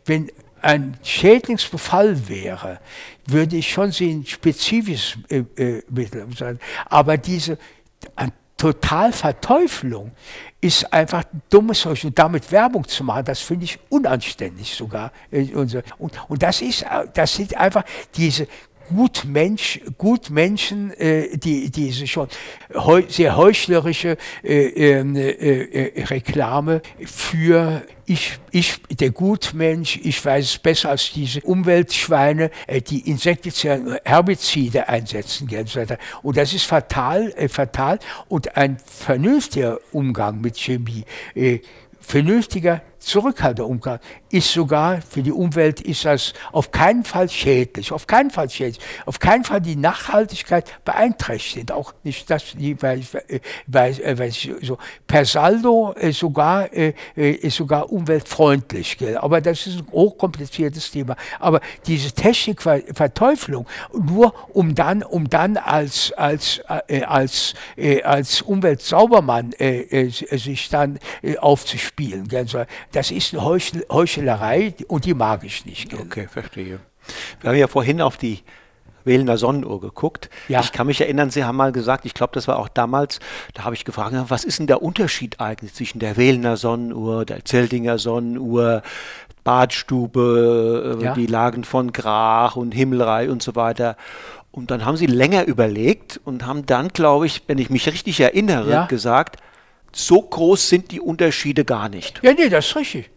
wenn 0.05 0.31
ein 0.63 0.97
Schädlingsbefall 1.03 2.29
wäre, 2.29 2.79
würde 3.27 3.57
ich 3.57 3.69
schon 3.69 3.91
sehen, 3.91 4.25
spezifisches 4.25 5.19
äh, 5.29 5.39
äh, 5.57 5.83
Mittel 5.91 6.25
sein. 6.37 6.61
Aber 6.87 7.17
diese 7.17 7.59
Totalverteufelung 8.57 10.13
ist 10.61 10.93
einfach 10.93 11.25
dummes 11.51 11.81
Zeug 11.81 12.05
und 12.05 12.17
damit 12.17 12.53
Werbung 12.53 12.87
zu 12.87 13.03
machen, 13.03 13.25
das 13.25 13.41
finde 13.41 13.65
ich 13.65 13.81
unanständig 13.89 14.73
sogar. 14.73 15.11
Äh, 15.33 15.53
und, 15.53 15.83
und 16.29 16.43
das 16.45 16.61
ist, 16.61 16.85
das 17.13 17.35
sind 17.35 17.57
einfach 17.57 17.83
diese 18.15 18.47
Gutmensch, 18.89 19.81
Gutmenschen, 19.97 20.93
äh, 20.93 21.37
die 21.37 21.71
diese 21.71 22.07
schon 22.07 22.29
heu, 22.75 23.03
sehr 23.09 23.37
heuchlerische 23.37 24.17
äh, 24.43 24.67
ähm, 24.67 25.17
äh, 25.17 25.31
äh, 25.31 26.05
Reklame 26.05 26.83
für 27.05 27.83
ich, 28.07 28.39
ich, 28.51 28.81
der 28.91 29.11
Gutmensch, 29.11 30.01
ich 30.03 30.25
weiß 30.25 30.45
es 30.45 30.59
besser 30.59 30.89
als 30.91 31.13
diese 31.13 31.43
Umweltschweine, 31.43 32.51
äh, 32.67 32.81
die 32.81 33.01
Insektizide, 33.01 34.01
Herbizide 34.05 34.89
einsetzen. 34.89 35.49
Und 36.23 36.37
das 36.37 36.55
ist 36.55 36.65
fatal, 36.65 37.33
äh, 37.37 37.49
fatal. 37.49 37.99
Und 38.29 38.57
ein 38.57 38.79
vernünftiger 38.79 39.79
Umgang 39.93 40.41
mit 40.41 40.57
Chemie, 40.57 41.05
vernünftiger 42.01 42.81
zurückhaltender 42.99 43.67
Umgang 43.67 44.01
ist 44.31 44.53
sogar 44.53 45.01
für 45.03 45.23
die 45.23 45.33
Umwelt 45.33 45.81
ist 45.81 46.05
das 46.05 46.35
auf 46.53 46.71
keinen 46.71 47.05
Fall 47.05 47.29
schädlich, 47.29 47.93
auf 47.93 48.07
keinen 48.07 48.31
Fall 48.31 48.51
schädlich, 48.51 48.85
auf 49.07 49.19
keinen 49.19 49.45
Fall 49.45 49.61
die 49.61 49.77
Nachhaltigkeit 49.77 50.71
beeinträchtigt, 50.85 51.73
auch 51.73 51.95
nicht 52.03 52.29
das, 52.31 52.43
weil, 52.81 53.03
weil, 53.67 54.01
äh, 54.01 54.19
weil 54.19 54.33
so 54.33 54.79
per 55.07 55.25
Saldo 55.25 55.95
äh, 55.95 56.13
sogar 56.13 56.73
äh, 56.73 56.93
ist 57.15 57.57
sogar 57.57 57.91
umweltfreundlich, 57.91 58.99
gell? 58.99 59.17
aber 59.17 59.41
das 59.41 59.67
ist 59.67 59.79
ein 59.79 59.87
hochkompliziertes 59.93 60.91
Thema. 60.91 61.17
Aber 61.39 61.61
diese 61.87 62.13
Technikverteuflung 62.13 63.67
nur 63.93 64.35
um 64.53 64.75
dann 64.75 65.03
um 65.03 65.31
dann 65.31 65.57
als 65.57 66.13
als 66.13 66.61
als 67.07 67.55
als 68.05 68.43
Umweltsaubermann 68.43 69.53
sich 69.59 70.69
dann 70.69 70.99
aufzuspielen, 71.41 72.29
gell? 72.29 72.47
Das 72.93 73.11
ist 73.11 73.35
eine 73.35 73.45
Heuchel 73.45 73.85
Heuchelerei 73.91 74.75
und 74.89 75.05
die 75.05 75.15
mag 75.15 75.45
ich 75.45 75.67
nicht. 75.67 75.91
Gell? 75.91 76.01
Okay, 76.01 76.29
verstehe. 76.29 76.81
Wir 77.41 77.51
haben 77.51 77.57
ja 77.57 77.67
vorhin 77.67 78.01
auf 78.01 78.17
die 78.17 78.43
Wählender 79.05 79.39
Sonnenuhr 79.39 79.81
geguckt. 79.81 80.31
Ja. 80.49 80.61
Ich 80.61 80.73
kann 80.73 80.87
mich 80.87 81.01
erinnern, 81.01 81.31
Sie 81.31 81.45
haben 81.45 81.57
mal 81.57 81.73
gesagt, 81.73 82.05
ich 82.05 82.15
glaube, 82.15 82.33
das 82.35 82.47
war 82.47 82.59
auch 82.59 82.69
damals, 82.69 83.21
da 83.55 83.65
habe 83.65 83.75
ich 83.75 83.85
gefragt, 83.85 84.15
was 84.29 84.45
ist 84.45 84.59
denn 84.59 84.67
der 84.67 84.83
Unterschied 84.83 85.41
eigentlich 85.41 85.75
zwischen 85.75 85.99
der 85.99 86.17
Wählender 86.17 86.57
Sonnenuhr, 86.57 87.25
der 87.25 87.45
Zeltinger 87.45 87.99
Sonnenuhr, 87.99 88.83
Badstube, 89.45 90.99
äh, 91.01 91.05
ja. 91.05 91.15
die 91.15 91.27
Lagen 91.27 91.65
von 91.65 91.93
Grach 91.93 92.57
und 92.57 92.73
Himmelreich 92.73 93.31
und 93.31 93.43
so 93.43 93.57
weiter. 93.57 93.97
Und 94.51 94.71
dann 94.71 94.85
haben 94.85 94.97
Sie 94.97 95.07
länger 95.07 95.45
überlegt 95.45 96.21
und 96.25 96.47
haben 96.47 96.67
dann, 96.67 96.89
glaube 96.89 97.27
ich, 97.27 97.43
wenn 97.47 97.59
ich 97.59 97.71
mich 97.71 97.87
richtig 97.87 98.21
erinnere, 98.21 98.71
ja. 98.71 98.87
gesagt, 98.87 99.37
so 99.93 100.23
groß 100.23 100.69
sind 100.69 100.91
die 100.91 101.01
Unterschiede 101.01 101.65
gar 101.65 101.89
nicht. 101.89 102.21
Ja, 102.23 102.33
nee, 102.33 102.49
das 102.49 102.67
ist 102.67 102.77
richtig. 102.77 103.11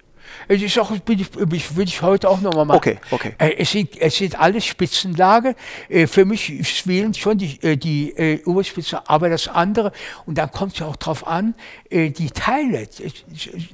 Es 0.47 0.61
ist 0.61 0.79
auch, 0.79 0.91
bin 0.99 1.19
ich, 1.19 1.75
will 1.75 1.87
ich 1.87 2.01
heute 2.01 2.29
auch 2.29 2.41
nochmal 2.41 2.65
machen. 2.65 2.77
Okay, 2.77 2.97
okay. 3.11 3.33
Äh, 3.37 3.55
es 3.57 3.71
sind, 3.71 3.99
es 3.99 4.17
sind 4.17 4.39
alles 4.39 4.65
Spitzenlage. 4.65 5.55
Äh, 5.89 6.07
für 6.07 6.25
mich 6.25 6.67
spielen 6.67 7.13
schon 7.13 7.37
die, 7.37 7.61
äh, 7.61 7.77
die 7.77 8.41
Oberspitze, 8.45 9.07
aber 9.09 9.29
das 9.29 9.47
andere, 9.47 9.91
und 10.25 10.37
dann 10.37 10.51
kommt 10.51 10.73
es 10.73 10.79
ja 10.79 10.87
auch 10.87 10.95
darauf 10.95 11.25
an, 11.25 11.55
die 11.91 12.29
Teile, 12.31 12.87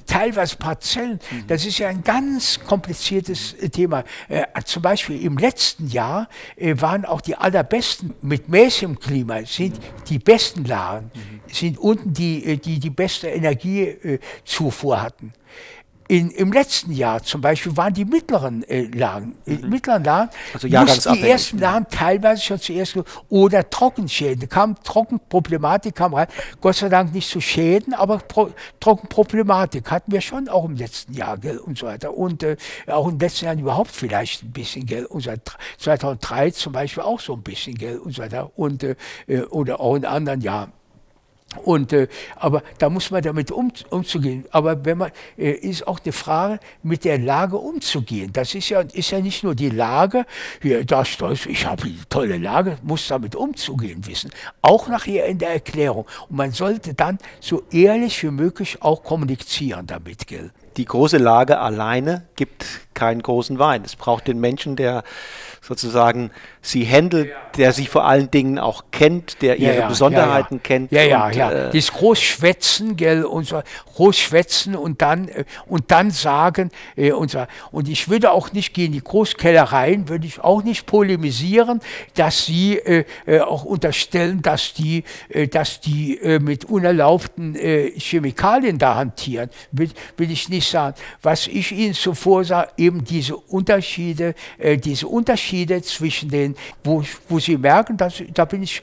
teilweise 0.06 0.56
Parzellen, 0.56 1.20
mhm. 1.30 1.48
das 1.48 1.66
ist 1.66 1.78
ja 1.78 1.88
ein 1.88 2.04
ganz 2.04 2.60
kompliziertes 2.60 3.56
Thema. 3.72 4.04
Zum 4.66 4.82
Beispiel 4.82 5.24
im 5.24 5.38
letzten 5.38 5.88
Jahr 5.88 6.28
waren 6.58 7.06
auch 7.06 7.22
die 7.22 7.36
allerbesten 7.36 8.14
mit 8.22 8.50
mäßigem 8.50 9.00
Klima, 9.00 9.45
sind 9.45 9.80
die 10.10 10.20
besten 10.20 10.66
Lagen, 10.66 11.12
mhm. 11.14 11.37
Sind 11.52 11.78
unten 11.78 12.14
die, 12.14 12.58
die 12.58 12.80
die 12.80 12.89
beste 12.89 13.30
Energiezufuhr 13.30 15.02
hatten. 15.02 15.34
In, 16.10 16.32
Im 16.32 16.54
letzten 16.54 16.93
Jahr 16.93 17.22
zum 17.22 17.41
Beispiel 17.41 17.76
waren 17.76 17.93
die 17.93 18.06
mittleren 18.06 18.64
äh, 18.64 18.84
Lagen, 18.84 19.36
äh, 19.45 19.56
mhm. 19.56 19.70
mittleren 19.70 20.06
Lagen, 20.06 20.30
also 20.54 20.68
mussten 20.70 21.14
die 21.14 21.30
ersten 21.30 21.58
Lagen 21.58 21.86
teilweise 21.91 22.41
schon 22.41 22.60
zuerst 22.60 22.98
oder 23.28 23.70
Trockenschäden, 23.70 24.48
kam 24.48 24.82
Trockenproblematik 24.82 25.95
kam 25.95 26.14
rein, 26.14 26.28
Gott 26.62 26.76
sei 26.76 26.88
Dank 26.88 27.14
nicht 27.14 27.30
zu 27.30 27.41
Schäden, 27.41 27.93
aber 27.93 28.20
Pro, 28.20 28.52
Trockenproblematik 28.80 29.91
hatten 29.91 30.14
wir 30.14 30.22
schon 30.22 30.48
auch 30.48 30.64
im 30.64 30.78
letzten 30.78 31.14
Jahr 31.14 31.38
gell, 31.38 31.58
und 31.58 31.78
so 31.78 31.88
weiter 31.88 32.16
und 32.16 32.41
äh, 32.41 32.56
auch 32.88 33.10
im 33.10 33.20
letzten 33.20 33.45
Jahr 33.45 33.56
überhaupt 33.56 33.91
vielleicht 33.91 34.43
ein 34.43 34.52
bisschen 34.52 34.86
gell, 34.86 35.06
und 35.06 35.22
so 35.22 35.32
weiter. 35.32 35.58
2003 35.78 36.52
zum 36.52 36.72
Beispiel 36.72 37.04
auch 37.04 37.20
so 37.20 37.34
ein 37.34 37.41
bisschen 37.41 37.76
gell, 37.76 37.98
und 37.98 38.16
so 38.16 38.22
weiter 38.22 38.50
und 38.56 38.82
äh, 38.84 38.95
äh 39.28 39.41
oder 39.41 39.82
auch 39.82 39.95
in 39.95 40.06
anderen 40.06 40.39
Jahren. 40.39 40.72
Und, 41.64 41.93
äh, 41.93 42.08
aber 42.36 42.62
da 42.78 42.89
muss 42.89 43.10
man 43.10 43.22
damit 43.22 43.52
um, 43.52 43.72
umzugehen. 43.89 44.45
Aber 44.52 44.84
wenn 44.84 44.98
man, 44.98 45.12
äh, 45.38 45.52
ist 45.52 45.88
auch 45.88 46.00
eine 46.04 46.12
Frage, 46.12 46.60
mit 46.84 47.06
der 47.06 47.18
Lage 47.18 47.58
umzugehen. 47.58 48.32
Das 48.34 48.54
ist 48.54 48.70
ja, 48.70 48.82
ist 48.82 49.12
ja 49.12 49.20
nicht 49.20 49.43
nur 49.43 49.56
die 49.56 49.70
Lage, 49.70 50.26
hier, 50.62 50.84
das, 50.86 51.18
das, 51.18 51.45
ich 51.45 51.66
habe 51.66 51.84
eine 51.84 51.95
tolle 52.10 52.38
Lage, 52.38 52.78
muss 52.84 53.08
damit 53.08 53.36
umzugehen 53.36 54.06
wissen. 54.06 54.30
Auch 54.62 54.89
nachher 54.89 55.26
in 55.26 55.38
der 55.38 55.52
Erklärung. 55.52 56.06
Und 56.30 56.36
man 56.36 56.52
sollte 56.52 56.93
dann 56.93 57.18
so 57.39 57.64
ehrlich 57.72 58.22
wie 58.24 58.32
möglich 58.32 58.82
auch 58.82 59.04
kommunizieren 59.04 59.88
damit, 59.88 60.28
gell? 60.28 60.52
Die 60.76 60.86
große 60.86 61.18
Lage 61.18 61.60
alleine 61.60 62.28
gibt 62.36 62.64
keinen 62.93 63.24
großen 63.24 63.58
Wein. 63.58 63.82
Es 63.84 63.95
braucht 63.95 64.28
den 64.28 64.39
Menschen, 64.39 64.76
der 64.76 65.04
sozusagen 65.68 66.32
sie 66.61 66.86
handelt, 66.86 67.32
der 67.57 67.72
sie 67.72 67.86
vor 67.86 68.05
allen 68.05 68.30
Dingen 68.30 68.59
auch 68.59 68.86
kennt, 68.91 69.41
der 69.41 69.57
ihre 69.57 69.80
ja, 69.80 69.88
Besonderheiten 69.88 70.55
ja, 70.55 70.61
kennt. 70.63 70.91
Ja, 70.91 71.01
ja, 71.03 71.26
und, 71.28 71.36
ja. 71.36 71.51
Äh, 71.51 71.72
Dieses 71.72 71.93
Großschwätzen, 71.93 72.97
gell, 72.97 73.24
und 73.24 73.47
so, 73.47 73.61
Großschwätzen 73.95 74.76
und 74.76 75.01
dann, 75.01 75.30
äh, 75.30 75.45
und 75.65 75.89
dann 75.91 76.11
sagen, 76.11 76.70
äh, 76.95 77.11
und, 77.11 77.32
so, 77.32 77.45
und 77.72 77.88
ich 77.88 78.09
würde 78.09 78.32
auch 78.32 78.51
nicht 78.51 78.74
gehen, 78.74 78.91
die 78.91 79.03
Großkellereien 79.03 80.09
würde 80.09 80.28
ich 80.28 80.39
auch 80.41 80.63
nicht 80.63 80.86
polemisieren, 80.86 81.80
dass 82.15 82.45
sie 82.45 82.78
äh, 82.78 83.05
äh 83.26 83.39
auch 83.39 83.63
unterstellen, 83.63 84.41
dass 84.41 84.74
die, 84.74 85.03
dass 85.51 85.80
die 85.80 86.20
mit 86.41 86.65
unerlaubten 86.65 87.55
Chemikalien 87.55 88.78
da 88.78 88.95
hantieren. 88.95 89.49
Will, 89.72 89.89
will 90.18 90.32
ich 90.32 90.49
nicht 90.49 90.57
ich 90.57 90.68
sagen, 90.68 90.95
was 91.22 91.47
ich 91.47 91.72
Ihnen 91.72 91.93
zuvor 91.93 92.43
sage, 92.43 92.72
eben 92.78 93.03
diese 93.03 93.38
Unterschiede, 93.38 94.36
äh, 94.57 94.78
diese 94.78 95.07
Unterschiede 95.07 95.57
zwischen 95.66 96.30
den, 96.30 96.55
wo, 96.84 97.03
wo 97.28 97.39
Sie 97.39 97.58
merken, 97.58 97.97
dass, 97.97 98.22
da 98.34 98.45
bin 98.45 98.64
ich 98.64 98.82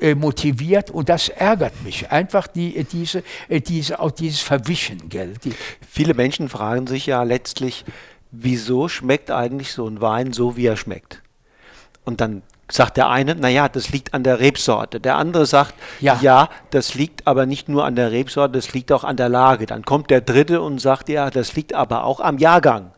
äh, 0.00 0.14
motiviert 0.14 0.90
und 0.90 1.08
das 1.08 1.28
ärgert 1.28 1.82
mich. 1.82 2.10
Einfach 2.10 2.46
die, 2.46 2.76
äh, 2.76 2.84
diese, 2.84 3.22
diese, 3.48 3.98
auch 3.98 4.10
dieses 4.10 4.40
Verwischen. 4.40 5.08
Gell? 5.08 5.34
Die 5.44 5.52
Viele 5.88 6.14
Menschen 6.14 6.48
fragen 6.48 6.86
sich 6.86 7.06
ja 7.06 7.22
letztlich, 7.22 7.84
wieso 8.30 8.88
schmeckt 8.88 9.30
eigentlich 9.30 9.72
so 9.72 9.86
ein 9.86 10.00
Wein 10.00 10.32
so, 10.32 10.56
wie 10.56 10.66
er 10.66 10.76
schmeckt? 10.76 11.22
Und 12.04 12.20
dann 12.20 12.42
sagt 12.70 12.96
der 12.96 13.08
eine, 13.10 13.34
naja, 13.34 13.68
das 13.68 13.90
liegt 13.90 14.14
an 14.14 14.24
der 14.24 14.40
Rebsorte. 14.40 14.98
Der 14.98 15.16
andere 15.16 15.46
sagt, 15.46 15.74
ja. 16.00 16.18
ja. 16.22 16.48
das 16.70 16.94
liegt 16.94 17.26
aber 17.26 17.46
nicht 17.46 17.68
nur 17.68 17.84
an 17.84 17.96
der 17.96 18.10
Rebsorte, 18.10 18.54
das 18.54 18.72
liegt 18.72 18.90
auch 18.92 19.04
an 19.04 19.16
der 19.16 19.28
Lage. 19.28 19.66
Dann 19.66 19.84
kommt 19.84 20.10
der 20.10 20.22
dritte 20.22 20.62
und 20.62 20.80
sagt, 20.80 21.08
ja, 21.08 21.30
das 21.30 21.54
liegt 21.54 21.74
aber 21.74 22.04
auch 22.04 22.20
am 22.20 22.38
Jahrgang. 22.38 22.92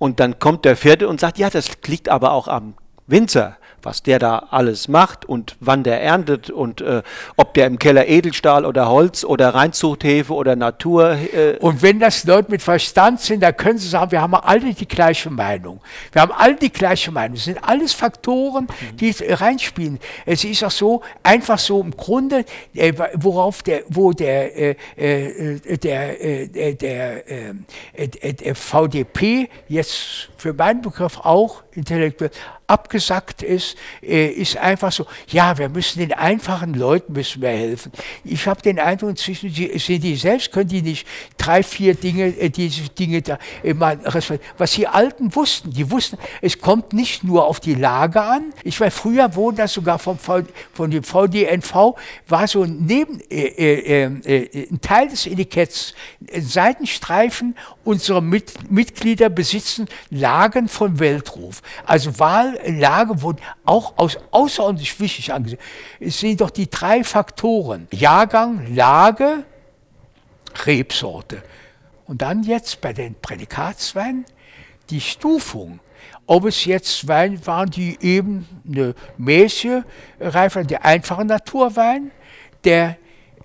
Und 0.00 0.18
dann 0.18 0.38
kommt 0.38 0.64
der 0.64 0.78
vierte 0.78 1.06
und 1.06 1.20
sagt, 1.20 1.36
ja, 1.36 1.50
das 1.50 1.70
liegt 1.86 2.08
aber 2.08 2.32
auch 2.32 2.48
am 2.48 2.72
Winzer 3.06 3.58
was 3.82 4.02
der 4.02 4.18
da 4.18 4.46
alles 4.50 4.88
macht 4.88 5.24
und 5.24 5.56
wann 5.60 5.82
der 5.82 6.02
erntet 6.02 6.50
und 6.50 6.80
äh, 6.80 7.02
ob 7.36 7.54
der 7.54 7.66
im 7.66 7.78
Keller 7.78 8.08
Edelstahl 8.08 8.64
oder 8.64 8.88
Holz 8.88 9.24
oder 9.24 9.54
Reinzuchthefe 9.54 10.32
oder 10.32 10.56
Natur. 10.56 11.12
Äh 11.12 11.56
und 11.60 11.82
wenn 11.82 12.00
das 12.00 12.24
Leute 12.24 12.50
mit 12.50 12.62
Verstand 12.62 13.20
sind, 13.20 13.42
dann 13.42 13.56
können 13.56 13.78
sie 13.78 13.88
sagen, 13.88 14.10
wir 14.10 14.20
haben 14.20 14.34
alle 14.34 14.74
die 14.74 14.88
gleiche 14.88 15.30
Meinung. 15.30 15.80
Wir 16.12 16.22
haben 16.22 16.32
alle 16.32 16.56
die 16.56 16.72
gleiche 16.72 17.10
Meinung. 17.10 17.34
Das 17.36 17.44
sind 17.44 17.62
alles 17.62 17.92
Faktoren, 17.92 18.68
die 18.94 19.14
reinspielen. 19.20 19.98
Es 20.26 20.44
ist 20.44 20.64
auch 20.64 20.70
so, 20.70 21.02
einfach 21.22 21.58
so 21.58 21.80
im 21.80 21.96
Grunde, 21.96 22.44
äh, 22.74 22.92
worauf 23.14 23.62
der, 23.62 23.82
wo 23.88 24.12
der, 24.12 24.56
äh, 24.56 24.76
äh 24.96 25.76
der, 25.76 26.24
äh, 26.24 26.74
der, 26.74 27.30
äh, 27.30 28.32
der 28.32 28.54
VDP 28.54 29.48
jetzt 29.68 30.30
für 30.36 30.52
meinen 30.52 30.82
Begriff 30.82 31.18
auch 31.18 31.62
intellektuell 31.74 32.30
abgesackt 32.70 33.42
ist, 33.42 33.76
äh, 34.00 34.28
ist 34.28 34.56
einfach 34.56 34.92
so, 34.92 35.06
ja, 35.28 35.58
wir 35.58 35.68
müssen 35.68 35.98
den 35.98 36.12
einfachen 36.12 36.74
Leuten 36.74 37.12
müssen 37.12 37.42
wir 37.42 37.48
helfen. 37.48 37.90
Ich 38.24 38.46
habe 38.46 38.62
den 38.62 38.78
Eindruck, 38.78 39.10
inzwischen 39.10 39.50
sind 39.50 40.04
die 40.04 40.14
selbst, 40.14 40.52
können 40.52 40.68
die 40.68 40.82
nicht 40.82 41.06
drei, 41.36 41.64
vier 41.64 41.94
Dinge, 41.94 42.26
äh, 42.26 42.48
diese 42.48 42.88
Dinge 42.90 43.22
da 43.22 43.38
immer 43.64 43.96
Was 44.56 44.72
die 44.72 44.86
Alten 44.86 45.34
wussten, 45.34 45.72
die 45.72 45.90
wussten, 45.90 46.16
es 46.40 46.60
kommt 46.60 46.92
nicht 46.92 47.24
nur 47.24 47.46
auf 47.46 47.58
die 47.58 47.74
Lage 47.74 48.22
an. 48.22 48.52
Ich 48.62 48.78
meine, 48.78 48.92
früher 48.92 49.34
wurde 49.34 49.58
das 49.58 49.72
sogar 49.72 49.98
vom 49.98 50.18
v, 50.18 50.42
von 50.72 50.90
dem 50.90 51.02
VDNV, 51.02 51.96
war 52.28 52.46
so 52.46 52.62
ein, 52.62 52.86
Neben, 52.86 53.20
äh, 53.30 53.46
äh, 53.46 54.04
äh, 54.04 54.68
ein 54.70 54.80
Teil 54.80 55.08
des 55.08 55.26
Etiketts, 55.26 55.94
Seitenstreifen 56.38 57.56
unserer 57.90 58.20
Mit 58.20 58.70
Mitglieder 58.70 59.28
besitzen 59.28 59.88
Lagen 60.10 60.68
von 60.68 60.98
Weltruf. 61.00 61.60
Also 61.84 62.18
Wahllage 62.18 63.20
wurden 63.20 63.40
auch 63.64 63.94
als 63.98 64.18
außerordentlich 64.30 64.98
wichtig 65.00 65.32
angesehen. 65.32 65.60
Es 65.98 66.20
sind 66.20 66.40
doch 66.40 66.50
die 66.50 66.70
drei 66.70 67.02
Faktoren. 67.02 67.88
Jahrgang, 67.90 68.74
Lage, 68.74 69.44
Rebsorte. 70.66 71.42
Und 72.06 72.22
dann 72.22 72.44
jetzt 72.44 72.80
bei 72.80 72.92
den 72.92 73.14
Prädikatsweinen 73.14 74.24
die 74.88 75.00
Stufung. 75.00 75.80
Ob 76.26 76.44
es 76.44 76.64
jetzt 76.64 77.08
Weine 77.08 77.44
waren, 77.44 77.70
die 77.70 77.98
eben 78.00 78.46
eine 78.66 78.94
mäßige 79.18 79.82
Reife, 80.20 80.64
der 80.64 80.84
einfache 80.84 81.24
Naturwein, 81.24 82.12
der, 82.62 82.96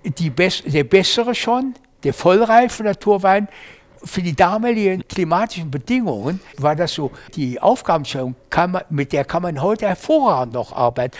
die, 0.04 0.30
der 0.30 0.84
bessere 0.84 1.34
schon, 1.34 1.74
der 2.04 2.14
vollreife 2.14 2.84
Naturwein, 2.84 3.48
für 4.04 4.22
die 4.22 4.34
damaligen 4.34 5.06
klimatischen 5.06 5.70
Bedingungen 5.70 6.40
war 6.58 6.76
das 6.76 6.94
so, 6.94 7.10
die 7.34 7.60
Aufgabenstellung, 7.60 8.34
man, 8.54 8.82
mit 8.90 9.12
der 9.12 9.24
kann 9.24 9.42
man 9.42 9.60
heute 9.62 9.86
hervorragend 9.86 10.54
noch 10.54 10.72
arbeiten. 10.72 11.16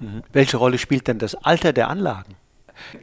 Mhm. 0.00 0.22
Welche 0.32 0.56
Rolle 0.56 0.78
spielt 0.78 1.08
denn 1.08 1.18
das 1.18 1.34
Alter 1.34 1.72
der 1.72 1.88
Anlagen? 1.88 2.36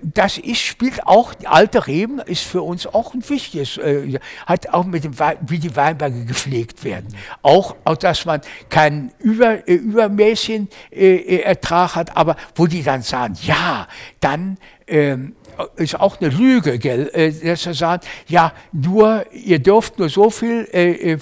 Das 0.02 0.38
ist, 0.38 0.62
spielt 0.62 1.06
auch, 1.06 1.34
alte 1.46 1.86
Reben 1.86 2.20
ist 2.20 2.44
für 2.44 2.62
uns 2.62 2.88
auch 2.88 3.14
ein 3.14 3.28
wichtiges, 3.28 3.78
äh, 3.78 4.20
hat 4.46 4.70
auch 4.70 4.86
mit 4.86 5.04
dem, 5.04 5.14
wie 5.48 5.60
die 5.60 5.76
Weinberge 5.76 6.26
gepflegt 6.26 6.84
werden. 6.84 7.14
Auch, 7.42 7.76
auch 7.84 7.98
dass 7.98 8.26
man 8.26 8.42
keinen 8.70 9.12
über, 9.20 9.68
äh, 9.68 9.74
übermäßigen 9.74 10.70
äh, 10.92 11.16
äh, 11.16 11.42
Ertrag 11.42 11.96
hat, 11.96 12.16
aber 12.16 12.36
wo 12.56 12.68
die 12.68 12.84
dann 12.84 13.02
sagen, 13.02 13.36
ja, 13.42 13.88
dann 14.22 14.58
ähm, 14.88 15.36
ist 15.76 16.00
auch 16.00 16.20
eine 16.20 16.30
Lüge, 16.30 16.80
gell? 16.80 17.10
Äh, 17.14 17.32
dass 17.32 17.64
sie 17.64 17.74
sagen, 17.74 18.06
ja, 18.28 18.54
nur, 18.72 19.26
ihr 19.32 19.60
dürft 19.60 20.00
nur 20.00 20.10
so 20.10 20.30
viel, 20.30 20.68
äh, 20.74 21.14
äh 21.14 21.18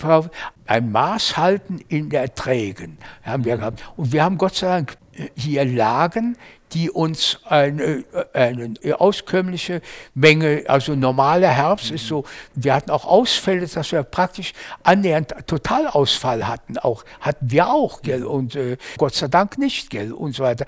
ein 0.65 0.91
Maß 0.91 1.37
halten 1.37 1.81
in 1.89 2.09
Erträgen, 2.11 2.97
haben 3.23 3.43
wir 3.43 3.57
gehabt. 3.57 3.83
Und 3.97 4.13
wir 4.13 4.23
haben 4.23 4.37
Gott 4.37 4.55
sei 4.55 4.67
Dank 4.67 4.97
hier 5.35 5.65
Lagen, 5.65 6.37
die 6.73 6.89
uns 6.89 7.39
eine, 7.45 8.03
eine 8.33 8.73
auskömmliche 8.99 9.81
Menge, 10.13 10.63
also 10.67 10.95
normaler 10.95 11.49
Herbst 11.49 11.91
ist 11.91 12.07
so, 12.07 12.25
wir 12.55 12.73
hatten 12.73 12.89
auch 12.89 13.05
Ausfälle, 13.05 13.67
dass 13.67 13.91
wir 13.91 14.03
praktisch 14.03 14.53
annähernd 14.83 15.33
Totalausfall 15.47 16.47
hatten, 16.47 16.77
auch, 16.77 17.03
hatten 17.21 17.51
wir 17.51 17.67
auch, 17.67 18.01
gell, 18.01 18.25
und 18.25 18.55
äh, 18.55 18.77
Gott 18.97 19.13
sei 19.13 19.27
Dank 19.27 19.57
nicht, 19.57 19.89
gell, 19.89 20.11
und 20.11 20.35
so 20.35 20.43
weiter. 20.43 20.65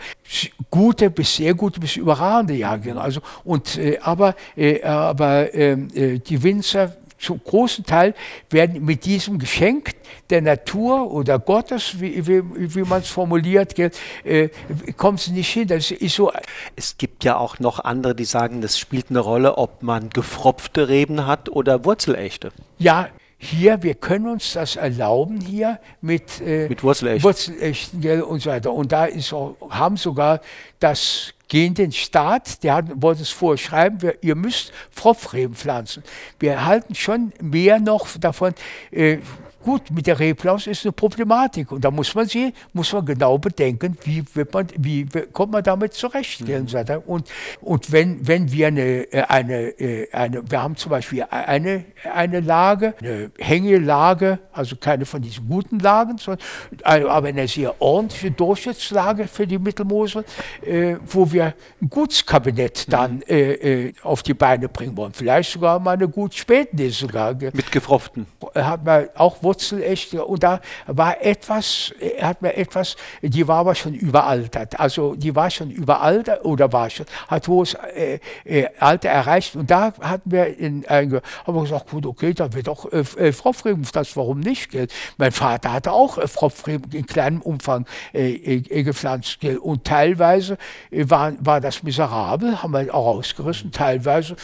Gute 0.70 1.10
bis 1.10 1.36
sehr 1.36 1.53
gute 1.53 1.80
bis 1.80 1.95
überragende 1.95 2.53
Jahre, 2.53 2.99
also, 2.99 3.22
und, 3.43 3.78
äh, 3.78 3.99
aber, 4.01 4.36
äh, 4.56 4.84
aber 4.84 5.53
ähm, 5.53 5.89
äh, 5.93 6.20
die 6.20 6.41
Winzer 6.43 6.95
zum 7.26 7.41
großen 7.43 7.86
Teil 7.86 8.13
werden 8.49 8.86
mit 8.86 9.05
diesem 9.05 9.39
Geschenk 9.39 9.91
der 10.30 10.41
Natur 10.41 11.11
oder 11.11 11.39
Gottes, 11.39 11.99
wie, 11.99 12.26
wie, 12.28 12.76
wie 12.76 12.84
man 12.84 13.01
es 13.01 13.09
formuliert, 13.09 13.78
äh, 13.78 14.49
kommt 14.95 15.19
es 15.19 15.28
nicht 15.28 15.51
hin. 15.51 15.67
Das 15.67 15.91
ist 15.91 16.15
so. 16.15 16.32
Es 16.76 16.97
gibt 16.97 17.23
ja 17.23 17.38
auch 17.38 17.59
noch 17.59 17.80
andere, 17.80 18.15
die 18.15 18.26
sagen, 18.26 18.61
das 18.61 18.80
spielt 18.80 19.09
eine 19.09 19.19
Rolle, 19.19 19.57
ob 19.57 19.84
man 19.84 20.09
gefropfte 20.09 20.88
Reben 20.88 21.26
hat 21.28 21.49
oder 21.49 21.84
wurzelechte. 21.86 22.51
Ja, 22.78 23.09
hier, 23.38 23.84
wir 23.84 23.95
können 23.95 24.28
uns 24.28 24.53
das 24.53 24.76
erlauben 24.76 25.41
hier 25.41 25.80
mit, 26.01 26.41
äh, 26.41 26.67
mit 26.69 26.84
Wurzelechten. 26.84 27.23
Wurzelechten 27.23 28.23
und 28.23 28.41
so 28.41 28.49
weiter. 28.49 28.71
Und 28.71 28.91
da 28.91 29.05
ist 29.05 29.34
auch, 29.34 29.55
haben 29.69 29.97
sogar 29.97 30.41
das 30.80 31.34
gehen 31.48 31.74
den 31.74 31.91
Staat, 31.91 32.64
der 32.64 32.84
wollte 32.96 33.22
es 33.22 33.30
vorschreiben, 33.30 34.02
wir, 34.02 34.24
ihr 34.24 34.36
müsst 34.36 34.72
Pfropfreben 34.91 35.56
pflanzen. 35.56 36.04
Wir 36.39 36.66
halten 36.66 36.96
schon 36.96 37.34
mehr 37.41 37.80
noch 37.80 38.08
davon, 38.18 38.54
äh, 38.91 39.20
Gut, 39.66 39.89
mit 39.89 40.05
der 40.05 40.20
Reblaus 40.20 40.68
ist 40.68 40.86
eine 40.86 40.91
Problematik 40.91 41.72
und 41.72 41.84
da 41.84 41.89
muss 41.89 42.13
man 42.13 42.28
sie, 42.28 42.53
muss 42.74 42.93
man 42.93 43.03
genau 43.03 43.39
bedenken, 43.39 43.97
wie, 44.03 44.24
wird 44.36 44.53
man, 44.53 44.68
wie 44.78 45.07
kommt 45.34 45.53
man 45.53 45.63
damit 45.63 45.95
zurecht. 45.95 46.47
Mhm. 46.47 46.68
Und, 47.07 47.32
und 47.61 47.91
wenn, 47.91 48.28
wenn 48.28 48.51
wir 48.51 48.68
eine, 48.68 49.11
äh, 49.11 49.24
eine, 49.24 49.70
äh, 49.80 50.11
eine, 50.11 50.43
wir 50.51 50.61
haben 50.61 50.76
zum 50.76 50.91
Beispiel 50.91 51.26
eine, 51.32 51.84
eine 52.13 52.41
Lage, 52.41 52.93
eine 53.01 53.32
Hängelage, 53.39 54.38
also 54.53 54.76
keine 54.76 55.03
von 55.03 55.24
diesen 55.24 55.47
guten 55.49 55.80
Lagen, 55.80 56.20
sondern, 56.20 56.45
aber 56.84 57.30
eine 57.30 57.47
sehr 57.47 57.82
ordentliche 57.82 58.30
Durchschnittslage 58.30 59.28
für 59.28 59.47
die 59.47 59.57
Mittelmosel, 59.57 60.26
äh, 60.63 60.97
wo 61.07 61.32
wir 61.32 61.55
ein 61.82 61.89
Gutskabinett 61.89 62.86
dann 62.93 63.16
mhm. 63.16 63.22
äh, 63.30 63.93
auf 64.03 64.22
die 64.22 64.36
Beine 64.36 64.70
bringen 64.70 64.95
wollen. 64.95 65.13
Vielleicht 65.13 65.51
sogar 65.51 65.80
mal 65.80 65.93
eine 65.93 66.07
gut 66.07 66.36
Spätlese 66.36 67.07
sogar. 67.07 67.34
Mit 67.34 67.72
gefropften. 67.72 68.28
Hat 68.53 68.86
man 68.86 69.07
auch 69.16 69.41
Wurzelecht. 69.56 70.14
Und 70.14 70.43
da 70.43 70.60
war 70.88 71.22
etwas, 71.24 71.93
hat 72.22 72.41
mir 72.41 72.56
etwas, 72.56 72.95
die 73.22 73.47
war 73.47 73.60
aber 73.60 73.76
schon 73.76 73.93
überaltert. 73.93 74.80
Also 74.80 75.16
die 75.16 75.36
war 75.36 75.49
schon 75.49 75.70
überaltert 75.70 76.43
oder 76.43 76.72
war 76.72 76.89
schon, 76.89 77.06
hat 77.28 77.47
hohes 77.47 77.76
äh, 77.95 78.20
äh, 78.43 78.68
Alter 78.80 79.10
erreicht. 79.10 79.56
Und 79.56 79.72
da 79.72 79.93
hatten 80.01 80.32
wir 80.32 80.58
in, 80.58 80.84
äh, 80.84 81.08
haben 81.45 81.56
wir 81.56 81.62
gesagt, 81.62 81.89
gut, 81.89 82.06
okay, 82.06 82.34
da 82.34 82.53
wird 82.53 82.70
auch 82.70 82.91
äh, 82.91 83.03
äh 83.18 83.34
Pfropfreben, 83.34 83.88
das 83.93 84.16
warum 84.18 84.39
nicht? 84.39 84.72
Gell? 84.72 84.88
Mein 85.18 85.32
Vater 85.32 85.74
hatte 85.74 85.91
auch 85.91 86.18
äh, 86.18 86.28
Pfropfreben 86.28 86.91
in 86.91 87.06
kleinem 87.06 87.41
Umfang 87.41 87.86
äh, 88.14 88.34
äh, 88.34 88.84
gepflanzt. 88.84 89.39
Gell? 89.39 89.58
Und 89.58 89.86
teilweise 89.86 90.58
äh, 90.91 91.10
war, 91.10 91.34
war 91.39 91.62
das 91.62 91.84
miserabel, 91.84 92.62
haben 92.62 92.74
wir 92.74 92.93
auch 92.93 93.18
ausgerissen. 93.18 93.72
Teilweise 93.72 94.36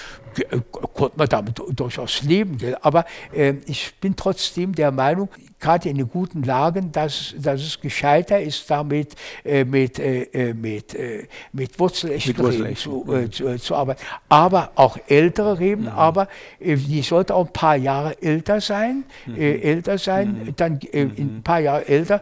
konnte 0.94 1.18
man 1.18 1.28
damit 1.28 1.62
durchaus 1.70 2.22
leben. 2.24 2.58
Gell? 2.58 2.78
Aber 2.82 3.06
äh, 3.34 3.56
ich 3.66 3.94
bin 4.00 4.16
trotzdem 4.16 4.74
der 4.74 4.92
Meinung, 4.92 5.30
gerade 5.62 5.90
in 5.90 5.98
den 5.98 6.10
guten 6.10 6.44
Lagen, 6.44 6.92
dass, 6.92 7.34
dass 7.38 7.62
es 7.62 7.80
gescheiter 7.80 8.42
ist, 8.42 8.70
damit 8.70 9.16
äh, 9.46 9.64
mit, 9.64 10.00
äh, 10.00 10.24
äh 10.24 10.54
mit, 10.54 10.94
äh, 10.96 11.28
mit 11.54 11.80
wurzelechten 11.80 12.46
Reben 12.46 12.76
zu, 12.76 13.06
äh, 13.14 13.30
zu, 13.30 13.48
äh, 13.48 13.58
zu, 13.58 13.76
arbeiten. 13.76 14.02
Aber 14.28 14.72
auch 14.76 14.98
ältere 15.08 15.60
Reben, 15.60 15.84
mhm. 15.84 15.90
aber 15.90 16.28
die 16.60 17.02
sollte 17.04 17.36
auch 17.36 17.46
ein 17.46 17.54
paar 17.54 17.76
Jahre 17.76 18.22
älter 18.22 18.60
sein, 18.60 19.04
mhm. 19.26 19.36
älter 19.38 19.98
sein, 19.98 20.46
mhm. 20.46 20.56
dann 20.56 20.80
mhm. 20.92 21.12
ein 21.18 21.42
paar 21.44 21.60
Jahre 21.60 21.88
älter. 21.88 22.22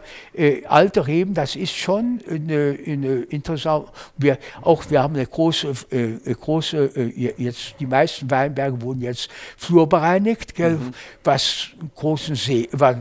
alte 0.68 1.06
Reben, 1.06 1.34
das 1.34 1.56
ist 1.56 1.74
schon 1.74 2.20
eine, 2.28 2.78
eine 2.86 3.22
interessante, 3.22 3.90
wir, 4.18 4.38
auch 4.62 4.84
wir 4.90 5.02
haben 5.02 5.14
eine 5.14 5.26
große, 5.26 5.72
große 6.40 7.12
jetzt 7.36 7.74
die 7.80 7.86
meisten 7.86 8.30
Weinberge 8.30 8.82
wurden 8.82 9.00
jetzt 9.00 9.30
flurbereinigt, 9.56 10.54
gell, 10.54 10.74
mhm. 10.74 10.92
was 11.24 11.68
großen 11.94 12.34
See, 12.34 12.68
was 12.72 12.96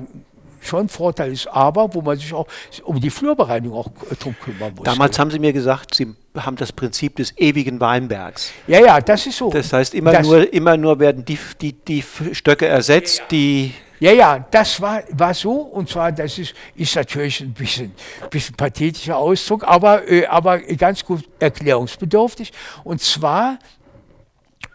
schon 0.62 0.82
ein 0.86 0.90
Vorteil 0.90 1.32
ist, 1.32 1.48
aber 1.48 1.94
wo 1.94 2.02
man 2.02 2.18
sich 2.18 2.34
auch 2.34 2.48
um 2.84 3.00
die 3.00 3.10
Flurbereinigung 3.10 3.78
auch 3.78 3.90
drum 4.20 4.36
kümmern 4.40 4.74
muss. 4.76 4.84
Damals 4.84 5.18
haben 5.20 5.32
Sie 5.32 5.40
mir 5.40 5.54
gesagt, 5.54 5.96
Sie 5.96 6.14
haben 6.38 6.56
das 6.56 6.72
Prinzip 6.72 7.16
des 7.16 7.38
ewigen 7.38 7.80
Weinbergs. 7.80 8.52
Ja, 8.68 8.80
ja, 8.80 9.02
das 9.02 9.26
ist 9.26 9.38
so. 9.38 9.50
Das 9.50 9.74
heißt, 9.74 9.94
immer, 9.94 10.12
das 10.12 10.28
nur, 10.28 10.54
immer 10.54 10.78
nur 10.78 11.00
werden 11.00 11.26
die, 11.26 11.38
die, 11.60 11.74
die 11.74 12.04
Stöcke 12.34 12.68
ersetzt, 12.68 13.18
ja, 13.18 13.24
ja. 13.24 13.28
die 13.32 13.74
ja, 14.02 14.14
ja, 14.14 14.46
das 14.50 14.80
war, 14.80 15.04
war 15.12 15.34
so. 15.34 15.52
Und 15.52 15.90
zwar, 15.90 16.12
das 16.12 16.38
ist, 16.38 16.54
ist 16.76 16.96
natürlich 16.96 17.42
ein 17.42 17.54
bisschen, 17.54 17.92
bisschen 18.30 18.56
pathetischer 18.56 19.18
Ausdruck, 19.18 19.66
aber, 19.66 20.10
äh, 20.10 20.26
aber 20.26 20.60
ganz 20.60 21.04
gut 21.04 21.26
erklärungsbedürftig. 21.40 22.54
Und 22.86 23.02
zwar 23.02 23.60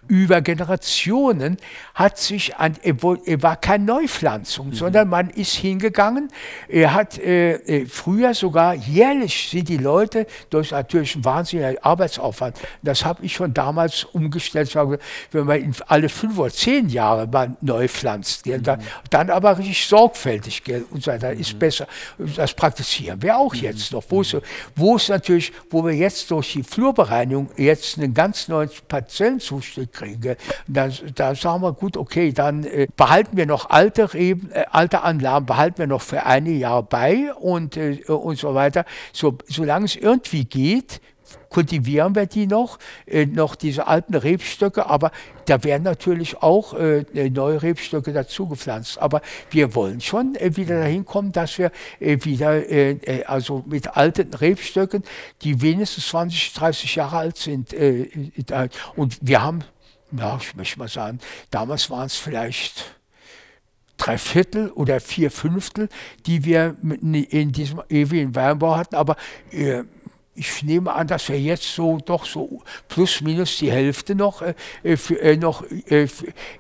über 0.09 0.41
Generationen 0.41 1.57
hat 1.95 2.19
sich 2.19 2.57
an, 2.57 2.77
war 2.83 3.57
keine 3.57 3.85
Neupflanzung, 3.85 4.69
mhm. 4.69 4.75
sondern 4.75 5.09
man 5.09 5.31
ist 5.31 5.55
hingegangen, 5.55 6.29
er 6.69 6.95
hat 6.95 7.19
äh, 7.19 7.55
äh, 7.55 7.87
früher 7.87 8.35
sogar 8.35 8.75
jährlich 8.75 9.49
sind 9.51 9.69
die 9.69 9.77
Leute 9.77 10.27
durch 10.51 10.71
natürlich 10.73 11.15
einen 11.15 11.25
wahnsinnigen 11.25 11.83
Arbeitsaufwand, 11.83 12.59
das 12.83 13.05
habe 13.05 13.25
ich 13.25 13.35
schon 13.35 13.55
damals 13.55 14.05
umgestellt, 14.05 14.75
wenn 15.33 15.47
man 15.47 15.75
alle 15.87 16.09
fünf 16.09 16.39
oder 16.39 16.53
zehn 16.53 16.89
Jahre 16.89 17.27
mal 17.27 17.57
neu 17.61 17.89
pflanzt, 17.89 18.47
mhm. 18.47 18.63
dann, 18.63 18.83
dann, 19.11 19.31
aber 19.31 19.59
richtig 19.59 19.87
sorgfältig 19.87 20.65
gell, 20.65 20.85
und 20.91 21.03
so 21.03 21.11
weiter, 21.11 21.35
mhm. 21.35 21.41
ist 21.41 21.59
besser. 21.59 21.87
Das 22.37 22.55
praktizieren 22.55 23.23
wir 23.23 23.37
auch 23.37 23.55
mhm. 23.55 23.61
jetzt 23.61 23.93
noch, 23.93 24.05
wo 24.09 24.21
es, 24.21 24.37
wo 24.77 24.97
es 24.97 25.09
natürlich, 25.09 25.53
wo 25.71 25.85
wir 25.85 25.93
jetzt 25.93 26.31
durch 26.31 26.53
die 26.53 26.63
Flurbereinigung 26.63 27.51
jetzt 27.57 27.99
einen 27.99 28.15
ganz 28.15 28.49
neuen 28.49 28.71
Parzellenzustand 28.89 29.94
kriege, 29.95 30.37
da, 30.67 30.89
da 31.15 31.35
sagen 31.35 31.63
wir, 31.63 31.73
gut, 31.73 31.97
okay, 31.97 32.33
dann 32.33 32.65
äh, 32.65 32.87
behalten 32.97 33.37
wir 33.37 33.47
noch 33.47 33.71
alte 33.71 34.13
Reben, 34.13 34.51
äh, 34.53 34.65
alte 34.71 35.03
Anlagen, 35.03 35.47
behalten 35.47 35.79
wir 35.79 35.87
noch 35.87 36.03
für 36.03 36.27
einige 36.27 36.59
Jahre 36.59 36.83
bei 36.83 37.33
und, 37.35 37.77
äh, 37.77 38.03
und 38.07 38.39
so 38.39 38.55
weiter. 38.55 38.85
So, 39.13 39.39
solange 39.47 39.87
es 39.87 39.97
irgendwie 39.97 40.45
geht, 40.45 41.01
kultivieren 41.55 42.15
wir 42.17 42.27
die 42.27 42.47
noch, 42.49 42.79
äh, 43.07 43.27
noch 43.27 43.55
diese 43.55 43.87
alten 43.87 44.15
Rebstöcke, 44.15 44.87
aber 44.87 45.13
da 45.47 45.63
werden 45.63 45.85
natürlich 45.85 46.43
auch 46.43 46.75
äh, 46.75 47.05
neue 47.31 47.63
Rebstöcke 47.63 48.13
dazu 48.13 48.49
gepflanzt. 48.49 48.99
Aber 48.99 49.21
wir 49.51 49.75
wollen 49.77 50.01
schon 50.01 50.35
äh, 50.35 50.57
wieder 50.57 50.81
dahin 50.81 51.05
kommen, 51.05 51.31
dass 51.31 51.59
wir 51.59 51.71
äh, 52.01 52.19
wieder, 52.23 52.69
äh, 52.69 52.93
äh, 52.93 53.25
also 53.25 53.63
mit 53.67 53.97
alten 53.97 54.35
Rebstöcken, 54.35 55.05
die 55.43 55.63
wenigstens 55.63 56.09
20, 56.09 56.55
30 56.55 56.97
Jahre 56.97 57.19
alt 57.19 57.37
sind, 57.37 57.75
und 58.97 59.19
wir 59.21 59.43
haben 59.43 59.65
ja, 60.17 60.37
ich 60.41 60.55
möchte 60.55 60.79
mal 60.79 60.89
sagen, 60.89 61.19
damals 61.51 61.91
waren 61.91 62.07
es 62.07 62.17
vielleicht 62.17 62.97
drei 63.97 64.19
Viertel 64.19 64.71
oder 64.71 65.01
vier 65.01 65.31
Fünftel, 65.31 65.89
die 66.27 66.45
wir 66.45 66.77
in 66.83 67.53
diesem 67.53 67.83
ewigen 67.89 68.35
Weinbau 68.35 68.77
hatten. 68.77 68.97
Aber 68.97 69.17
äh, 69.51 69.85
ich 70.37 70.63
nehme 70.65 70.93
an, 70.93 71.07
dass 71.07 71.29
wir 71.29 71.41
jetzt 71.41 71.75
so 71.75 71.99
doch 72.05 72.25
so 72.25 72.61
plus 72.89 73.21
minus 73.21 73.57
die 73.59 73.71
Hälfte 73.71 74.15
noch, 74.15 74.43
äh, 74.43 74.55
äh 74.83 74.97
für, 74.97 75.21
äh, 75.21 75.37
noch 75.37 75.65
äh, 75.71 76.09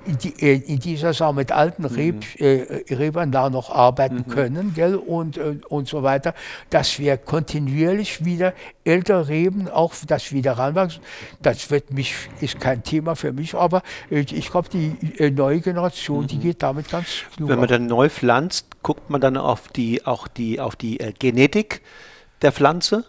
in, 0.06 0.18
die, 0.18 0.34
äh, 0.40 0.54
in, 0.54 0.78
dieser 0.78 1.12
Sache 1.12 1.34
mit 1.34 1.50
alten 1.50 1.82
mhm. 1.82 1.88
Reb, 1.88 2.40
äh, 2.40 2.94
Rebern 2.94 3.32
da 3.32 3.50
noch 3.50 3.70
arbeiten 3.70 4.24
mhm. 4.26 4.28
können, 4.28 4.74
gell, 4.74 4.94
und, 4.94 5.38
und 5.68 5.88
so 5.88 6.02
weiter, 6.02 6.34
dass 6.70 6.98
wir 6.98 7.16
kontinuierlich 7.16 8.24
wieder 8.24 8.54
ältere 8.84 9.28
Reben, 9.28 9.68
auch 9.68 9.94
das 10.06 10.32
wieder 10.32 10.52
ranwachsen. 10.52 11.02
Das 11.42 11.70
wird 11.70 11.92
mich, 11.92 12.14
ist 12.40 12.60
kein 12.60 12.82
Thema 12.82 13.16
für 13.16 13.32
mich, 13.32 13.54
aber 13.54 13.82
ich 14.10 14.50
glaube, 14.50 14.68
die 14.68 15.30
neue 15.30 15.60
Generation, 15.60 16.22
mhm. 16.22 16.28
die 16.28 16.38
geht 16.38 16.62
damit 16.62 16.90
ganz 16.90 17.06
gut. 17.36 17.48
Wenn 17.48 17.58
man 17.58 17.68
dann 17.68 17.86
neu 17.86 18.08
pflanzt, 18.08 18.66
guckt 18.82 19.10
man 19.10 19.20
dann 19.20 19.36
auf 19.36 19.68
die, 19.68 20.06
auch 20.06 20.28
die, 20.28 20.60
auf 20.60 20.76
die 20.76 20.98
Genetik 21.18 21.82
der 22.42 22.52
Pflanze? 22.52 23.04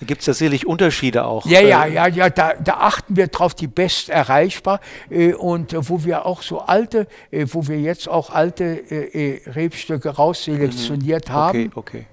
Da 0.00 0.06
gibt 0.06 0.20
es 0.22 0.26
ja 0.26 0.34
sicherlich 0.34 0.66
Unterschiede 0.66 1.24
auch. 1.24 1.46
Ja, 1.46 1.60
ja, 1.60 1.84
äh, 1.84 1.94
ja, 1.94 2.06
ja, 2.08 2.30
da, 2.30 2.54
da 2.54 2.74
achten 2.74 3.16
wir 3.16 3.28
drauf, 3.28 3.54
die 3.54 3.68
best 3.68 4.08
erreichbar 4.08 4.80
äh, 5.08 5.34
und 5.34 5.74
wo 5.88 6.04
wir 6.04 6.26
auch 6.26 6.42
so 6.42 6.60
alte, 6.60 7.06
äh, 7.30 7.46
wo 7.48 7.68
wir 7.68 7.80
jetzt 7.80 8.08
auch 8.08 8.30
alte 8.30 8.64
äh, 8.64 9.40
Rebstöcke 9.50 10.10
rausselektioniert 10.10 11.28
mhm. 11.28 11.32
haben. 11.32 11.66
Okay, 11.66 11.70
okay. 11.74 12.06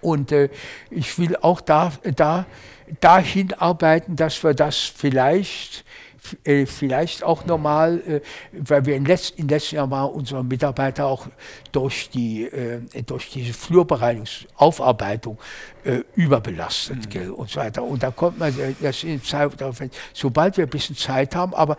Und 0.00 0.32
ich 0.90 1.18
will 1.18 1.36
auch 1.40 1.60
da, 1.60 1.90
da 2.14 2.46
dahin 3.00 3.52
arbeiten, 3.54 4.14
dass 4.14 4.44
wir 4.44 4.54
das 4.54 4.76
vielleicht 4.76 5.84
äh, 6.44 6.66
vielleicht 6.66 7.22
auch 7.22 7.44
normal, 7.46 8.00
äh, 8.06 8.20
weil 8.52 8.86
wir 8.86 8.96
im 8.96 9.06
letzten 9.06 9.46
Jahr 9.48 9.86
mal 9.86 10.04
unsere 10.04 10.44
Mitarbeiter 10.44 11.06
auch 11.06 11.26
durch, 11.72 12.10
die, 12.10 12.44
äh, 12.44 12.80
durch 13.04 13.30
diese 13.30 13.52
Flurbereinigungsaufarbeitung 13.52 15.38
äh, 15.84 16.00
überbelastet 16.14 17.14
mhm. 17.14 17.34
und 17.34 17.50
so 17.50 17.60
weiter. 17.60 17.82
Und 17.82 18.02
da 18.02 18.10
kommt 18.10 18.38
man, 18.38 18.50
äh, 18.58 18.74
das 18.80 19.04
in 19.04 19.22
Zeit, 19.22 19.52
sobald 20.12 20.56
wir 20.56 20.66
ein 20.66 20.70
bisschen 20.70 20.96
Zeit 20.96 21.34
haben, 21.34 21.54
aber 21.54 21.76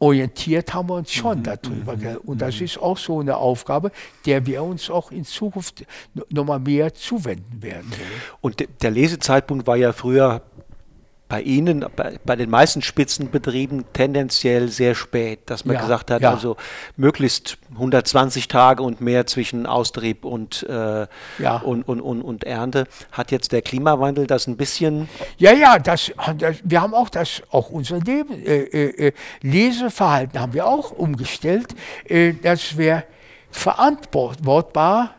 orientiert 0.00 0.72
haben 0.72 0.88
wir 0.88 0.94
uns 0.94 1.12
schon 1.12 1.38
mhm. 1.38 1.42
darüber. 1.44 1.96
Gell? 1.96 2.16
Und 2.16 2.40
das 2.40 2.58
mhm. 2.58 2.64
ist 2.64 2.78
auch 2.78 2.98
so 2.98 3.20
eine 3.20 3.36
Aufgabe, 3.36 3.92
der 4.26 4.44
wir 4.46 4.62
uns 4.62 4.90
auch 4.90 5.12
in 5.12 5.24
Zukunft 5.24 5.84
nochmal 6.30 6.58
mehr 6.58 6.92
zuwenden 6.94 7.62
werden. 7.62 7.90
Gell? 7.90 8.06
Und 8.40 8.66
der 8.82 8.90
Lesezeitpunkt 8.90 9.66
war 9.66 9.76
ja 9.76 9.92
früher 9.92 10.42
bei 11.30 11.42
Ihnen, 11.42 11.86
bei, 11.94 12.18
bei, 12.24 12.34
den 12.34 12.50
meisten 12.50 12.82
Spitzenbetrieben 12.82 13.84
tendenziell 13.92 14.68
sehr 14.68 14.96
spät, 14.96 15.38
dass 15.46 15.64
man 15.64 15.76
ja, 15.76 15.80
gesagt 15.80 16.10
hat, 16.10 16.22
ja. 16.22 16.32
also 16.32 16.56
möglichst 16.96 17.56
120 17.72 18.48
Tage 18.48 18.82
und 18.82 19.00
mehr 19.00 19.26
zwischen 19.26 19.64
Austrieb 19.64 20.24
und, 20.24 20.64
äh, 20.68 21.06
ja. 21.38 21.56
und, 21.58 21.84
und, 21.88 22.00
und, 22.00 22.20
und, 22.20 22.44
Ernte. 22.44 22.88
Hat 23.12 23.30
jetzt 23.30 23.52
der 23.52 23.62
Klimawandel 23.62 24.26
das 24.26 24.48
ein 24.48 24.56
bisschen? 24.56 25.08
Ja, 25.38 25.52
ja, 25.52 25.78
das, 25.78 26.10
das 26.36 26.56
wir 26.64 26.82
haben 26.82 26.94
auch 26.94 27.08
das, 27.08 27.42
auch 27.50 27.70
unser 27.70 28.00
Leben, 28.00 28.34
äh, 28.44 28.62
äh, 28.62 29.06
äh 29.06 29.12
Leseverhalten 29.40 30.40
haben 30.40 30.52
wir 30.52 30.66
auch 30.66 30.90
umgestellt, 30.90 31.76
äh, 32.06 32.32
dass 32.32 32.76
wir 32.76 33.04
verantwortbar 33.52 35.14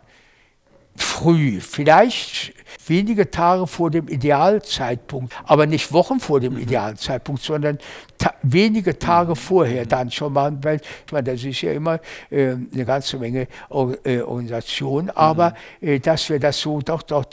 früh, 0.95 1.59
vielleicht 1.61 2.53
wenige 2.87 3.29
Tage 3.29 3.67
vor 3.67 3.91
dem 3.91 4.07
Idealzeitpunkt, 4.07 5.33
aber 5.45 5.65
nicht 5.65 5.93
Wochen 5.93 6.19
vor 6.19 6.39
dem 6.39 6.53
mhm. 6.53 6.59
Idealzeitpunkt, 6.59 7.41
sondern 7.41 7.77
ta 8.17 8.33
wenige 8.41 8.97
Tage 8.97 9.31
mhm. 9.31 9.35
vorher 9.35 9.85
dann 9.85 10.11
schon 10.11 10.33
mal, 10.33 10.51
weil 10.61 10.81
ich 11.05 11.11
meine, 11.11 11.31
das 11.31 11.43
ist 11.43 11.61
ja 11.61 11.71
immer 11.71 11.99
äh, 12.29 12.51
eine 12.51 12.85
ganze 12.85 13.17
Menge 13.17 13.47
Or 13.69 13.95
äh, 14.03 14.21
Organisation, 14.21 15.09
aber 15.09 15.53
mhm. 15.79 15.87
äh, 15.87 15.99
dass 15.99 16.29
wir 16.29 16.39
das 16.39 16.59
so 16.59 16.81
doch, 16.81 17.03
doch, 17.03 17.25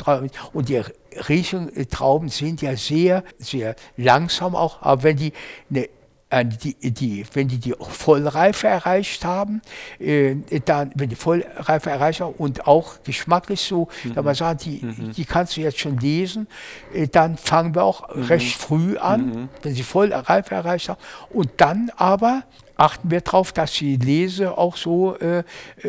und 0.53 0.69
die 0.69 0.83
Riechentrauben 1.29 2.29
sind 2.29 2.63
ja 2.63 2.77
sehr, 2.77 3.25
sehr 3.39 3.75
langsam 3.97 4.55
auch, 4.55 4.83
aber 4.83 5.03
wenn 5.03 5.17
die 5.17 5.33
eine 5.71 5.89
die, 6.31 6.75
die, 6.75 7.25
wenn 7.33 7.49
die 7.49 7.59
die 7.59 7.75
Vollreife 7.81 8.67
erreicht 8.67 9.25
haben, 9.25 9.63
äh, 9.99 10.37
dann, 10.65 10.93
wenn 10.95 11.09
die 11.09 11.17
Vollreife 11.17 11.91
erreicht 11.91 12.21
haben 12.21 12.35
und 12.35 12.67
auch 12.67 13.03
geschmacklich 13.03 13.63
so, 13.63 13.89
mhm. 14.05 14.15
da 14.15 14.23
man 14.23 14.35
sagt, 14.35 14.67
die, 14.67 14.81
mhm. 14.83 15.13
die 15.13 15.25
kannst 15.25 15.57
du 15.57 15.63
jetzt 15.63 15.79
schon 15.79 15.99
lesen, 15.99 16.47
äh, 16.93 17.09
dann 17.09 17.39
fangen 17.39 17.75
wir 17.75 17.85
auch 17.85 18.15
mhm. 18.15 18.25
recht 18.25 18.57
früh 18.57 18.99
an, 18.99 19.27
mhm. 19.27 19.49
wenn 19.63 19.75
sie 19.75 19.83
Vollreife 19.83 20.55
erreicht 20.55 20.91
haben. 20.91 21.01
Und 21.31 21.51
dann 21.57 21.91
aber 21.97 22.45
achten 22.77 23.11
wir 23.11 23.23
darauf, 23.23 23.53
dass 23.53 23.73
die 23.73 23.97
Lese 23.97 24.57
auch 24.57 24.77
so 24.77 25.17
äh, 25.17 25.45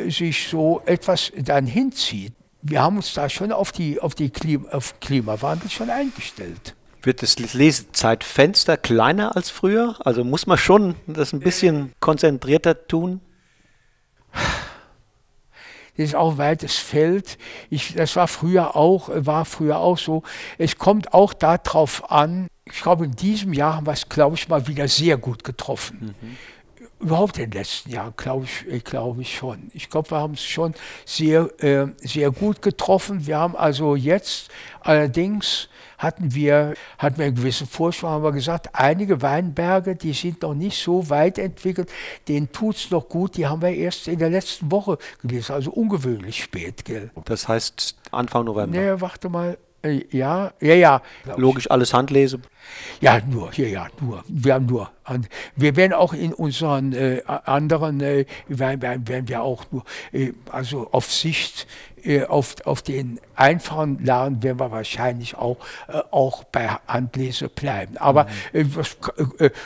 sich 0.08 0.48
so 0.48 0.82
etwas 0.86 1.34
dann 1.38 1.66
hinzieht. 1.66 2.34
Wir 2.62 2.82
haben 2.82 2.98
uns 2.98 3.14
da 3.14 3.30
schon 3.30 3.52
auf 3.52 3.72
die, 3.72 4.00
auf 4.00 4.16
die 4.16 4.30
Klima, 4.30 4.70
auf 4.70 5.00
Klimawandel 5.00 5.70
schon 5.70 5.90
eingestellt. 5.90 6.76
Wird 7.02 7.22
das 7.22 7.39
Lesezeitfenster 7.39 8.78
kleiner 8.78 9.36
als 9.36 9.50
früher? 9.50 9.95
Also 10.06 10.24
muss 10.24 10.47
man 10.47 10.58
schon 10.58 10.95
das 11.08 11.34
ein 11.34 11.39
bisschen 11.39 11.93
konzentrierter 12.00 12.88
tun? 12.88 13.22
Das 15.95 16.06
ist 16.06 16.16
auch 16.16 16.32
ein 16.32 16.38
weites 16.38 16.78
Feld. 16.78 17.38
Ich, 17.70 17.93
das 17.93 18.16
war 18.16 18.28
früher 18.28 18.76
auch, 18.76 19.10
war 19.14 19.45
früher 19.45 19.80
auch 19.80 19.97
so. 19.97 20.24
Es 20.58 20.78
kommt 20.78 21.14
auch 21.14 21.34
darauf 21.34 22.12
an, 22.12 22.47
ich 22.66 22.82
glaube, 22.82 23.06
in 23.06 23.16
diesem 23.16 23.54
Jahr 23.54 23.76
haben 23.76 23.88
wir 23.88 23.93
es, 23.93 24.08
glaube 24.08 24.36
ich, 24.36 24.47
mal 24.47 24.68
wieder 24.68 24.88
sehr 24.88 25.18
gut 25.18 25.43
getroffen. 25.43 26.16
Mhm 26.22 26.38
Überhaupt 27.02 27.38
in 27.38 27.50
den 27.50 27.60
letzten 27.60 27.91
Jahren, 27.91 28.14
glaube 28.18 28.45
ich, 28.45 28.84
glaube 28.84 29.22
ich 29.22 29.38
schon. 29.38 29.72
Ich 29.74 29.89
glaube, 29.89 30.12
wir 30.12 30.18
haben 30.18 30.34
es 30.34 30.43
schon 30.43 30.74
sehr, 31.06 31.50
äh, 31.64 31.88
sehr 32.02 32.30
gut 32.30 32.62
getroffen. 32.62 33.26
Wir 33.26 33.38
haben 33.38 33.56
also 33.56 33.95
jetzt 33.95 34.50
allerdings 34.82 35.70
hatten 36.00 36.34
wir, 36.34 36.74
hatten 36.97 37.18
wir 37.18 37.26
einen 37.26 37.36
gewissen 37.36 37.68
Vorsprung, 37.68 38.10
haben 38.10 38.24
wir 38.24 38.32
gesagt, 38.32 38.70
einige 38.74 39.22
Weinberge, 39.22 39.95
die 39.95 40.14
sind 40.14 40.41
noch 40.41 40.56
nicht 40.56 40.82
so 40.82 41.10
weit 41.10 41.38
entwickelt, 41.38 41.91
denen 42.28 42.52
tut 42.52 42.78
es 42.78 42.89
noch 42.89 43.08
gut, 43.08 43.38
die 43.38 43.45
haben 43.45 43.62
wir 43.62 43.70
erst 43.70 44.08
in 44.08 44.18
der 44.18 44.30
letzten 44.30 44.72
Woche 44.72 44.97
gelesen, 45.22 45.54
also 45.54 45.72
ungewöhnlich 45.72 46.41
spät, 46.41 46.86
gell? 46.86 47.12
Das 47.26 47.47
heißt 47.47 47.95
Anfang 48.12 48.45
November. 48.45 48.80
Nee, 48.80 49.02
warte 49.02 49.30
mal, 49.30 49.58
ja, 50.12 50.52
ja, 50.60 50.74
ja. 50.74 51.02
Logisch 51.38 51.70
alles 51.70 51.94
Handlese. 51.94 52.40
Ja, 53.02 53.20
nur, 53.26 53.54
ja, 53.54 53.68
ja, 53.68 53.88
nur. 54.02 54.24
Wir 54.28 54.56
haben 54.56 54.66
nur. 54.66 54.90
Wir 55.56 55.76
werden 55.76 55.94
auch 55.94 56.14
in 56.14 56.34
unseren 56.34 56.94
äh, 56.94 57.22
anderen, 57.26 58.02
äh, 58.02 58.26
werden, 58.48 59.08
werden 59.08 59.28
wir 59.28 59.42
auch 59.42 59.66
nur, 59.72 59.84
äh, 60.12 60.34
also 60.52 60.90
auf 60.92 61.12
Sicht, 61.12 61.66
äh, 62.04 62.26
auf, 62.26 62.56
auf 62.66 62.82
den 62.82 63.20
einfachen 63.36 64.04
Laden 64.04 64.44
werden 64.44 64.60
wir 64.60 64.72
wahrscheinlich 64.72 65.36
auch, 65.36 65.58
äh, 65.88 66.00
auch 66.12 66.44
bei 66.44 66.68
Handlese 66.88 67.50
bleiben. 67.50 67.98
Aber 67.98 68.28
mhm. 68.54 68.76
was, 68.76 68.98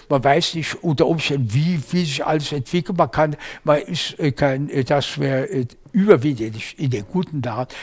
man 0.10 0.24
weiß 0.24 0.54
nicht 0.56 0.84
unter 0.84 1.08
Umständen, 1.08 1.54
wie, 1.54 1.82
wie 1.92 2.06
sich 2.06 2.26
alles 2.26 2.52
entwickelt. 2.52 2.98
Man 2.98 3.12
kann, 3.12 3.36
man 3.64 3.80
ist 3.80 4.16
kein, 4.36 4.70
dass 4.86 5.20
wir 5.20 5.48
überwiegend 5.92 6.56
in 6.78 6.90
den 6.90 7.06
guten 7.06 7.42
Laden, 7.42 7.76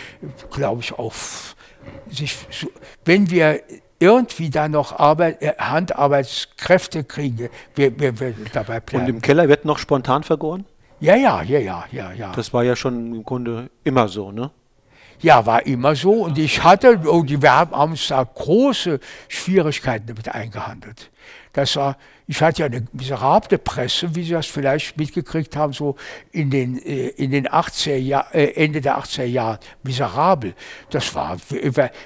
glaube 0.50 0.80
ich, 0.80 0.92
auf 0.92 1.56
sich, 2.10 2.36
wenn 3.04 3.30
wir 3.30 3.60
irgendwie 3.98 4.50
da 4.50 4.68
noch 4.68 4.98
Arbeit, 4.98 5.42
äh, 5.42 5.52
Handarbeitskräfte 5.58 7.04
kriegen, 7.04 7.50
wir, 7.74 7.98
wir, 8.00 8.18
wir 8.18 8.34
dabei 8.52 8.80
bleiben. 8.80 9.04
Und 9.04 9.10
im 9.10 9.20
Keller 9.20 9.48
wird 9.48 9.64
noch 9.64 9.78
spontan 9.78 10.22
vergoren? 10.22 10.64
Ja, 11.00 11.16
ja, 11.16 11.42
ja, 11.42 11.58
ja, 11.58 11.84
ja, 11.92 12.12
ja. 12.12 12.32
Das 12.32 12.52
war 12.52 12.64
ja 12.64 12.76
schon 12.76 13.14
im 13.14 13.24
Grunde 13.24 13.70
immer 13.84 14.08
so, 14.08 14.32
ne? 14.32 14.50
Ja, 15.20 15.44
war 15.44 15.66
immer 15.66 15.94
so. 15.94 16.12
Und 16.24 16.38
ich 16.38 16.64
hatte, 16.64 16.98
und 16.98 17.42
wir 17.42 17.52
haben 17.52 17.72
uns 17.72 18.08
da 18.08 18.24
große 18.24 19.00
Schwierigkeiten 19.28 20.06
damit 20.06 20.34
eingehandelt. 20.34 21.10
Das 21.52 21.76
war, 21.76 21.96
ich 22.30 22.40
hatte 22.40 22.60
ja 22.60 22.66
eine 22.66 22.86
miserable 22.92 23.58
Presse, 23.58 24.14
wie 24.14 24.22
Sie 24.22 24.30
das 24.30 24.46
vielleicht 24.46 24.96
mitgekriegt 24.96 25.56
haben, 25.56 25.72
so 25.72 25.96
in 26.30 26.48
den, 26.48 26.80
äh, 26.80 27.08
in 27.08 27.32
den 27.32 27.48
80er 27.48 27.96
Jahr, 27.96 28.32
äh, 28.32 28.52
Ende 28.52 28.80
der 28.80 28.98
80er 28.98 29.24
Jahre. 29.24 29.58
Miserabel. 29.82 30.54
Das 30.90 31.12
war, 31.16 31.38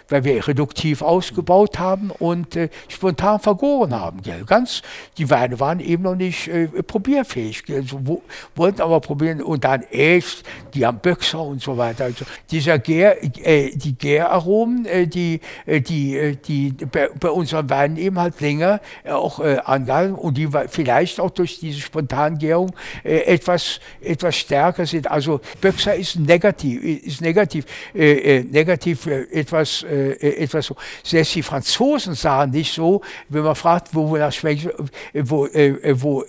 weil 0.08 0.24
wir 0.24 0.48
reduktiv 0.48 1.02
ausgebaut 1.02 1.78
haben 1.78 2.10
und 2.10 2.56
äh, 2.56 2.70
spontan 2.88 3.38
vergoren 3.38 3.94
haben. 3.94 4.22
Gell. 4.22 4.44
Ganz, 4.46 4.80
die 5.18 5.28
Weine 5.28 5.60
waren 5.60 5.78
eben 5.78 6.04
noch 6.04 6.14
nicht 6.14 6.48
äh, 6.48 6.68
probierfähig. 6.68 7.64
Gell. 7.64 7.84
Wo, 7.90 8.22
wollten 8.54 8.80
aber 8.80 9.00
probieren 9.00 9.42
und 9.42 9.64
dann 9.64 9.82
echt, 9.82 10.42
die 10.72 10.86
am 10.86 11.00
Böxer 11.00 11.42
und 11.42 11.60
so 11.60 11.76
weiter. 11.76 12.04
Also 12.04 12.24
dieser 12.50 12.78
Gär, 12.78 13.22
äh, 13.22 13.76
die 13.76 13.98
Gäraromen, 13.98 14.86
äh, 14.86 15.06
die, 15.06 15.42
die, 15.66 16.38
die 16.46 16.70
bei, 16.90 17.10
bei 17.20 17.28
unseren 17.28 17.68
Weinen 17.68 17.98
eben 17.98 18.18
halt 18.18 18.40
länger 18.40 18.80
auch 19.06 19.38
angehalten 19.40 20.14
und 20.14 20.38
die 20.38 20.48
vielleicht 20.68 21.20
auch 21.20 21.30
durch 21.30 21.60
diese 21.60 21.80
Spontangärung 21.80 22.74
äh, 23.02 23.18
etwas, 23.20 23.80
etwas 24.00 24.36
stärker 24.36 24.86
sind. 24.86 25.10
Also 25.10 25.40
Böxer 25.60 25.94
ist 25.94 26.16
negativ, 26.16 26.82
ist 26.82 27.20
negativ, 27.20 27.66
äh, 27.94 28.38
äh 28.38 28.44
negativ 28.44 29.06
äh, 29.06 29.24
etwas, 29.30 29.82
äh, 29.82 30.42
etwas 30.42 30.66
so. 30.66 30.76
Selbst 31.02 31.34
die 31.34 31.42
Franzosen 31.42 32.14
sagen 32.14 32.52
nicht 32.52 32.72
so, 32.72 33.02
wenn 33.28 33.42
man 33.42 33.54
fragt, 33.54 33.94
wo, 33.94 34.08
wo 34.08 34.16
das 34.16 34.36
schmeckt, 34.36 34.68
wo, 35.12 35.46
wo, 35.46 36.24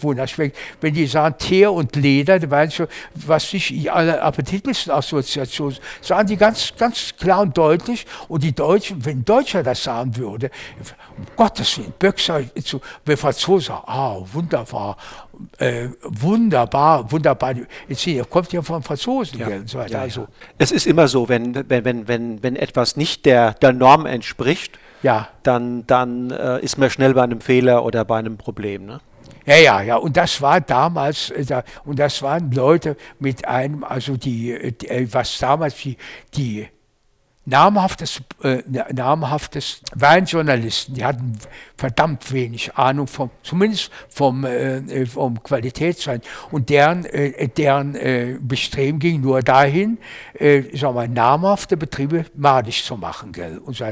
wo 0.00 0.14
das 0.14 0.30
schmeckt, 0.30 0.56
wenn 0.80 0.94
die 0.94 1.06
sagen 1.06 1.36
Teer 1.38 1.72
und 1.72 1.94
Leder, 1.96 2.38
da 2.38 2.50
weiß 2.50 2.74
schon, 2.74 2.88
was 3.14 3.50
sich 3.50 3.68
die 3.68 3.90
appetitlichsten 3.90 4.92
Assoziationen, 4.92 5.78
sagen 6.00 6.26
die 6.26 6.36
ganz, 6.36 6.72
ganz 6.76 7.14
klar 7.16 7.42
und 7.42 7.56
deutlich. 7.56 8.06
Und 8.28 8.42
die 8.42 8.52
Deutschen, 8.52 9.04
wenn 9.04 9.24
Deutscher 9.24 9.62
das 9.62 9.82
sagen 9.82 10.16
würde, 10.16 10.50
um 11.16 11.26
Gottes 11.36 11.67
Willen, 11.76 11.92
Böxer 11.98 12.42
zu 12.62 12.80
Franzosen, 13.16 13.74
ah, 13.86 14.16
wunderbar, 14.32 14.96
äh, 15.58 15.88
wunderbar, 16.02 17.10
wunderbar. 17.10 17.54
Jetzt 17.88 18.30
kommt 18.30 18.52
ja 18.52 18.62
von 18.62 18.82
Franzosen 18.82 19.38
ja, 19.38 19.48
und 19.48 19.68
so 19.68 19.78
weiter. 19.78 19.92
Ja, 19.92 20.00
also. 20.00 20.28
Es 20.58 20.72
ist 20.72 20.86
immer 20.86 21.08
so, 21.08 21.28
wenn, 21.28 21.54
wenn, 21.68 21.84
wenn, 21.84 22.08
wenn, 22.08 22.42
wenn 22.42 22.56
etwas 22.56 22.96
nicht 22.96 23.26
der, 23.26 23.54
der 23.54 23.72
Norm 23.72 24.06
entspricht, 24.06 24.78
ja. 25.02 25.28
dann, 25.42 25.86
dann 25.86 26.30
äh, 26.30 26.60
ist 26.60 26.78
man 26.78 26.90
schnell 26.90 27.14
bei 27.14 27.22
einem 27.22 27.40
Fehler 27.40 27.84
oder 27.84 28.04
bei 28.04 28.18
einem 28.18 28.36
Problem. 28.36 28.86
Ne? 28.86 29.00
Ja, 29.46 29.56
ja, 29.56 29.82
ja. 29.82 29.96
Und 29.96 30.16
das 30.16 30.42
war 30.42 30.60
damals, 30.60 31.30
äh, 31.30 31.62
und 31.84 31.98
das 31.98 32.22
waren 32.22 32.50
Leute 32.52 32.96
mit 33.18 33.46
einem, 33.46 33.84
also 33.84 34.16
die, 34.16 34.74
die 34.78 34.88
äh, 34.88 35.08
was 35.10 35.38
damals 35.38 35.76
die, 35.76 35.96
die 36.34 36.68
namhaftes, 37.48 38.20
äh, 38.42 38.62
namhaftes 38.92 39.80
Weinjournalisten, 39.94 40.94
die 40.94 41.04
hatten 41.04 41.38
verdammt 41.76 42.32
wenig 42.32 42.74
Ahnung 42.74 43.06
vom, 43.06 43.30
zumindest 43.42 43.90
vom, 44.08 44.44
äh, 44.44 45.06
vom 45.06 45.42
Qualitätswein. 45.42 46.20
Und 46.50 46.68
deren, 46.68 47.04
äh, 47.04 47.48
deren 47.48 47.94
äh, 47.94 48.36
Bestreben 48.40 48.98
ging 48.98 49.20
nur 49.20 49.42
dahin, 49.42 49.98
äh, 50.34 50.62
sagen 50.76 50.96
wir, 50.96 51.08
namhafte 51.08 51.76
Betriebe 51.76 52.26
madig 52.34 52.84
zu 52.84 52.96
machen, 52.96 53.32
gell? 53.32 53.58
Und 53.58 53.76
so, 53.76 53.84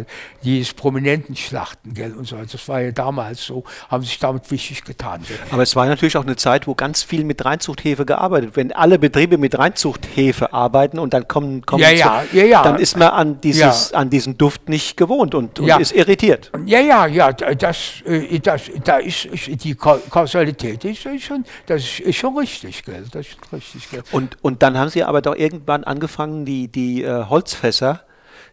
dieses 0.42 0.74
prominenten 0.74 1.36
Schlachten, 1.36 1.94
gell? 1.94 2.12
Und 2.12 2.26
so, 2.26 2.36
das 2.36 2.68
war 2.68 2.80
ja 2.80 2.90
damals 2.90 3.44
so, 3.44 3.64
haben 3.88 4.02
sich 4.02 4.18
damit 4.18 4.50
wichtig 4.50 4.84
getan. 4.84 5.22
Gell? 5.26 5.38
Aber 5.50 5.62
es 5.62 5.76
war 5.76 5.86
natürlich 5.86 6.16
auch 6.16 6.24
eine 6.24 6.36
Zeit, 6.36 6.66
wo 6.66 6.74
ganz 6.74 7.02
viel 7.02 7.24
mit 7.24 7.44
Reinzuchthefe 7.44 8.04
gearbeitet. 8.04 8.50
Wenn 8.54 8.72
alle 8.72 8.98
Betriebe 8.98 9.38
mit 9.38 9.58
Reinzuchthefe 9.58 10.52
arbeiten 10.52 10.98
und 10.98 11.14
dann 11.14 11.28
kommen, 11.28 11.64
kommen 11.64 11.82
ja, 11.82 11.90
ja, 11.90 12.24
zu, 12.28 12.36
ja, 12.36 12.44
ja. 12.44 12.62
dann 12.62 12.78
ist 12.78 12.96
man 12.96 13.08
an 13.08 13.40
dieses, 13.46 13.90
ja. 13.90 13.98
an 13.98 14.10
diesen 14.10 14.36
Duft 14.36 14.68
nicht 14.68 14.96
gewohnt 14.96 15.34
und, 15.34 15.60
und 15.60 15.66
ja. 15.66 15.76
ist 15.78 15.92
irritiert. 15.92 16.50
Ja, 16.64 16.80
ja, 16.80 17.06
ja, 17.06 17.32
das, 17.32 18.02
äh, 18.04 18.40
das, 18.40 18.62
da 18.84 18.96
ist 18.96 19.28
die 19.46 19.74
Kausalität 19.74 20.84
ist 20.84 21.02
schon, 21.22 21.44
das 21.66 22.00
ist 22.00 22.16
schon 22.16 22.36
richtig, 22.36 22.84
gell? 22.84 23.04
Das 23.10 23.26
ist 23.26 23.38
richtig, 23.52 23.90
gell? 23.90 24.02
Und, 24.10 24.36
und 24.42 24.62
dann 24.62 24.76
haben 24.76 24.90
Sie 24.90 25.04
aber 25.04 25.22
doch 25.22 25.36
irgendwann 25.36 25.84
angefangen, 25.84 26.44
die, 26.44 26.68
die 26.68 27.02
äh, 27.02 27.24
Holzfässer, 27.24 28.02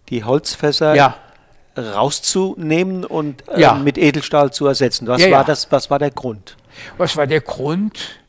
die 0.10 0.24
Holzfässer 0.24 0.96
ja. 0.96 1.16
rauszunehmen 1.78 3.06
und 3.06 3.48
äh, 3.50 3.74
mit 3.76 3.98
Edelstahl 3.98 4.52
zu 4.52 4.68
ersetzen. 4.68 5.08
Was, 5.08 5.22
war 5.32 5.44
Das, 5.44 5.72
was 5.72 5.90
war 5.90 6.00
der 6.00 6.12
Grund? 6.12 6.56
Was 6.98 7.18
war 7.18 7.28
der 7.28 7.42
Grund? 7.42 8.23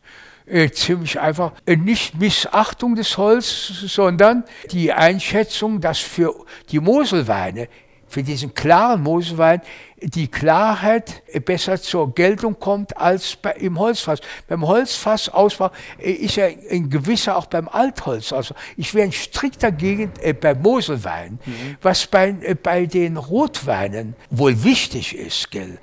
Äh, 0.47 0.71
ziemlich 0.71 1.19
einfach 1.19 1.53
äh, 1.67 1.77
nicht 1.77 2.19
Missachtung 2.19 2.95
des 2.95 3.17
Holz, 3.17 3.69
sondern 3.87 4.45
die 4.71 4.93
Einschätzung, 4.93 5.81
dass 5.81 5.99
für 5.99 6.35
die 6.71 6.81
Moselweine, 6.81 7.69
für 8.07 8.23
diesen 8.23 8.55
klaren 8.55 9.03
Moselwein, 9.03 9.63
die 10.01 10.29
Klarheit 10.29 11.23
besser 11.45 11.81
zur 11.81 12.15
Geltung 12.15 12.59
kommt 12.59 12.97
als 12.97 13.37
bei, 13.37 13.53
im 13.53 13.79
Holzfass. 13.79 14.21
Beim 14.47 14.67
Holzfassausbau 14.67 15.71
äh, 15.99 16.11
ist 16.11 16.37
ja 16.37 16.47
ein 16.47 16.91
gewisser 16.91 17.37
auch 17.37 17.47
beim 17.47 17.69
Altholz. 17.69 18.33
Also 18.33 18.55
ich 18.77 18.95
wäre 18.95 19.07
ein 19.07 19.13
strikt 19.13 19.63
dagegen 19.63 20.13
äh, 20.21 20.35
bei 20.35 20.55
Moselwein, 20.55 21.39
mhm. 21.45 21.77
was 21.81 22.07
bei, 22.07 22.37
äh, 22.43 22.55
bei 22.55 22.87
den 22.87 23.17
Rotweinen 23.17 24.15
wohl 24.31 24.63
wichtig 24.63 25.17
ist, 25.17 25.51
gell? 25.51 25.79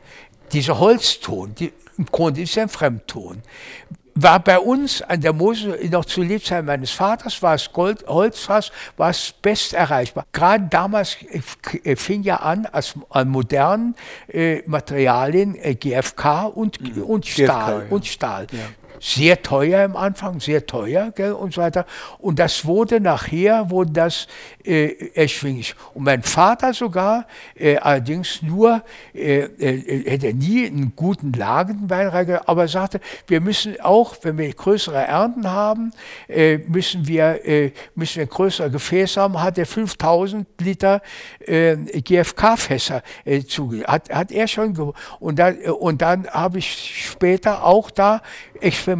Dieser 0.54 0.80
Holzton, 0.80 1.56
die, 1.56 1.74
im 1.98 2.06
Grunde 2.06 2.42
ist 2.42 2.58
ein 2.58 2.70
Fremdton 2.70 3.42
war 4.16 4.40
bei 4.40 4.60
uns 4.60 5.02
an 5.02 5.22
der 5.22 5.34
Mosel 5.34 5.90
noch 5.90 6.06
zu 6.06 6.22
Lebzeiten 6.22 6.66
meines 6.66 6.92
Vaters, 6.92 7.42
war 7.42 7.56
es 7.56 7.72
Gold, 7.72 8.06
Holzfass, 8.08 8.72
war 8.98 9.10
es 9.10 9.34
best 9.42 9.74
erreichbar. 9.74 10.26
Gerade 10.32 10.68
damals 10.70 11.18
fing 11.96 12.24
ja 12.24 12.38
an, 12.38 12.66
als 12.66 12.96
an 13.10 13.30
modernen 13.30 13.96
äh, 14.28 14.62
Materialien 14.66 15.56
äh, 15.56 15.76
GFK 15.76 16.48
und, 16.54 16.82
mhm. 16.82 17.04
und 17.04 17.26
Stahl. 17.26 17.48
GFK, 17.48 17.90
ja. 17.90 17.96
und 17.96 18.08
Stahl. 18.08 18.48
Ja 18.52 18.60
sehr 19.02 19.42
teuer 19.42 19.84
am 19.84 19.96
Anfang, 19.96 20.40
sehr 20.40 20.68
teuer 20.68 21.12
gell, 21.12 21.34
und 21.34 21.56
so 21.56 21.62
weiter. 21.62 21.86
Und 22.20 22.38
das 22.38 22.66
wurde 22.66 23.02
nachher, 23.02 23.72
wurde 23.72 23.92
das 23.92 24.28
äh, 24.64 25.10
erschwinglich. 25.16 25.74
Und 25.96 26.04
mein 26.04 26.22
Vater 26.22 26.72
sogar, 26.74 27.26
äh, 27.56 27.78
allerdings 27.78 28.44
nur, 28.44 28.84
äh, 29.14 29.40
äh 29.40 30.12
hätte 30.12 30.32
nie 30.36 30.68
einen 30.68 30.94
guten 30.96 31.34
Lagenwein 31.34 32.10
reingehört, 32.10 32.48
aber 32.48 32.68
sagte, 32.68 33.00
wir 33.26 33.42
müssen 33.42 33.82
auch, 33.82 34.16
wenn 34.22 34.38
wir 34.38 34.54
größere 34.54 35.04
Ernten 35.04 35.50
haben, 35.50 35.92
äh, 36.28 36.60
müssen, 36.60 37.08
wir, 37.08 37.44
äh, 37.44 37.72
müssen 37.96 38.20
wir 38.20 38.28
größere 38.28 38.70
Gefäße 38.70 39.20
haben, 39.20 39.42
hat 39.42 39.58
er 39.58 39.66
5000 39.66 40.48
Liter 40.60 41.02
GFK-Fässer 41.48 43.02
äh, 43.26 43.42
zugegeben. 43.44 43.88
Hat, 43.88 44.14
hat 44.14 44.32
er 44.32 44.48
schon 44.48 44.78
und 45.20 45.40
dann, 45.40 45.58
und 45.58 46.04
dann 46.04 46.28
habe 46.28 46.60
ich 46.60 47.08
später 47.10 47.64
auch 47.64 47.90
da 47.90 48.22
experimentiert 48.60 48.91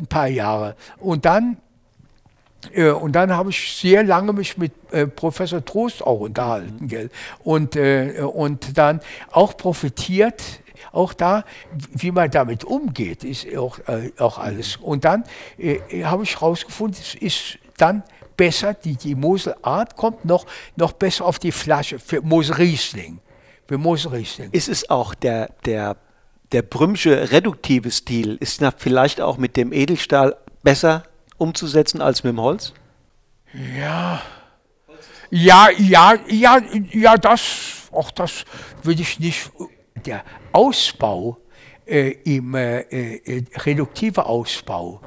ein 0.00 0.06
paar 0.06 0.28
Jahre. 0.28 0.76
Und 0.98 1.24
dann, 1.24 1.56
äh, 2.72 2.90
und 2.90 3.12
dann 3.12 3.32
habe 3.32 3.50
ich 3.50 3.76
sehr 3.76 4.02
lange 4.02 4.32
mich 4.32 4.58
mit 4.58 4.72
äh, 4.92 5.06
Professor 5.06 5.64
Trost 5.64 6.02
auch 6.02 6.20
unterhalten. 6.20 6.76
Mhm. 6.80 6.88
Gell? 6.88 7.10
Und, 7.44 7.76
äh, 7.76 8.22
und 8.22 8.76
dann 8.76 9.00
auch 9.30 9.56
profitiert 9.56 10.42
auch 10.92 11.12
da, 11.12 11.44
wie 11.92 12.10
man 12.10 12.30
damit 12.30 12.64
umgeht, 12.64 13.22
ist 13.24 13.46
auch, 13.56 13.78
äh, 13.86 14.12
auch 14.18 14.38
alles. 14.38 14.76
Und 14.76 15.04
dann 15.04 15.24
äh, 15.58 15.78
habe 16.04 16.22
ich 16.22 16.34
herausgefunden, 16.34 16.98
es 17.00 17.14
ist 17.14 17.58
dann 17.76 18.02
besser, 18.36 18.74
die, 18.74 18.96
die 18.96 19.14
Moselart 19.14 19.96
kommt 19.96 20.24
noch, 20.24 20.46
noch 20.76 20.92
besser 20.92 21.24
auf 21.24 21.38
die 21.38 21.52
Flasche 21.52 21.98
für 21.98 22.20
Mosel 22.22 22.56
Riesling. 22.56 23.18
Für 23.66 23.78
Mosel 23.78 24.12
Riesling. 24.12 24.50
Ist 24.52 24.68
es 24.68 24.88
auch 24.90 25.14
der, 25.14 25.50
der, 25.64 25.96
der 26.52 26.62
Brümsche 26.62 27.32
reduktive 27.32 27.90
Stil, 27.90 28.36
ist 28.40 28.60
vielleicht 28.78 29.20
auch 29.20 29.36
mit 29.38 29.56
dem 29.56 29.72
Edelstahl 29.72 30.36
besser 30.62 31.04
umzusetzen 31.38 32.00
als 32.00 32.24
mit 32.24 32.32
dem 32.32 32.40
Holz? 32.40 32.72
Ja. 33.74 34.22
Ja, 35.30 35.68
ja, 35.76 36.14
ja, 36.28 36.60
ja, 36.92 37.16
das, 37.16 37.88
auch 37.90 38.10
das 38.10 38.44
würde 38.82 39.02
ich 39.02 39.18
nicht. 39.18 39.50
Der 40.04 40.22
Ausbau 40.52 41.38
äh, 41.84 42.10
im 42.24 42.54
äh, 42.54 42.80
äh, 42.80 43.44
reduktive 43.64 44.26
Ausbau 44.26 45.00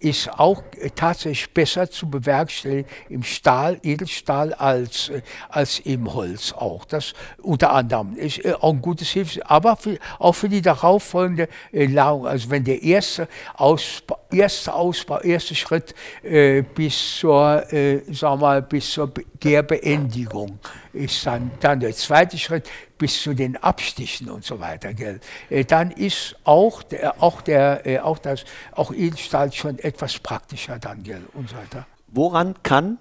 ist 0.00 0.30
auch 0.38 0.62
tatsächlich 0.94 1.52
besser 1.52 1.90
zu 1.90 2.08
bewerkstelligen 2.08 2.90
im 3.08 3.22
Stahl, 3.22 3.78
Edelstahl 3.82 4.54
als, 4.54 5.10
als 5.48 5.80
im 5.80 6.12
Holz 6.12 6.52
auch. 6.52 6.84
Das 6.84 7.14
unter 7.42 7.72
anderem 7.72 8.16
ist 8.16 8.44
auch 8.60 8.72
ein 8.72 8.82
gutes 8.82 9.10
Hilfs, 9.10 9.38
aber 9.40 9.76
für, 9.76 9.98
auch 10.18 10.34
für 10.34 10.48
die 10.48 10.62
darauffolgende 10.62 11.48
Lagerung. 11.72 12.26
Also 12.26 12.50
wenn 12.50 12.64
der 12.64 12.82
erste 12.82 13.28
Ausbau, 13.54 14.18
erste 14.30 14.74
Ausbau, 14.74 15.20
erste 15.20 15.54
Schritt 15.54 15.94
äh, 16.22 16.62
bis 16.62 17.18
zur, 17.18 17.72
äh, 17.72 18.02
sag 18.12 18.40
mal, 18.40 18.62
bis 18.62 18.90
zur 18.90 19.12
Gärbeendigung 19.40 20.58
ist 20.94 21.26
dann, 21.26 21.50
dann 21.60 21.80
der 21.80 21.92
zweite 21.92 22.38
Schritt 22.38 22.68
bis 22.96 23.22
zu 23.22 23.34
den 23.34 23.56
Abstichen 23.56 24.30
und 24.30 24.44
so 24.44 24.60
weiter. 24.60 24.94
Gell. 24.94 25.20
Äh, 25.50 25.64
dann 25.64 25.90
ist 25.90 26.36
auch 26.44 26.82
der, 26.82 27.22
auch 27.22 27.42
der, 27.42 27.86
äh, 27.86 27.98
auch 27.98 28.18
das, 28.18 28.44
auch 28.72 28.92
Edelstahl 28.92 29.52
schon 29.64 29.78
etwas 29.78 30.18
praktischer 30.18 30.78
dann 30.78 31.02
gell, 31.02 31.22
und 31.32 31.48
so 31.48 31.56
weiter. 31.56 31.86
Woran 32.08 32.54
kann 32.62 32.98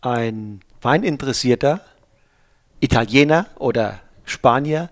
ein 0.00 0.60
Weininteressierter, 0.80 1.80
Italiener 2.80 3.46
oder 3.56 3.98
Spanier 4.24 4.90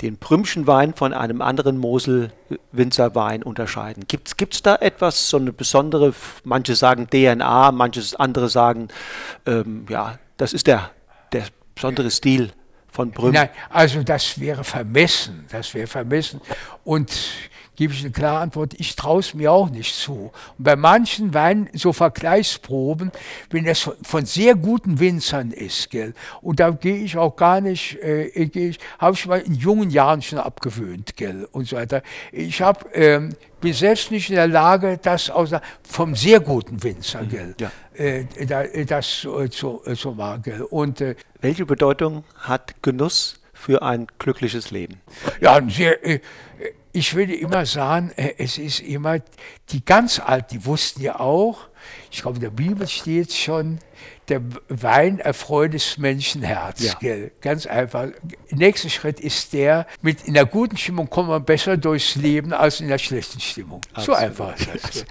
den 0.00 0.18
Prümschen 0.18 0.66
Wein 0.66 0.94
von 0.94 1.12
einem 1.12 1.42
anderen 1.42 1.76
Mosel-Winzerwein 1.78 3.42
unterscheiden? 3.42 4.04
Gibt 4.06 4.54
es 4.54 4.62
da 4.62 4.76
etwas, 4.76 5.28
so 5.28 5.38
eine 5.38 5.52
besondere, 5.52 6.14
manche 6.44 6.76
sagen 6.76 7.08
DNA, 7.08 7.72
manche 7.72 8.02
andere 8.18 8.48
sagen, 8.48 8.88
ähm, 9.46 9.86
ja, 9.88 10.18
das 10.36 10.52
ist 10.52 10.68
der, 10.68 10.90
der 11.32 11.46
besondere 11.74 12.10
Stil 12.10 12.52
von 12.88 13.10
Brüm? 13.10 13.32
Nein, 13.32 13.48
also 13.70 14.02
das 14.04 14.38
wäre 14.38 14.62
vermessen, 14.62 15.46
das 15.50 15.74
wäre 15.74 15.88
vermessen. 15.88 16.40
Und 16.84 17.10
gebe 17.82 17.94
ich 17.94 18.04
eine 18.04 18.12
klare 18.12 18.38
Antwort, 18.38 18.74
ich 18.78 18.94
traue 18.94 19.18
es 19.18 19.34
mir 19.34 19.50
auch 19.50 19.68
nicht 19.68 19.96
zu. 19.96 20.30
Und 20.56 20.64
bei 20.64 20.76
manchen 20.76 21.34
Weinen, 21.34 21.68
so 21.72 21.92
Vergleichsproben, 21.92 23.10
wenn 23.50 23.64
das 23.64 23.90
von 24.04 24.24
sehr 24.24 24.54
guten 24.54 25.00
Winzern 25.00 25.50
ist, 25.50 25.90
gell, 25.90 26.14
und 26.42 26.60
da 26.60 26.70
gehe 26.70 26.98
ich 26.98 27.16
auch 27.16 27.34
gar 27.34 27.60
nicht, 27.60 27.98
äh, 28.00 28.26
ich, 28.26 28.78
habe 29.00 29.16
ich 29.16 29.26
mal 29.26 29.40
in 29.40 29.54
jungen 29.54 29.90
Jahren 29.90 30.22
schon 30.22 30.38
abgewöhnt, 30.38 31.16
gell, 31.16 31.48
und 31.50 31.66
so 31.66 31.74
weiter. 31.74 32.02
Ich 32.30 32.62
habe, 32.62 32.88
ähm, 32.92 33.34
bin 33.60 33.72
selbst 33.72 34.12
nicht 34.12 34.30
in 34.30 34.36
der 34.36 34.46
Lage, 34.46 35.00
das 35.02 35.28
aus 35.28 35.50
vom 35.82 36.14
sehr 36.14 36.38
guten 36.38 36.84
Winzer, 36.84 37.22
mhm, 37.22 37.28
gell, 37.30 37.54
ja. 37.58 37.72
äh, 37.94 38.86
das 38.86 39.24
äh, 39.24 39.50
zu, 39.50 39.82
zu 39.96 40.12
machen, 40.12 40.42
gell. 40.42 40.62
Und, 40.62 41.00
äh, 41.00 41.16
Welche 41.40 41.66
Bedeutung 41.66 42.22
hat 42.36 42.80
Genuss 42.80 43.40
für 43.52 43.82
ein 43.82 44.06
glückliches 44.20 44.70
Leben? 44.70 45.00
Ja, 45.40 45.60
sehr, 45.68 46.06
äh, 46.06 46.20
ich 46.92 47.14
würde 47.14 47.34
immer 47.34 47.64
sagen, 47.66 48.12
äh, 48.16 48.34
es 48.38 48.58
ist 48.58 48.80
immer, 48.80 49.18
die 49.70 49.84
ganz 49.84 50.20
Alten, 50.20 50.58
die 50.58 50.66
wussten 50.66 51.02
ja 51.02 51.20
auch, 51.20 51.68
ich 52.10 52.22
glaube, 52.22 52.36
in 52.36 52.42
der 52.42 52.50
Bibel 52.50 52.86
steht 52.86 53.32
schon, 53.32 53.78
der 54.28 54.40
Wein 54.68 55.18
erfreut 55.18 55.74
das 55.74 55.98
Menschenherz. 55.98 56.82
Ja. 56.82 56.94
Gell? 57.00 57.32
Ganz 57.40 57.66
einfach. 57.66 58.08
Nächster 58.50 58.88
Schritt 58.88 59.20
ist 59.20 59.52
der, 59.52 59.86
mit 60.00 60.24
in 60.24 60.34
der 60.34 60.46
guten 60.46 60.76
Stimmung 60.76 61.10
kommt 61.10 61.28
man 61.28 61.44
besser 61.44 61.76
durchs 61.76 62.14
Leben 62.14 62.52
als 62.52 62.80
in 62.80 62.88
der 62.88 62.98
schlechten 62.98 63.40
Stimmung. 63.40 63.80
Absolut. 63.92 64.18
So 64.18 64.24
einfach 64.24 64.56
ist 64.56 64.84
das. 64.84 65.04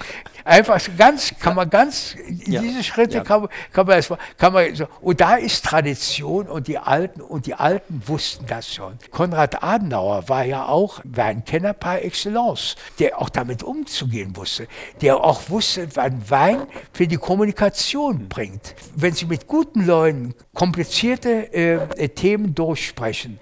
Einfach 0.43 0.79
ganz, 0.97 1.33
kann 1.39 1.55
man 1.55 1.69
ganz, 1.69 2.15
ja. 2.47 2.61
diese 2.61 2.83
Schritte 2.83 3.17
ja. 3.17 3.23
kann, 3.23 3.41
man, 3.41 3.49
kann 3.71 3.85
man 3.85 3.95
erstmal, 3.95 4.19
kann 4.37 4.53
man 4.53 4.73
so, 4.73 4.87
und 5.01 5.21
da 5.21 5.35
ist 5.35 5.65
Tradition 5.65 6.47
und 6.47 6.67
die 6.67 6.79
Alten, 6.79 7.21
und 7.21 7.45
die 7.45 7.53
Alten 7.53 8.01
wussten 8.07 8.47
das 8.47 8.73
schon. 8.73 8.97
Konrad 9.11 9.61
Adenauer 9.63 10.27
war 10.29 10.43
ja 10.43 10.65
auch 10.65 10.99
Weinkenner 11.03 11.73
par 11.73 12.01
excellence, 12.01 12.75
der 12.97 13.21
auch 13.21 13.29
damit 13.29 13.61
umzugehen 13.61 14.35
wusste, 14.35 14.67
der 15.01 15.23
auch 15.23 15.49
wusste, 15.49 15.87
wann 15.95 16.27
Wein 16.29 16.63
für 16.91 17.07
die 17.07 17.17
Kommunikation 17.17 18.27
bringt. 18.27 18.73
Wenn 18.95 19.13
Sie 19.13 19.25
mit 19.25 19.47
guten 19.47 19.85
Leuten 19.85 20.33
komplizierte 20.53 21.53
äh, 21.53 22.09
Themen 22.09 22.53
durchsprechen, 22.53 23.39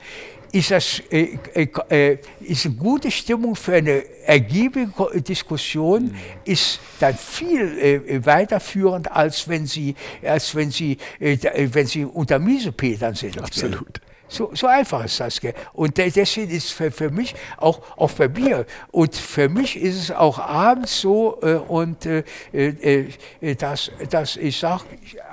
ist 0.51 0.71
das 0.71 1.01
äh, 1.11 1.37
äh, 1.53 1.67
äh, 1.89 2.17
ist 2.41 2.65
eine 2.65 2.75
gute 2.75 3.11
Stimmung 3.11 3.55
für 3.55 3.75
eine 3.75 4.03
ergiebige 4.25 5.21
Diskussion, 5.21 6.05
mhm. 6.05 6.15
ist 6.45 6.79
dann 6.99 7.15
viel 7.15 7.77
äh, 7.77 8.25
weiterführend, 8.25 9.11
als 9.11 9.47
wenn 9.47 9.65
Sie, 9.65 9.95
als 10.23 10.55
wenn 10.55 10.71
Sie, 10.71 10.97
äh, 11.19 11.33
äh, 11.33 11.69
wenn 11.73 11.85
Sie 11.85 12.05
unter 12.05 12.39
Miesepetern 12.39 13.15
sind. 13.15 13.41
Absolut. 13.41 14.01
So, 14.29 14.51
so 14.53 14.67
einfach 14.67 15.03
ist 15.03 15.19
das. 15.19 15.41
Gell? 15.41 15.55
Und 15.73 15.97
deswegen 15.97 16.51
ist 16.51 16.71
für, 16.71 16.91
für 16.91 17.09
mich 17.09 17.35
auch, 17.57 17.81
auch 17.97 18.11
bei 18.11 18.29
mir 18.29 18.65
und 18.91 19.15
für 19.15 19.49
mich 19.49 19.75
ist 19.75 19.95
es 19.95 20.11
auch 20.11 20.37
abends 20.37 21.01
so 21.01 21.39
äh, 21.41 21.55
und 21.55 22.05
äh, 22.05 22.23
äh, 22.53 23.09
äh 23.41 23.55
dass, 23.55 23.91
dass 24.09 24.37
ich 24.37 24.59
sage, 24.59 24.83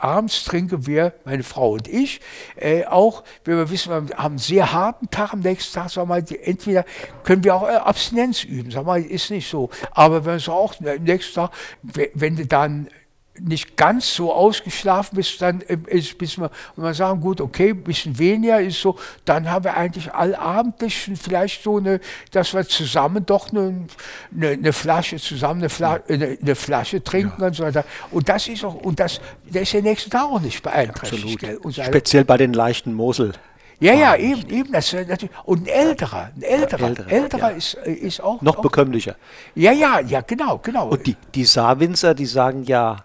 abends 0.01 0.45
trinken 0.45 0.87
wir, 0.87 1.13
meine 1.25 1.43
Frau 1.43 1.73
und 1.73 1.89
ich, 1.89 2.21
äh, 2.57 2.85
auch, 2.87 3.23
wenn 3.45 3.59
wir 3.59 3.71
wissen, 3.71 3.91
wir 3.91 3.97
haben 3.97 4.13
einen 4.17 4.39
sehr 4.39 4.73
harten 4.73 5.11
Tag, 5.11 5.35
am 5.35 5.41
nächsten 5.41 5.75
Tag, 5.75 5.91
sagen 5.91 6.09
wir 6.09 6.17
mal, 6.17 6.25
entweder 6.43 6.85
können 7.23 7.45
wir 7.45 7.55
auch 7.55 7.69
äh, 7.69 7.75
Abstinenz 7.75 8.45
üben, 8.45 8.71
sagen 8.71 8.87
wir 8.87 8.93
mal, 8.93 9.03
ist 9.03 9.31
nicht 9.31 9.49
so. 9.49 9.69
Aber 9.91 10.25
wenn 10.25 10.37
es 10.37 10.49
auch 10.49 10.75
am 10.81 11.05
nächsten 11.05 11.35
Tag, 11.35 11.51
wenn 11.83 12.37
du 12.37 12.47
dann 12.47 12.89
nicht 13.41 13.77
ganz 13.77 14.15
so 14.15 14.33
ausgeschlafen 14.33 15.17
bist, 15.17 15.41
dann 15.41 15.61
äh, 15.63 15.79
ist, 15.87 16.19
bis 16.19 16.39
wir, 16.39 16.51
und 16.77 16.85
wir 16.85 16.95
sagen, 16.95 17.21
gut, 17.21 17.41
okay, 17.41 17.71
ein 17.71 17.83
bisschen 17.83 18.19
weniger 18.19 18.61
ist 18.61 18.81
so, 18.81 18.99
dann 19.25 19.51
haben 19.51 19.65
wir 19.65 19.77
eigentlich 19.77 20.13
allabendlich 20.13 21.11
vielleicht 21.21 21.63
so 21.63 21.79
eine, 21.79 22.01
dass 22.31 22.55
wir 22.55 22.67
zusammen 22.67 23.25
doch 23.27 23.51
eine, 23.51 23.87
eine, 24.35 24.49
eine 24.51 24.73
Flasche, 24.73 25.17
zusammen 25.17 25.61
eine, 25.61 25.69
Fla 25.69 26.01
eine, 26.09 26.39
eine 26.41 26.55
Flasche 26.55 27.03
trinken 27.03 27.41
ja. 27.41 27.47
und 27.49 27.55
so 27.55 27.65
weiter. 27.65 27.85
Und 28.11 28.29
das 28.29 28.49
ist 28.49 28.65
auch, 28.65 28.75
und 28.75 29.01
das, 29.01 29.21
der 29.45 29.63
ist 29.63 29.73
der 29.73 29.83
nächste 29.83 30.11
Tag 30.11 30.25
auch 30.25 30.41
nicht 30.41 30.63
beeinträchtigt. 30.63 31.47
So 31.63 31.83
Speziell 31.83 32.25
bei 32.25 32.37
den 32.37 32.53
leichten 32.53 32.95
Mosel. 32.95 33.33
Ja, 33.79 33.93
ja, 33.93 34.17
eben, 34.17 34.49
eben. 34.49 34.73
Das, 34.73 34.93
natürlich. 34.93 35.31
Und 35.45 35.67
ein 35.67 35.67
älterer, 35.67 36.31
ein 36.35 36.43
älterer, 36.43 36.89
älterer, 36.89 37.13
älterer 37.13 37.51
ja. 37.51 37.57
ist, 37.57 37.75
äh, 37.85 37.93
ist 37.93 38.23
auch. 38.23 38.41
Noch 38.41 38.59
auch, 38.59 38.63
bekömmlicher. 38.63 39.17
Ja, 39.55 39.73
ja, 39.73 40.01
ja, 40.01 40.23
genau, 40.23 40.59
genau. 40.59 40.89
Und 40.89 41.07
die, 41.07 41.17
die 41.35 41.45
Saarwinzer, 41.45 42.15
die 42.15 42.27
sagen 42.27 42.65
ja, 42.65 43.05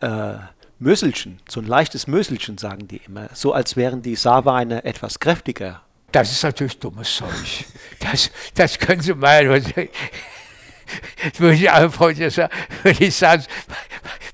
äh, 0.00 0.34
Möselchen, 0.78 1.40
so 1.48 1.60
ein 1.60 1.66
leichtes 1.66 2.06
Möselchen 2.06 2.56
sagen 2.56 2.88
die 2.88 3.02
immer, 3.06 3.28
so 3.34 3.52
als 3.52 3.76
wären 3.76 4.00
die 4.00 4.16
Saarweine 4.16 4.84
etwas 4.84 5.20
kräftiger. 5.20 5.82
Das 6.10 6.32
ist 6.32 6.42
natürlich 6.42 6.78
dummes 6.78 7.14
Zeug. 7.14 7.64
Das, 8.00 8.30
das 8.54 8.78
können 8.78 9.02
Sie 9.02 9.14
meinen. 9.14 9.50
würde 11.38 11.54
ich 11.54 11.70
einfach 11.70 12.12
sagen, 12.30 12.52
würde 12.82 13.04
ich 13.04 13.14
sagen, 13.14 13.44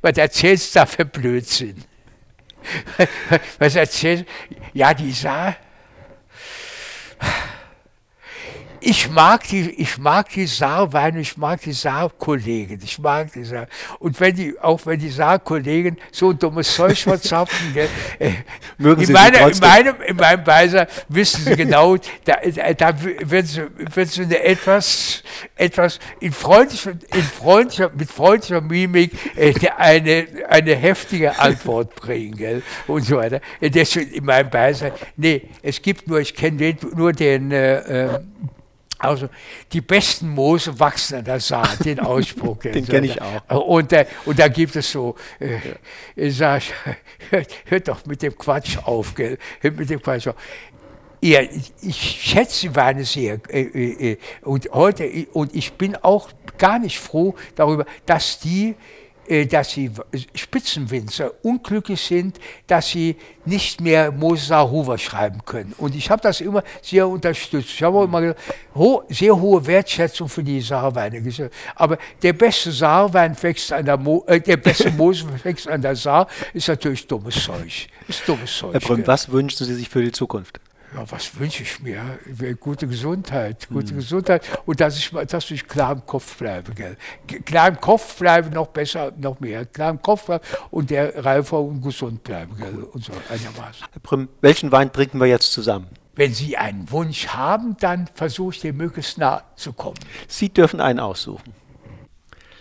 was 0.00 0.16
erzählst 0.16 0.74
du 0.74 0.78
da 0.78 0.86
für 0.86 1.04
Blödsinn? 1.04 1.84
Was 3.58 3.74
erzählst 3.74 4.24
Ja, 4.72 4.94
die 4.94 5.12
Saar 5.12 5.56
ich 8.87 9.11
mag 9.11 9.43
die, 9.49 9.70
ich 9.70 9.99
mag 9.99 10.28
die 10.28 10.47
Saarweine, 10.47 11.18
ich 11.18 11.37
mag 11.37 11.61
die 11.61 11.72
Saarkollegen, 11.72 12.78
ich 12.84 13.01
mag 13.01 13.32
die 13.32 13.43
Saar. 13.43 13.66
Und 13.99 14.18
wenn 14.20 14.37
die, 14.37 14.57
auch 14.61 14.80
wenn 14.87 15.01
die 15.01 15.11
Saarkollegen 15.11 15.99
so 16.12 16.32
dummes 16.32 16.72
Zeug 16.72 16.97
verzapfen, 16.97 17.76
äh, 17.76 18.30
Mögen 18.78 19.03
in, 19.03 19.12
meiner, 19.12 19.51
in, 19.51 19.59
meinem, 19.59 20.01
in 20.07 20.16
meinem 20.16 20.45
Beisein 20.45 20.87
wissen 21.09 21.43
sie 21.45 21.57
genau, 21.57 21.97
da, 22.24 22.37
da 22.76 22.95
wird 23.03 23.49
sie, 23.49 23.66
wird 23.93 24.09
sie 24.09 24.22
eine 24.22 24.41
etwas, 24.45 25.24
etwas 25.57 25.99
in 26.20 26.30
freundlicher, 26.30 26.93
in 27.12 27.22
freundlicher, 27.22 27.91
mit 27.93 28.09
freundlicher 28.09 28.61
Mimik 28.61 29.11
äh, 29.37 29.53
eine, 29.76 30.28
eine 30.49 30.76
heftige 30.76 31.37
Antwort 31.37 31.93
bringen, 31.97 32.37
gell? 32.37 32.62
und 32.87 33.05
so 33.05 33.16
weiter. 33.16 33.41
Deswegen 33.61 34.12
in 34.12 34.24
meinem 34.24 34.49
Beisein, 34.49 34.93
nee, 35.16 35.43
es 35.61 35.82
gibt 35.82 36.07
nur, 36.07 36.20
ich 36.20 36.37
kenne 36.37 36.76
nur 36.95 37.12
den, 37.12 37.51
äh, 37.51 38.05
äh 38.05 38.20
also 38.99 39.28
die 39.72 39.80
besten 39.80 40.28
Moose 40.28 40.78
wachsen 40.78 41.18
an 41.18 41.24
der 41.24 41.40
Saat, 41.40 41.84
den 41.84 42.01
Ausspruch. 42.01 42.59
den 42.59 42.86
kenne 42.86 43.07
ich 43.07 43.20
auch. 43.20 43.66
Und, 43.66 43.92
äh, 43.92 44.07
und 44.24 44.38
da 44.38 44.49
gibt 44.49 44.76
es 44.76 44.90
so, 44.90 45.14
äh, 45.38 45.59
ich 46.14 46.36
sag, 46.36 46.62
hört, 47.30 47.55
hört, 47.66 47.88
doch 47.88 48.07
mit 48.07 48.22
dem 48.22 48.36
Quatsch 48.36 48.78
auf, 48.78 49.14
gell? 49.14 49.38
hört 49.61 49.76
mit 49.76 49.90
dem 49.90 50.01
Quatsch 50.01 50.28
auf. 50.28 50.36
Ja, 51.20 51.40
ich 51.40 51.97
schätze 51.97 52.68
die 52.68 52.76
Weine 52.76 53.05
sehr. 53.05 53.40
Äh, 53.49 53.62
äh, 53.62 54.12
äh, 54.12 54.18
und 54.42 54.68
heute, 54.72 55.26
und 55.32 55.55
ich 55.55 55.72
bin 55.72 55.97
auch 55.97 56.30
gar 56.59 56.78
nicht 56.78 56.99
froh 56.99 57.34
darüber, 57.55 57.86
dass 58.05 58.38
die 58.38 58.76
dass 59.49 59.70
die 59.70 59.91
Spitzenwinzer 60.35 61.33
unglücklich 61.43 62.01
sind, 62.01 62.39
dass 62.66 62.89
sie 62.89 63.16
nicht 63.45 63.81
mehr 63.81 64.11
Moses 64.12 64.51
Huber 64.51 64.99
schreiben 64.99 65.41
können. 65.45 65.72
Und 65.79 65.95
ich 65.95 66.11
habe 66.11 66.22
das 66.22 66.41
immer 66.41 66.62
sehr 66.83 67.07
unterstützt. 67.09 67.70
Ich 67.70 67.83
habe 67.83 68.05
immer 68.05 68.35
ho 68.74 69.03
sehr 69.09 69.39
hohe 69.39 69.64
Wertschätzung 69.66 70.29
für 70.29 70.43
die 70.43 70.61
Saarweine 70.61 71.20
gesagt. 71.20 71.55
Aber 71.74 71.99
der 72.22 72.33
beste 72.33 72.72
Saarwein 72.72 73.37
wächst 73.41 73.72
an 73.72 73.85
der 73.85 73.97
Mo 73.97 74.24
äh, 74.27 74.41
der 74.41 74.57
beste 74.57 74.91
Moses 74.97 75.27
wächst 75.45 75.68
an 75.68 75.83
der 75.83 75.97
Saar, 75.97 76.27
ist 76.53 76.68
natürlich 76.68 77.07
dummes 77.07 77.43
Zeug. 77.43 77.89
Ist 78.09 78.27
dummes 78.27 78.57
Zeug. 78.57 78.72
Herr 78.72 78.81
Brüm, 78.81 79.07
was 79.07 79.31
wünschen 79.31 79.66
Sie 79.66 79.74
sich 79.74 79.89
für 79.89 80.03
die 80.03 80.12
Zukunft? 80.12 80.61
Ja, 80.97 81.05
was 81.11 81.38
wünsche 81.38 81.62
ich 81.62 81.80
mir? 81.80 82.18
Gute 82.59 82.86
Gesundheit, 82.86 83.68
gute 83.68 83.92
mhm. 83.92 83.99
Gesundheit 83.99 84.42
und 84.64 84.80
dass 84.80 84.99
ich, 84.99 85.11
dass 85.11 85.51
ich 85.51 85.68
klar 85.68 85.92
im 85.92 86.07
Kopf 86.07 86.36
bleibe. 86.38 86.72
Gell? 86.72 86.97
Klar 87.44 87.68
im 87.68 87.80
Kopf 87.80 88.18
bleibe, 88.18 88.51
noch 88.51 88.68
besser, 88.68 89.12
noch 89.18 89.38
mehr. 89.40 89.66
Klar 89.66 89.90
im 89.90 90.01
Kopf 90.01 90.26
bleibe 90.26 90.44
und 90.70 90.90
der 90.90 91.24
reifer 91.24 91.61
und 91.61 91.82
gesund 91.82 92.24
bleiben. 92.24 92.57
Gell? 92.57 92.82
Und 92.82 93.05
so 93.05 93.12
einigermaßen. 93.28 93.86
Herr 93.92 94.01
Prim, 94.03 94.28
welchen 94.40 94.72
Wein 94.72 94.92
trinken 94.92 95.20
wir 95.20 95.26
jetzt 95.26 95.53
zusammen? 95.53 95.88
Wenn 96.14 96.32
Sie 96.32 96.57
einen 96.57 96.90
Wunsch 96.90 97.28
haben, 97.28 97.76
dann 97.78 98.09
versuche 98.14 98.55
ich 98.55 98.61
dem 98.62 98.78
möglichst 98.78 99.18
nah 99.18 99.42
zu 99.55 99.74
kommen. 99.74 99.99
Sie 100.28 100.49
dürfen 100.49 100.80
einen 100.80 100.99
aussuchen. 100.99 101.53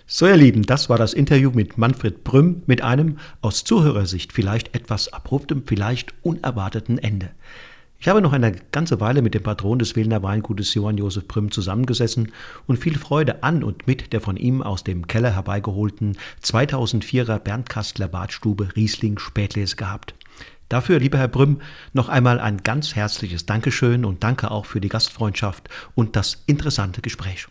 So, 0.08 0.28
ihr 0.28 0.36
Lieben, 0.36 0.64
das 0.64 0.90
war 0.90 0.98
das 0.98 1.14
Interview 1.14 1.52
mit 1.52 1.78
Manfred 1.78 2.24
Brüm 2.24 2.64
mit 2.68 2.84
einem 2.84 3.18
aus 3.42 3.64
Zuhörersicht 3.64 4.34
vielleicht 4.34 4.76
etwas 4.76 5.12
abruptem, 5.12 5.64
vielleicht 5.66 6.14
unerwarteten 6.22 7.00
Ende. 7.00 7.32
Ich 8.06 8.10
habe 8.10 8.22
noch 8.22 8.34
eine 8.34 8.52
ganze 8.72 9.00
Weile 9.00 9.24
mit 9.24 9.34
dem 9.34 9.42
Patron 9.42 9.80
des 9.80 9.96
Wilner 9.96 10.22
Weingutes 10.22 10.76
Johann 10.76 11.00
Josef 11.00 11.28
Prüm 11.28 11.50
zusammengesessen 11.50 12.32
und 12.68 12.78
viel 12.78 13.00
Freude 13.00 13.42
an 13.42 13.64
und 13.64 13.88
mit 13.88 14.14
der 14.14 14.22
von 14.22 14.38
ihm 14.38 14.62
aus 14.62 14.84
dem 14.84 15.08
Keller 15.08 15.34
herbeigeholten 15.34 16.16
2004er 16.44 17.40
Bernd 17.40 17.68
Kastler 17.68 18.08
Badstube 18.08 18.70
Riesling 18.76 19.18
Spätlese 19.18 19.76
gehabt. 19.76 20.14
Dafür, 20.70 21.00
lieber 21.00 21.18
Herr 21.18 21.28
Brüm, 21.28 21.62
noch 21.94 22.08
einmal 22.08 22.40
ein 22.40 22.62
ganz 22.62 22.96
herzliches 22.96 23.48
Dankeschön 23.48 24.06
und 24.06 24.24
danke 24.24 24.52
auch 24.52 24.68
für 24.68 24.82
die 24.82 24.90
Gastfreundschaft 24.90 25.68
und 25.96 26.16
das 26.16 26.44
interessante 26.46 27.02
Gespräch. 27.02 27.48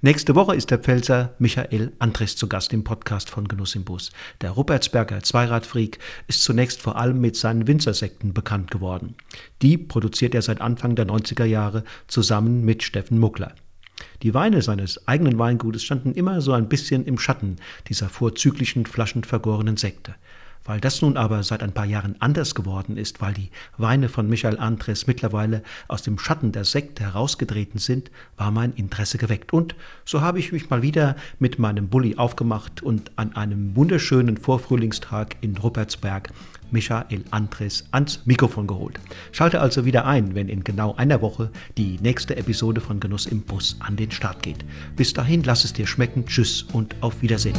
Nächste 0.00 0.34
Woche 0.34 0.54
ist 0.54 0.70
der 0.70 0.78
Pfälzer 0.78 1.34
Michael 1.38 1.92
Andres 1.98 2.36
zu 2.36 2.48
Gast 2.48 2.72
im 2.72 2.84
Podcast 2.84 3.28
von 3.28 3.48
Genuss 3.48 3.74
im 3.74 3.84
Bus. 3.84 4.10
Der 4.40 4.50
Rupertsberger 4.50 5.22
Zweiradfreak 5.22 5.98
ist 6.28 6.42
zunächst 6.42 6.80
vor 6.80 6.96
allem 6.96 7.20
mit 7.20 7.36
seinen 7.36 7.66
Winzersekten 7.66 8.32
bekannt 8.32 8.70
geworden. 8.70 9.16
Die 9.62 9.76
produziert 9.76 10.34
er 10.34 10.42
seit 10.42 10.60
Anfang 10.60 10.94
der 10.94 11.06
90er 11.06 11.44
Jahre 11.44 11.84
zusammen 12.06 12.64
mit 12.64 12.82
Steffen 12.82 13.18
Muckler. 13.18 13.54
Die 14.22 14.34
Weine 14.34 14.62
seines 14.62 15.06
eigenen 15.08 15.38
Weingutes 15.38 15.82
standen 15.82 16.12
immer 16.12 16.40
so 16.40 16.52
ein 16.52 16.68
bisschen 16.68 17.04
im 17.04 17.18
Schatten 17.18 17.56
dieser 17.88 18.08
vorzüglichen 18.08 18.86
flaschenvergorenen 18.86 19.76
Sekte. 19.76 20.14
Weil 20.66 20.80
das 20.80 21.00
nun 21.00 21.16
aber 21.16 21.42
seit 21.42 21.62
ein 21.62 21.72
paar 21.72 21.86
Jahren 21.86 22.16
anders 22.20 22.54
geworden 22.54 22.96
ist, 22.96 23.20
weil 23.20 23.34
die 23.34 23.50
Weine 23.78 24.08
von 24.08 24.28
Michael 24.28 24.58
Andres 24.58 25.06
mittlerweile 25.06 25.62
aus 25.88 26.02
dem 26.02 26.18
Schatten 26.18 26.52
der 26.52 26.64
Sekte 26.64 27.04
herausgetreten 27.04 27.78
sind, 27.78 28.10
war 28.36 28.50
mein 28.50 28.72
Interesse 28.74 29.16
geweckt. 29.16 29.52
Und 29.52 29.74
so 30.04 30.20
habe 30.20 30.38
ich 30.38 30.52
mich 30.52 30.68
mal 30.68 30.82
wieder 30.82 31.16
mit 31.38 31.58
meinem 31.58 31.88
Bulli 31.88 32.16
aufgemacht 32.16 32.82
und 32.82 33.12
an 33.16 33.34
einem 33.36 33.74
wunderschönen 33.76 34.36
Vorfrühlingstag 34.36 35.36
in 35.40 35.56
Ruppertsberg 35.56 36.32
Michael 36.70 37.24
Andres 37.30 37.84
ans 37.92 38.20
Mikrofon 38.24 38.66
geholt. 38.66 38.98
Schalte 39.32 39.60
also 39.60 39.84
wieder 39.84 40.06
ein, 40.06 40.34
wenn 40.34 40.48
in 40.48 40.64
genau 40.64 40.94
einer 40.96 41.22
Woche 41.22 41.50
die 41.78 41.98
nächste 42.00 42.36
Episode 42.36 42.80
von 42.80 43.00
Genuss 43.00 43.26
im 43.26 43.42
Bus 43.42 43.76
an 43.80 43.96
den 43.96 44.10
Start 44.10 44.42
geht. 44.42 44.64
Bis 44.96 45.12
dahin, 45.12 45.42
lass 45.44 45.64
es 45.64 45.72
dir 45.72 45.86
schmecken. 45.86 46.26
Tschüss 46.26 46.64
und 46.72 46.96
auf 47.00 47.22
Wiedersehen. 47.22 47.56